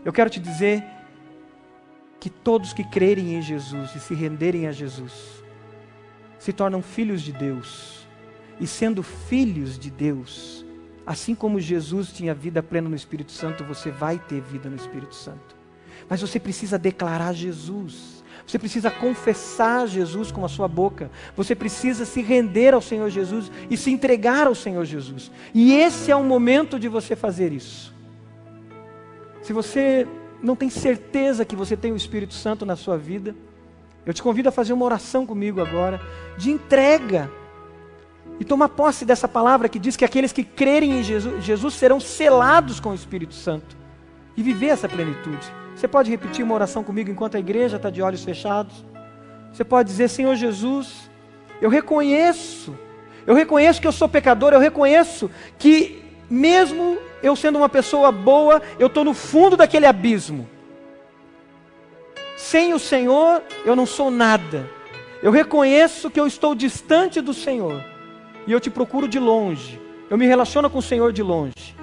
Eu 0.05 0.12
quero 0.12 0.31
te 0.31 0.39
dizer 0.39 0.85
que 2.20 2.31
todos 2.31 2.72
que 2.72 2.85
crerem 2.85 3.35
em 3.35 3.43
Jesus 3.43 3.95
e 3.95 4.01
se 4.01 4.14
renderem 4.14 4.66
a 4.68 4.72
Jesus 4.72 5.12
se 6.39 6.53
tornam 6.53 6.81
filhos 6.81 7.20
de 7.20 7.33
Deus. 7.33 8.07
E 8.61 8.66
sendo 8.66 9.03
filhos 9.03 9.79
de 9.79 9.91
Deus, 9.91 10.64
assim 11.09 11.34
como 11.34 11.59
Jesus 11.59 12.12
tinha 12.12 12.34
vida 12.34 12.62
plena 12.62 12.86
no 12.86 12.94
Espírito 12.94 13.32
Santo, 13.32 13.64
você 13.64 13.90
vai 13.90 14.18
ter 14.18 14.42
vida 14.42 14.68
no 14.68 14.76
Espírito 14.76 15.14
Santo. 15.14 15.56
Mas 16.06 16.20
você 16.20 16.38
precisa 16.38 16.78
declarar 16.78 17.32
Jesus. 17.32 18.22
Você 18.46 18.59
precisa 18.59 18.90
confessar 18.90 19.88
Jesus 19.88 20.30
com 20.30 20.44
a 20.44 20.48
sua 20.50 20.68
boca. 20.68 21.11
Você 21.34 21.54
precisa 21.54 22.04
se 22.04 22.20
render 22.20 22.74
ao 22.74 22.82
Senhor 22.82 23.09
Jesus 23.09 23.50
e 23.70 23.76
se 23.76 23.90
entregar 23.90 24.46
ao 24.46 24.54
Senhor 24.54 24.84
Jesus. 24.84 25.30
E 25.54 25.72
esse 25.72 26.11
é 26.11 26.16
o 26.16 26.22
momento 26.22 26.78
de 26.78 26.88
você 26.88 27.16
fazer 27.16 27.54
isso. 27.54 27.94
Se 29.40 29.54
você 29.54 30.06
não 30.42 30.54
tem 30.54 30.68
certeza 30.68 31.42
que 31.42 31.56
você 31.56 31.74
tem 31.74 31.90
o 31.90 31.96
Espírito 31.96 32.34
Santo 32.34 32.66
na 32.66 32.76
sua 32.76 32.98
vida, 32.98 33.34
eu 34.04 34.12
te 34.12 34.22
convido 34.22 34.50
a 34.50 34.52
fazer 34.52 34.74
uma 34.74 34.84
oração 34.84 35.24
comigo 35.24 35.62
agora, 35.62 36.02
de 36.36 36.50
entrega. 36.50 37.30
E 38.41 38.45
tomar 38.45 38.68
posse 38.68 39.05
dessa 39.05 39.26
palavra 39.26 39.68
que 39.68 39.78
diz 39.78 39.97
que 39.97 40.05
aqueles 40.05 40.32
que 40.32 40.45
crerem 40.45 41.01
em 41.01 41.03
Jesus, 41.03 41.45
Jesus 41.45 41.74
serão 41.74 41.99
selados 41.99 42.78
com 42.78 42.91
o 42.91 42.95
Espírito 42.95 43.34
Santo. 43.34 43.76
E 44.36 44.43
viver 44.43 44.68
essa 44.68 44.89
plenitude. 44.89 45.53
Você 45.74 45.89
pode 45.89 46.11
repetir 46.11 46.45
uma 46.45 46.55
oração 46.55 46.84
comigo 46.84 47.11
enquanto 47.11 47.36
a 47.36 47.41
igreja 47.41 47.76
está 47.76 47.91
de 47.91 48.01
olhos 48.01 48.24
fechados? 48.24 48.84
Você 49.53 49.64
pode 49.64 49.89
dizer: 49.89 50.09
Senhor 50.09 50.34
Jesus, 50.36 51.11
eu 51.61 51.68
reconheço, 51.68 52.76
eu 53.26 53.34
reconheço 53.34 53.80
que 53.80 53.86
eu 53.86 53.93
sou 53.93 54.09
pecador, 54.09 54.53
eu 54.53 54.61
reconheço 54.61 55.30
que, 55.59 56.03
mesmo 56.30 56.99
eu 57.22 57.34
sendo 57.34 57.59
uma 57.59 57.68
pessoa 57.68 58.12
boa, 58.12 58.62
eu 58.78 58.86
estou 58.86 59.05
no 59.05 59.14
fundo 59.14 59.57
daquele 59.57 59.86
abismo. 59.86 60.49
Sem 62.36 62.72
o 62.72 62.78
Senhor, 62.78 63.43
eu 63.64 63.74
não 63.74 63.84
sou 63.84 64.11
nada. 64.12 64.70
Eu 65.20 65.32
reconheço 65.32 66.09
que 66.09 66.20
eu 66.20 66.26
estou 66.26 66.55
distante 66.55 67.20
do 67.20 67.34
Senhor. 67.34 67.84
E 68.49 68.51
eu 68.51 68.59
te 68.59 68.68
procuro 68.68 69.07
de 69.07 69.20
longe. 69.20 69.80
Eu 70.11 70.18
me 70.18 70.26
relaciono 70.26 70.68
com 70.68 70.78
o 70.78 70.82
Senhor 70.82 71.12
de 71.12 71.22
longe. 71.22 71.76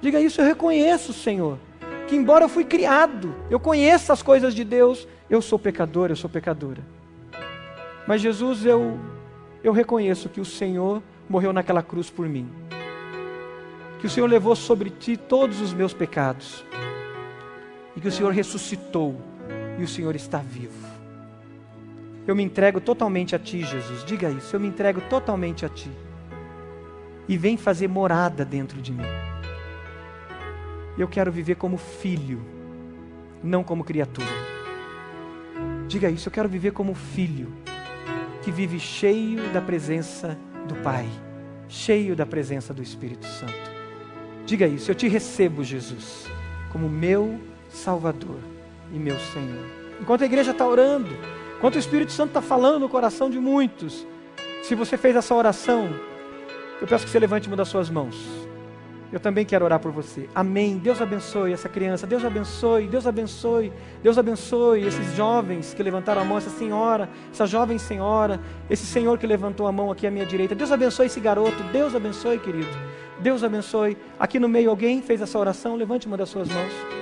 Diga 0.00 0.18
isso, 0.18 0.40
eu 0.40 0.46
reconheço, 0.46 1.12
Senhor, 1.12 1.58
que 2.08 2.16
embora 2.16 2.46
eu 2.46 2.48
fui 2.48 2.64
criado, 2.64 3.34
eu 3.50 3.60
conheço 3.60 4.10
as 4.10 4.22
coisas 4.22 4.54
de 4.54 4.64
Deus, 4.64 5.06
eu 5.28 5.42
sou 5.42 5.58
pecador, 5.58 6.08
eu 6.08 6.16
sou 6.16 6.30
pecadora. 6.30 6.80
Mas 8.06 8.22
Jesus, 8.22 8.64
eu 8.64 8.98
eu 9.62 9.72
reconheço 9.72 10.30
que 10.30 10.40
o 10.40 10.44
Senhor 10.44 11.02
morreu 11.28 11.52
naquela 11.52 11.82
cruz 11.82 12.08
por 12.10 12.26
mim 12.26 12.48
que 14.02 14.06
o 14.08 14.10
Senhor 14.10 14.26
levou 14.26 14.56
sobre 14.56 14.90
ti 14.90 15.16
todos 15.16 15.60
os 15.60 15.72
meus 15.72 15.94
pecados, 15.94 16.64
e 17.94 18.00
que 18.00 18.08
o 18.08 18.10
Senhor 18.10 18.32
ressuscitou, 18.32 19.14
e 19.78 19.84
o 19.84 19.86
Senhor 19.86 20.16
está 20.16 20.38
vivo. 20.38 20.81
Eu 22.26 22.36
me 22.36 22.42
entrego 22.42 22.80
totalmente 22.80 23.34
a 23.34 23.38
ti, 23.38 23.62
Jesus. 23.62 24.04
Diga 24.04 24.30
isso, 24.30 24.54
eu 24.54 24.60
me 24.60 24.68
entrego 24.68 25.00
totalmente 25.02 25.66
a 25.66 25.68
ti. 25.68 25.90
E 27.28 27.36
vem 27.36 27.56
fazer 27.56 27.88
morada 27.88 28.44
dentro 28.44 28.80
de 28.80 28.92
mim. 28.92 29.04
Eu 30.96 31.08
quero 31.08 31.32
viver 31.32 31.56
como 31.56 31.76
filho, 31.76 32.40
não 33.42 33.64
como 33.64 33.82
criatura. 33.82 34.26
Diga 35.88 36.08
isso, 36.10 36.28
eu 36.28 36.32
quero 36.32 36.48
viver 36.48 36.72
como 36.72 36.94
filho, 36.94 37.52
que 38.42 38.50
vive 38.50 38.78
cheio 38.78 39.48
da 39.52 39.60
presença 39.60 40.38
do 40.66 40.74
Pai, 40.76 41.08
cheio 41.68 42.14
da 42.14 42.24
presença 42.24 42.72
do 42.72 42.82
Espírito 42.82 43.26
Santo. 43.26 43.72
Diga 44.46 44.66
isso, 44.66 44.90
eu 44.90 44.94
te 44.94 45.08
recebo, 45.08 45.64
Jesus, 45.64 46.26
como 46.70 46.88
meu 46.88 47.40
Salvador 47.68 48.38
e 48.92 48.98
meu 48.98 49.18
Senhor. 49.18 49.64
Enquanto 50.00 50.22
a 50.22 50.26
igreja 50.26 50.50
está 50.50 50.66
orando, 50.66 51.10
enquanto 51.62 51.76
o 51.76 51.78
Espírito 51.78 52.10
Santo 52.10 52.30
está 52.30 52.42
falando 52.42 52.80
no 52.80 52.88
coração 52.88 53.30
de 53.30 53.38
muitos, 53.38 54.04
se 54.64 54.74
você 54.74 54.96
fez 54.96 55.14
essa 55.14 55.32
oração, 55.32 55.88
eu 56.80 56.88
peço 56.88 57.04
que 57.04 57.10
você 57.12 57.20
levante 57.20 57.46
uma 57.46 57.56
das 57.56 57.68
suas 57.68 57.88
mãos. 57.88 58.16
Eu 59.12 59.20
também 59.20 59.44
quero 59.44 59.64
orar 59.64 59.78
por 59.78 59.92
você. 59.92 60.28
Amém. 60.34 60.76
Deus 60.78 61.00
abençoe 61.00 61.52
essa 61.52 61.68
criança. 61.68 62.04
Deus 62.04 62.24
abençoe. 62.24 62.88
Deus 62.88 63.06
abençoe. 63.06 63.72
Deus 64.02 64.18
abençoe 64.18 64.84
esses 64.84 65.14
jovens 65.14 65.72
que 65.72 65.84
levantaram 65.84 66.22
a 66.22 66.24
mão, 66.24 66.36
essa 66.36 66.50
senhora, 66.50 67.08
essa 67.32 67.46
jovem 67.46 67.78
senhora, 67.78 68.40
esse 68.68 68.84
senhor 68.84 69.16
que 69.16 69.26
levantou 69.26 69.68
a 69.68 69.70
mão 69.70 69.88
aqui 69.92 70.04
à 70.04 70.10
minha 70.10 70.26
direita. 70.26 70.56
Deus 70.56 70.72
abençoe 70.72 71.06
esse 71.06 71.20
garoto. 71.20 71.62
Deus 71.72 71.94
abençoe, 71.94 72.40
querido. 72.40 72.76
Deus 73.20 73.44
abençoe. 73.44 73.96
Aqui 74.18 74.40
no 74.40 74.48
meio 74.48 74.68
alguém 74.68 75.00
fez 75.00 75.22
essa 75.22 75.38
oração? 75.38 75.76
Levante 75.76 76.08
uma 76.08 76.16
das 76.16 76.28
suas 76.28 76.48
mãos. 76.48 77.01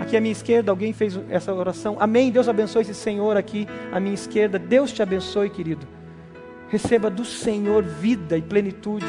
Aqui 0.00 0.16
à 0.16 0.20
minha 0.20 0.32
esquerda 0.32 0.70
alguém 0.70 0.92
fez 0.92 1.18
essa 1.28 1.52
oração. 1.52 1.96
Amém. 1.98 2.30
Deus 2.30 2.48
abençoe 2.48 2.82
esse 2.82 2.94
senhor 2.94 3.36
aqui 3.36 3.66
à 3.92 4.00
minha 4.00 4.14
esquerda. 4.14 4.58
Deus 4.58 4.92
te 4.92 5.02
abençoe, 5.02 5.50
querido. 5.50 5.86
Receba 6.68 7.08
do 7.08 7.24
Senhor 7.24 7.82
vida 7.82 8.36
e 8.36 8.42
plenitude. 8.42 9.06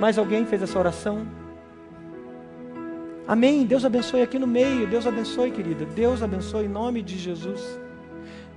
Mais 0.00 0.18
alguém 0.18 0.44
fez 0.44 0.62
essa 0.62 0.78
oração? 0.78 1.26
Amém. 3.26 3.64
Deus 3.64 3.84
abençoe 3.84 4.22
aqui 4.22 4.38
no 4.38 4.46
meio. 4.46 4.86
Deus 4.86 5.06
abençoe, 5.06 5.50
querida. 5.50 5.84
Deus 5.84 6.22
abençoe 6.22 6.66
em 6.66 6.68
nome 6.68 7.02
de 7.02 7.18
Jesus. 7.18 7.78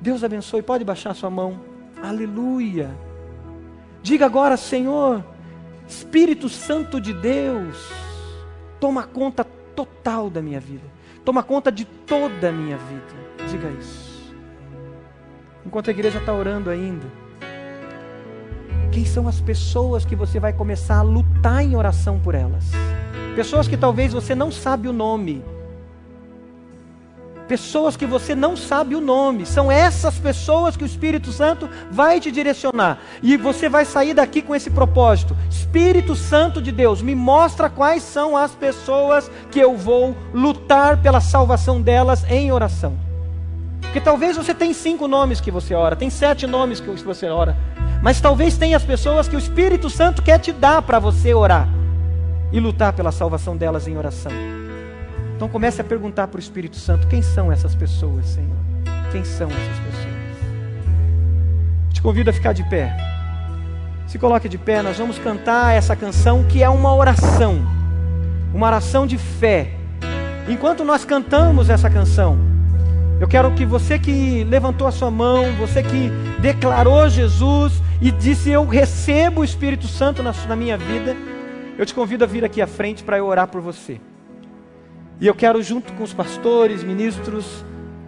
Deus 0.02 0.24
abençoe. 0.24 0.62
Pode 0.62 0.84
baixar 0.84 1.14
sua 1.14 1.30
mão. 1.30 1.60
Aleluia. 2.02 2.90
Diga 4.02 4.26
agora, 4.26 4.58
Senhor, 4.58 5.24
Espírito 5.88 6.48
Santo 6.48 7.02
de 7.02 7.14
Deus, 7.14 7.92
toma 8.80 9.04
conta 9.04 9.44
total 9.76 10.30
da 10.30 10.42
minha 10.42 10.60
vida. 10.60 10.84
Toma 11.24 11.44
conta 11.44 11.72
de 11.72 11.86
toda 11.86 12.50
a 12.50 12.52
minha 12.52 12.78
vida. 12.78 13.48
Diga 13.50 13.70
isso. 13.80 14.34
Enquanto 15.66 15.90
a 15.90 15.92
igreja 15.92 16.20
está 16.20 16.34
orando 16.34 16.70
ainda. 16.70 17.06
Quem 18.92 19.06
são 19.06 19.28
as 19.28 19.40
pessoas 19.40 20.04
que 20.04 20.16
você 20.16 20.40
vai 20.40 20.52
começar 20.52 20.98
a 20.98 21.02
lutar 21.04 21.64
em 21.64 21.76
oração 21.76 22.20
por 22.20 22.34
elas? 22.34 22.72
Pessoas 23.36 23.68
que 23.68 23.78
talvez 23.78 24.14
você 24.14 24.34
não 24.34 24.52
sabe 24.52 24.88
o 24.88 24.94
nome. 24.94 25.44
Pessoas 27.50 27.98
que 27.98 28.06
você 28.06 28.36
não 28.36 28.56
sabe 28.56 28.96
o 28.96 29.02
nome. 29.02 29.44
São 29.44 29.72
essas 29.72 30.20
pessoas 30.20 30.78
que 30.78 30.84
o 30.84 30.86
Espírito 30.86 31.32
Santo 31.32 31.68
vai 31.90 32.20
te 32.20 32.32
direcionar. 32.32 33.00
E 33.24 33.36
você 33.36 33.68
vai 33.68 33.86
sair 33.86 34.14
daqui 34.14 34.40
com 34.40 34.54
esse 34.54 34.70
propósito. 34.70 35.36
Espírito 35.50 36.16
Santo 36.16 36.62
de 36.62 36.72
Deus, 36.72 37.02
me 37.02 37.16
mostra 37.16 37.68
quais 37.68 38.04
são 38.04 38.38
as 38.38 38.52
pessoas 38.52 39.32
que 39.50 39.60
eu 39.60 39.76
vou 39.76 40.16
lutar 40.32 41.02
pela 41.02 41.20
salvação 41.20 41.82
delas 41.82 42.24
em 42.30 42.52
oração. 42.52 42.96
Porque 43.82 44.00
talvez 44.00 44.38
você 44.38 44.54
tenha 44.54 44.74
cinco 44.76 45.08
nomes 45.08 45.42
que 45.42 45.50
você 45.50 45.74
ora, 45.74 45.96
tem 45.96 46.12
sete 46.12 46.46
nomes 46.46 46.80
que 46.80 46.88
você 47.04 47.28
ora. 47.30 47.58
Mas 48.04 48.22
talvez 48.22 48.60
tenha 48.60 48.78
as 48.78 48.84
pessoas 48.84 49.28
que 49.28 49.36
o 49.36 49.40
Espírito 49.40 49.90
Santo 49.90 50.22
quer 50.22 50.38
te 50.38 50.52
dar 50.52 50.84
para 50.84 51.00
você 51.00 51.34
orar 51.34 51.68
e 52.52 52.60
lutar 52.60 52.94
pela 52.94 53.12
salvação 53.12 53.58
delas 53.58 53.88
em 53.88 53.98
oração. 53.98 54.59
Então 55.40 55.48
comece 55.48 55.80
a 55.80 55.86
perguntar 55.86 56.28
para 56.28 56.36
o 56.36 56.40
Espírito 56.42 56.76
Santo: 56.76 57.08
quem 57.08 57.22
são 57.22 57.50
essas 57.50 57.74
pessoas, 57.74 58.26
Senhor? 58.26 58.58
Quem 59.10 59.24
são 59.24 59.48
essas 59.48 59.80
pessoas? 59.80 60.20
Te 61.94 62.02
convido 62.02 62.30
a 62.30 62.34
ficar 62.34 62.52
de 62.52 62.62
pé. 62.70 62.94
Se 64.06 64.20
coloque 64.20 64.50
de 64.50 64.58
pé, 64.58 64.82
nós 64.82 64.98
vamos 64.98 65.18
cantar 65.18 65.74
essa 65.74 65.96
canção 65.96 66.44
que 66.44 66.62
é 66.62 66.68
uma 66.68 66.94
oração, 66.94 67.66
uma 68.54 68.68
oração 68.68 69.08
de 69.08 69.18
fé. 69.18 69.76
Enquanto 70.50 70.84
nós 70.84 71.06
cantamos 71.06 71.70
essa 71.70 71.90
canção, 71.90 72.38
eu 73.22 73.28
quero 73.28 73.50
que 73.54 73.66
você 73.66 73.98
que 73.98 74.44
levantou 74.44 74.88
a 74.88 74.92
sua 74.92 75.10
mão, 75.10 75.54
você 75.54 75.82
que 75.82 76.12
declarou 76.42 77.08
Jesus 77.08 77.82
e 78.02 78.12
disse: 78.12 78.50
Eu 78.50 78.66
recebo 78.66 79.40
o 79.40 79.46
Espírito 79.46 79.88
Santo 79.88 80.22
na, 80.22 80.34
na 80.50 80.56
minha 80.58 80.78
vida, 80.78 81.16
eu 81.78 81.86
te 81.86 81.94
convido 81.94 82.26
a 82.26 82.28
vir 82.28 82.44
aqui 82.44 82.62
à 82.62 82.68
frente 82.68 83.06
para 83.06 83.18
eu 83.18 83.26
orar 83.26 83.48
por 83.48 83.62
você. 83.62 84.02
E 85.22 85.28
eu 85.28 85.36
quero, 85.36 85.62
junto 85.62 85.92
com 85.94 86.04
os 86.04 86.14
pastores, 86.14 86.84
ministros, 86.84 87.66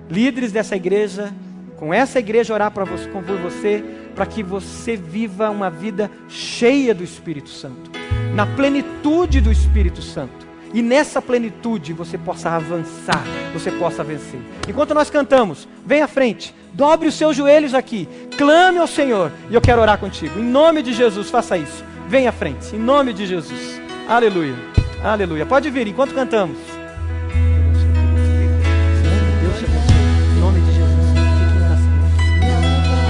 líderes 0.09 0.51
dessa 0.51 0.75
igreja, 0.75 1.33
com 1.77 1.93
essa 1.93 2.19
igreja 2.19 2.53
orar 2.53 2.71
para 2.71 2.85
você, 2.85 3.07
por 3.09 3.23
você, 3.23 3.83
para 4.15 4.25
que 4.25 4.41
você 4.41 4.95
viva 4.95 5.49
uma 5.49 5.69
vida 5.69 6.09
cheia 6.29 6.93
do 6.93 7.03
Espírito 7.03 7.49
Santo, 7.49 7.91
na 8.33 8.45
plenitude 8.45 9.41
do 9.41 9.51
Espírito 9.51 10.01
Santo. 10.01 10.49
E 10.73 10.81
nessa 10.81 11.21
plenitude 11.21 11.91
você 11.91 12.17
possa 12.17 12.51
avançar, 12.51 13.23
você 13.53 13.71
possa 13.71 14.05
vencer. 14.05 14.39
Enquanto 14.69 14.93
nós 14.93 15.09
cantamos, 15.09 15.67
vem 15.85 16.01
à 16.01 16.07
frente, 16.07 16.55
dobre 16.71 17.09
os 17.09 17.15
seus 17.15 17.35
joelhos 17.35 17.73
aqui, 17.73 18.07
clame 18.37 18.77
ao 18.77 18.87
Senhor, 18.87 19.33
e 19.49 19.55
eu 19.55 19.59
quero 19.59 19.81
orar 19.81 19.97
contigo. 19.97 20.39
Em 20.39 20.43
nome 20.43 20.81
de 20.81 20.93
Jesus, 20.93 21.29
faça 21.29 21.57
isso. 21.57 21.83
Vem 22.07 22.27
à 22.27 22.31
frente, 22.31 22.73
em 22.73 22.79
nome 22.79 23.11
de 23.11 23.25
Jesus. 23.25 23.81
Aleluia. 24.07 24.55
Aleluia. 25.03 25.45
Pode 25.45 25.69
vir 25.69 25.87
enquanto 25.87 26.13
cantamos. 26.13 26.57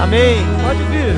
Amém. 0.01 0.45
Pode 0.63 0.83
vir. 0.83 1.15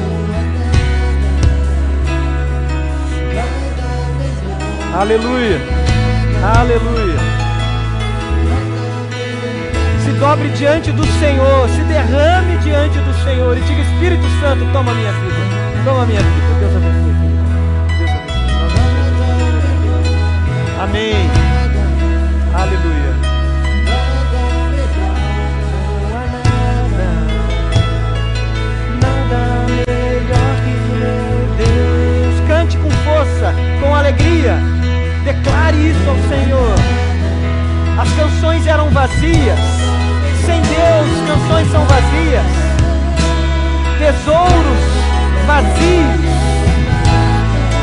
Aleluia. 4.94 5.62
Aleluia. 6.60 7.20
Se 10.04 10.12
dobre 10.20 10.50
diante 10.50 10.92
do 10.92 11.06
Senhor, 11.20 11.70
se 11.70 11.82
derrame 11.84 12.58
diante 12.58 13.00
do 13.00 13.14
Senhor 13.24 13.58
e 13.58 13.62
diga: 13.62 13.82
Espírito 13.82 14.26
Santo, 14.42 14.66
toma 14.74 14.94
minha 14.94 15.14
vida. 15.14 15.84
Toma 15.86 16.06
minha 16.06 16.22
vida. 16.22 16.60
Deus 16.60 16.76
abençoe. 16.76 17.14
Deus 17.98 18.12
abençoe. 18.92 19.34
Amém. 20.84 21.30
Aleluia. 22.54 23.03
Com 33.80 33.96
alegria. 33.96 34.58
Declare 35.24 35.78
isso 35.78 36.10
ao 36.10 36.18
Senhor. 36.30 36.76
As 38.00 38.10
canções 38.14 38.68
eram 38.68 38.90
vazias. 38.90 39.60
Sem 40.46 40.62
Deus, 40.62 41.28
canções 41.28 41.72
são 41.72 41.86
vazias. 41.86 42.46
Tesouros 43.98 45.04
vazios. 45.46 46.34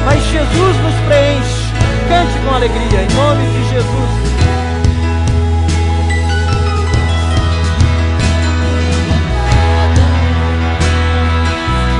Mas 0.04 0.22
Jesus 0.24 0.76
nos 0.82 0.94
preenche. 1.06 1.60
Cante 2.08 2.38
com 2.44 2.54
alegria, 2.54 3.02
em 3.02 3.14
nome 3.14 3.46
de 3.46 3.68
Jesus. 3.70 4.30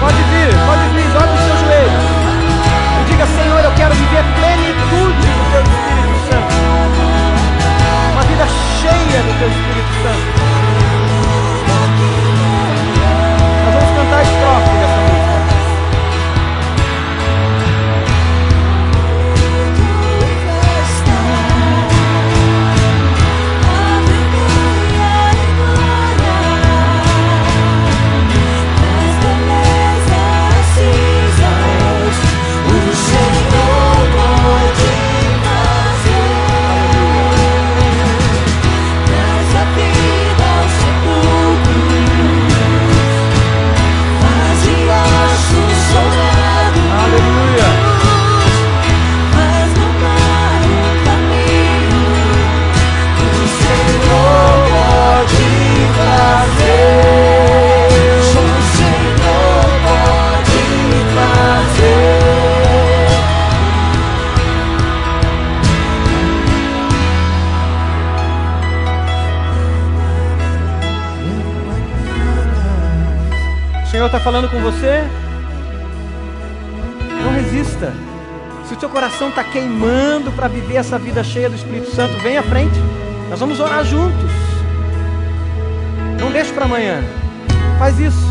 Pode 0.00 0.16
vir, 0.16 0.48
pode 0.66 0.88
vir, 0.94 1.09
Senhor, 3.60 3.72
eu 3.72 3.76
quero 3.76 3.94
viver 3.94 4.24
plenitude 4.36 5.20
do 5.20 5.44
Teu 5.52 5.60
Espírito 5.60 6.18
Santo. 6.30 6.54
Uma 8.12 8.22
vida 8.22 8.46
cheia 8.80 9.22
do 9.22 9.38
Teu 9.38 9.48
Espírito 9.48 9.92
Santo. 10.02 10.39
Essa 80.76 80.98
vida 80.98 81.22
cheia 81.24 81.48
do 81.48 81.56
Espírito 81.56 81.90
Santo, 81.90 82.16
vem 82.22 82.36
à 82.36 82.42
frente. 82.42 82.78
Nós 83.28 83.40
vamos 83.40 83.60
orar 83.60 83.84
juntos. 83.84 84.30
Não 86.20 86.30
deixe 86.30 86.52
para 86.52 86.64
amanhã. 86.64 87.02
Faz 87.78 87.98
isso. 87.98 88.30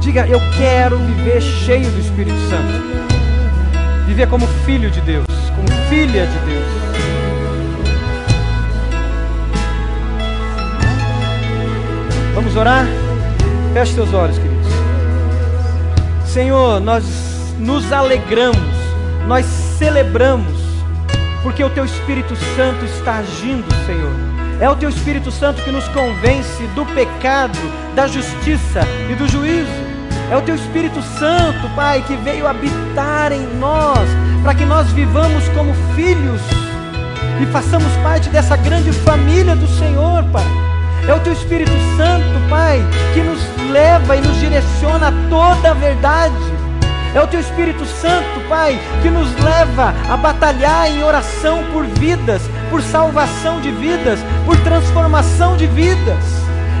Diga, 0.00 0.26
eu 0.26 0.40
quero 0.56 0.98
viver 0.98 1.40
cheio 1.40 1.90
do 1.90 2.00
Espírito 2.00 2.38
Santo. 2.48 4.06
Viver 4.06 4.28
como 4.28 4.46
filho 4.64 4.90
de 4.90 5.00
Deus, 5.00 5.26
como 5.54 5.68
filha 5.88 6.26
de 6.26 6.38
Deus. 6.46 6.86
Vamos 12.34 12.54
orar? 12.56 12.86
Feche 13.72 13.94
seus 13.94 14.12
olhos, 14.12 14.38
queridos. 14.38 14.66
Senhor, 16.26 16.80
nós 16.80 17.04
nos 17.58 17.90
alegramos, 17.90 18.58
nós 19.26 19.46
celebramos, 19.78 20.65
porque 21.46 21.62
o 21.62 21.70
Teu 21.70 21.84
Espírito 21.84 22.34
Santo 22.56 22.84
está 22.84 23.18
agindo, 23.18 23.72
Senhor. 23.86 24.12
É 24.60 24.68
o 24.68 24.74
Teu 24.74 24.88
Espírito 24.88 25.30
Santo 25.30 25.62
que 25.62 25.70
nos 25.70 25.86
convence 25.90 26.60
do 26.74 26.84
pecado, 26.86 27.56
da 27.94 28.08
justiça 28.08 28.80
e 29.08 29.14
do 29.14 29.28
juízo. 29.28 29.70
É 30.28 30.36
o 30.36 30.42
Teu 30.42 30.56
Espírito 30.56 31.00
Santo, 31.00 31.72
Pai, 31.76 32.02
que 32.04 32.16
veio 32.16 32.48
habitar 32.48 33.30
em 33.30 33.46
nós, 33.60 34.08
para 34.42 34.56
que 34.56 34.64
nós 34.64 34.88
vivamos 34.88 35.48
como 35.50 35.72
filhos 35.94 36.40
e 37.40 37.46
façamos 37.52 37.92
parte 38.02 38.28
dessa 38.28 38.56
grande 38.56 38.90
família 38.90 39.54
do 39.54 39.68
Senhor, 39.68 40.24
Pai. 40.32 40.46
É 41.06 41.14
o 41.14 41.20
Teu 41.20 41.32
Espírito 41.32 41.70
Santo, 41.96 42.50
Pai, 42.50 42.84
que 43.14 43.20
nos 43.20 43.38
leva 43.70 44.16
e 44.16 44.20
nos 44.20 44.36
direciona 44.40 45.10
a 45.10 45.12
toda 45.30 45.70
a 45.70 45.74
verdade. 45.74 46.55
É 47.16 47.20
o 47.22 47.26
Teu 47.26 47.40
Espírito 47.40 47.86
Santo, 47.86 48.46
Pai, 48.46 48.78
que 49.00 49.08
nos 49.08 49.34
leva 49.42 49.94
a 50.06 50.18
batalhar 50.18 50.86
em 50.86 51.02
oração 51.02 51.64
por 51.72 51.86
vidas, 51.86 52.42
por 52.68 52.82
salvação 52.82 53.58
de 53.58 53.70
vidas, 53.70 54.20
por 54.44 54.54
transformação 54.58 55.56
de 55.56 55.66
vidas. 55.66 56.22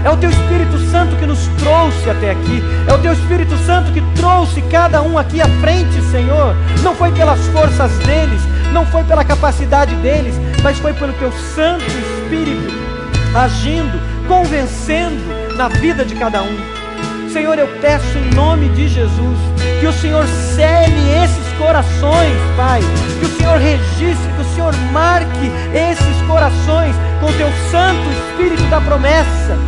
É 0.04 0.10
o 0.10 0.16
Teu 0.18 0.28
Espírito 0.28 0.78
Santo 0.90 1.16
que 1.16 1.24
nos 1.24 1.48
trouxe 1.58 2.10
até 2.10 2.32
aqui. 2.32 2.62
É 2.86 2.92
o 2.92 2.98
Teu 2.98 3.14
Espírito 3.14 3.56
Santo 3.64 3.90
que 3.92 4.02
trouxe 4.14 4.60
cada 4.70 5.00
um 5.00 5.16
aqui 5.16 5.40
à 5.40 5.48
frente, 5.62 6.02
Senhor. 6.10 6.54
Não 6.82 6.94
foi 6.94 7.10
pelas 7.12 7.40
forças 7.46 7.90
deles, 8.00 8.42
não 8.74 8.84
foi 8.84 9.04
pela 9.04 9.24
capacidade 9.24 9.94
deles, 9.96 10.34
mas 10.62 10.78
foi 10.78 10.92
pelo 10.92 11.14
Teu 11.14 11.32
Santo 11.32 11.86
Espírito 11.86 12.74
agindo, 13.34 13.98
convencendo 14.28 15.56
na 15.56 15.68
vida 15.68 16.04
de 16.04 16.14
cada 16.14 16.42
um. 16.42 16.75
Senhor, 17.36 17.58
eu 17.58 17.68
peço 17.82 18.16
em 18.16 18.34
nome 18.34 18.70
de 18.70 18.88
Jesus 18.88 19.38
que 19.78 19.86
o 19.86 19.92
Senhor 19.92 20.26
cele 20.26 21.22
esses 21.22 21.52
corações, 21.58 22.34
Pai. 22.56 22.80
Que 23.20 23.26
o 23.26 23.36
Senhor 23.36 23.58
registre, 23.58 24.32
que 24.32 24.40
o 24.40 24.54
Senhor 24.54 24.74
marque 24.90 25.52
esses 25.74 26.26
corações 26.26 26.96
com 27.20 27.26
o 27.26 27.32
teu 27.34 27.48
Santo 27.70 28.00
Espírito 28.10 28.62
da 28.70 28.80
promessa. 28.80 29.58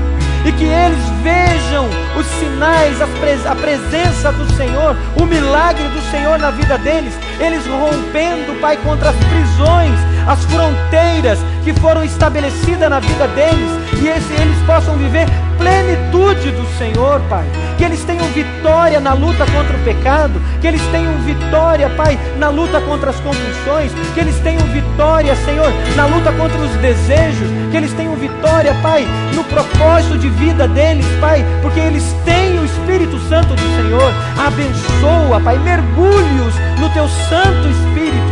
E 0.47 0.53
que 0.53 0.65
eles 0.65 1.05
vejam 1.23 1.87
os 2.19 2.25
sinais, 2.39 3.03
a 3.03 3.55
presença 3.55 4.33
do 4.33 4.51
Senhor, 4.55 4.97
o 5.21 5.27
milagre 5.27 5.89
do 5.89 6.01
Senhor 6.11 6.39
na 6.39 6.51
vida 6.51 6.79
deles, 6.79 7.13
eles 7.39 7.67
rompendo, 7.67 8.59
Pai, 8.63 8.79
contra 8.79 9.11
as 9.11 9.17
prisões, 9.17 9.99
as 10.29 10.45
fronteiras 10.45 11.39
que 11.65 11.73
foram 11.81 12.05
estabelecidas 12.05 12.91
na 12.91 13.01
vida 13.01 13.27
deles, 13.29 13.71
e 14.01 14.09
esse, 14.09 14.33
eles 14.35 14.59
possam 14.67 14.95
viver 14.97 15.27
plenitude 15.57 16.51
do 16.53 16.67
Senhor, 16.79 17.21
Pai. 17.31 17.45
Que 17.79 17.85
eles 17.85 18.05
tenham 18.05 18.27
vitória 18.27 19.01
na 19.01 19.15
luta 19.15 19.45
contra 19.47 19.77
o 19.77 19.85
pecado, 19.85 20.41
que 20.61 20.67
eles 20.67 20.83
tenham 20.93 21.15
vitória, 21.21 21.89
Pai, 21.91 22.19
na 22.39 22.51
luta 22.51 22.79
contra 22.83 23.11
as 23.11 23.17
compulsões, 23.17 23.91
que 24.15 24.21
eles 24.21 24.39
tenham 24.41 24.67
vitória, 24.69 25.35
Senhor, 25.37 25.73
na 25.97 26.05
luta 26.07 26.31
contra 26.33 26.59
os 26.59 26.71
desejos, 26.77 27.49
que 27.71 27.77
eles 27.77 27.93
tenham 27.95 28.15
vitória, 28.15 28.75
Pai, 28.83 29.07
no 29.35 29.43
propósito 29.45 30.19
de 30.19 30.29
vida 30.29 30.69
deles, 30.69 31.07
Pai, 31.21 31.45
porque 31.63 31.81
eles 31.81 32.05
têm 32.25 32.59
o 32.59 32.65
Espírito 32.65 33.19
Santo 33.29 33.55
do 33.55 33.77
Senhor. 33.83 34.13
Abençoa, 34.47 35.41
Pai, 35.43 35.59
mergulhe-os 35.59 36.55
no 36.79 36.89
teu 36.91 37.09
Santo 37.09 37.69
Espírito, 37.69 38.28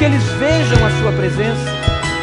que 0.00 0.06
eles 0.06 0.24
vejam 0.38 0.86
a 0.86 0.90
Sua 0.92 1.12
presença 1.12 1.70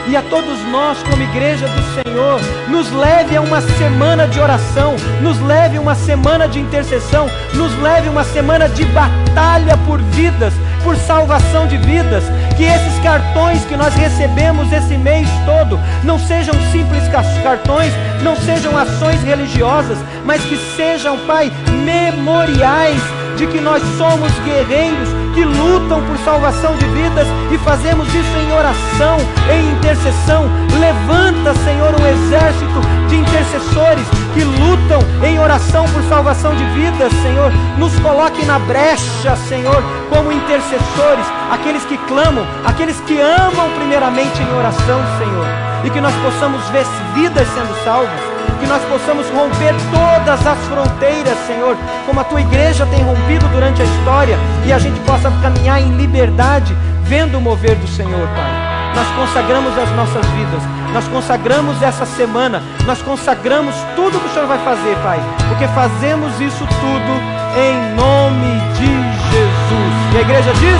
e 0.07 0.15
a 0.15 0.21
todos 0.23 0.59
nós, 0.71 0.97
como 1.03 1.21
igreja 1.21 1.67
do 1.67 1.93
Senhor, 1.93 2.41
nos 2.69 2.91
leve 2.91 3.38
a 3.38 3.41
uma 3.41 3.61
semana 3.61 4.28
de 4.28 4.39
oração, 4.39 4.95
nos 5.21 5.39
leve 5.41 5.78
a 5.78 5.82
uma 5.82 5.93
semana 5.93 6.47
de 6.47 6.59
intercessão, 6.59 7.30
nos 7.53 7.78
leve 7.80 8.07
a 8.07 8.11
uma 8.11 8.23
semana 8.23 8.67
de 8.67 8.84
batalha 8.86 9.78
por 9.86 10.01
vidas, 10.01 10.55
por 10.84 10.95
salvação 10.95 11.67
de 11.67 11.78
vidas. 11.78 12.23
Que 12.55 12.63
esses 12.63 12.97
cartões 13.03 13.63
que 13.65 13.78
nós 13.78 13.93
recebemos 13.93 14.73
esse 14.73 14.97
mês 14.97 15.28
todo 15.45 15.80
não 16.03 16.17
sejam 16.17 16.55
simples 16.71 17.03
cartões, 17.43 17.93
não 18.23 18.36
sejam 18.36 18.75
ações 18.75 19.21
religiosas, 19.21 19.99
mas 20.25 20.41
que 20.41 20.57
sejam, 20.75 21.19
Pai, 21.28 21.51
memoriais 21.86 23.16
de 23.38 23.45
que 23.45 23.61
nós 23.61 23.83
somos 23.97 24.31
guerreiros 24.39 25.09
que 25.35 25.43
lutam 25.45 26.01
por 26.01 26.17
salvação 26.25 26.75
de 26.75 26.85
vidas 26.88 27.27
e 27.51 27.57
fazemos 27.59 28.07
isso 28.07 28.38
em 28.39 28.51
oração, 28.51 29.17
em 29.53 29.71
intercessão. 29.73 30.49
Levanta, 30.79 31.53
Senhor, 31.63 31.93
um 31.93 32.07
exército 32.07 32.81
de 33.07 33.15
intercessores 33.17 34.07
que 34.33 34.43
lutam 34.43 34.99
em 35.23 35.39
oração 35.39 35.85
por 35.89 36.01
salvação 36.05 36.55
de 36.55 36.63
vidas, 36.71 37.13
Senhor. 37.21 37.51
Nos 37.77 37.93
coloque 37.99 38.43
na 38.45 38.57
brecha, 38.57 39.35
Senhor, 39.47 39.83
como 40.09 40.31
intercessores, 40.31 41.25
aqueles 41.51 41.85
que 41.85 41.97
clamam, 42.09 42.45
aqueles 42.65 42.99
que 43.01 43.21
amam 43.21 43.69
primeiramente 43.77 44.41
em 44.41 44.57
oração, 44.57 44.99
Senhor. 45.19 45.45
E 45.83 45.89
que 45.91 46.01
nós 46.01 46.13
possamos 46.23 46.67
ver 46.69 46.85
vidas 47.13 47.47
sendo 47.49 47.83
salvas 47.83 48.36
que 48.57 48.67
nós 48.67 48.81
possamos 48.83 49.27
romper 49.29 49.73
todas 49.91 50.45
as 50.45 50.57
fronteiras, 50.67 51.37
Senhor, 51.45 51.77
como 52.05 52.19
a 52.19 52.23
tua 52.23 52.41
igreja 52.41 52.85
tem 52.87 53.03
rompido 53.03 53.47
durante 53.49 53.81
a 53.81 53.85
história, 53.85 54.37
e 54.65 54.73
a 54.73 54.79
gente 54.79 54.99
possa 55.01 55.31
caminhar 55.41 55.81
em 55.81 55.95
liberdade, 55.95 56.75
vendo 57.03 57.37
o 57.37 57.41
mover 57.41 57.75
do 57.75 57.87
Senhor, 57.87 58.27
Pai. 58.35 58.67
Nós 58.95 59.07
consagramos 59.15 59.77
as 59.77 59.91
nossas 59.91 60.25
vidas, 60.31 60.61
nós 60.91 61.07
consagramos 61.07 61.81
essa 61.81 62.05
semana, 62.05 62.63
nós 62.85 63.01
consagramos 63.01 63.75
tudo 63.95 64.19
que 64.19 64.27
o 64.27 64.33
Senhor 64.33 64.47
vai 64.47 64.59
fazer, 64.59 64.95
Pai, 65.03 65.19
porque 65.49 65.67
fazemos 65.67 66.39
isso 66.41 66.65
tudo 66.65 67.37
em 67.57 67.95
nome 67.95 68.59
de 68.73 68.87
Jesus. 69.31 70.13
E 70.13 70.17
a 70.17 70.21
igreja 70.21 70.53
diz: 70.53 70.79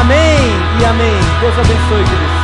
Amém 0.00 0.80
e 0.80 0.84
Amém. 0.84 1.20
Deus 1.40 1.54
abençoe, 1.54 2.04
queridos. 2.04 2.41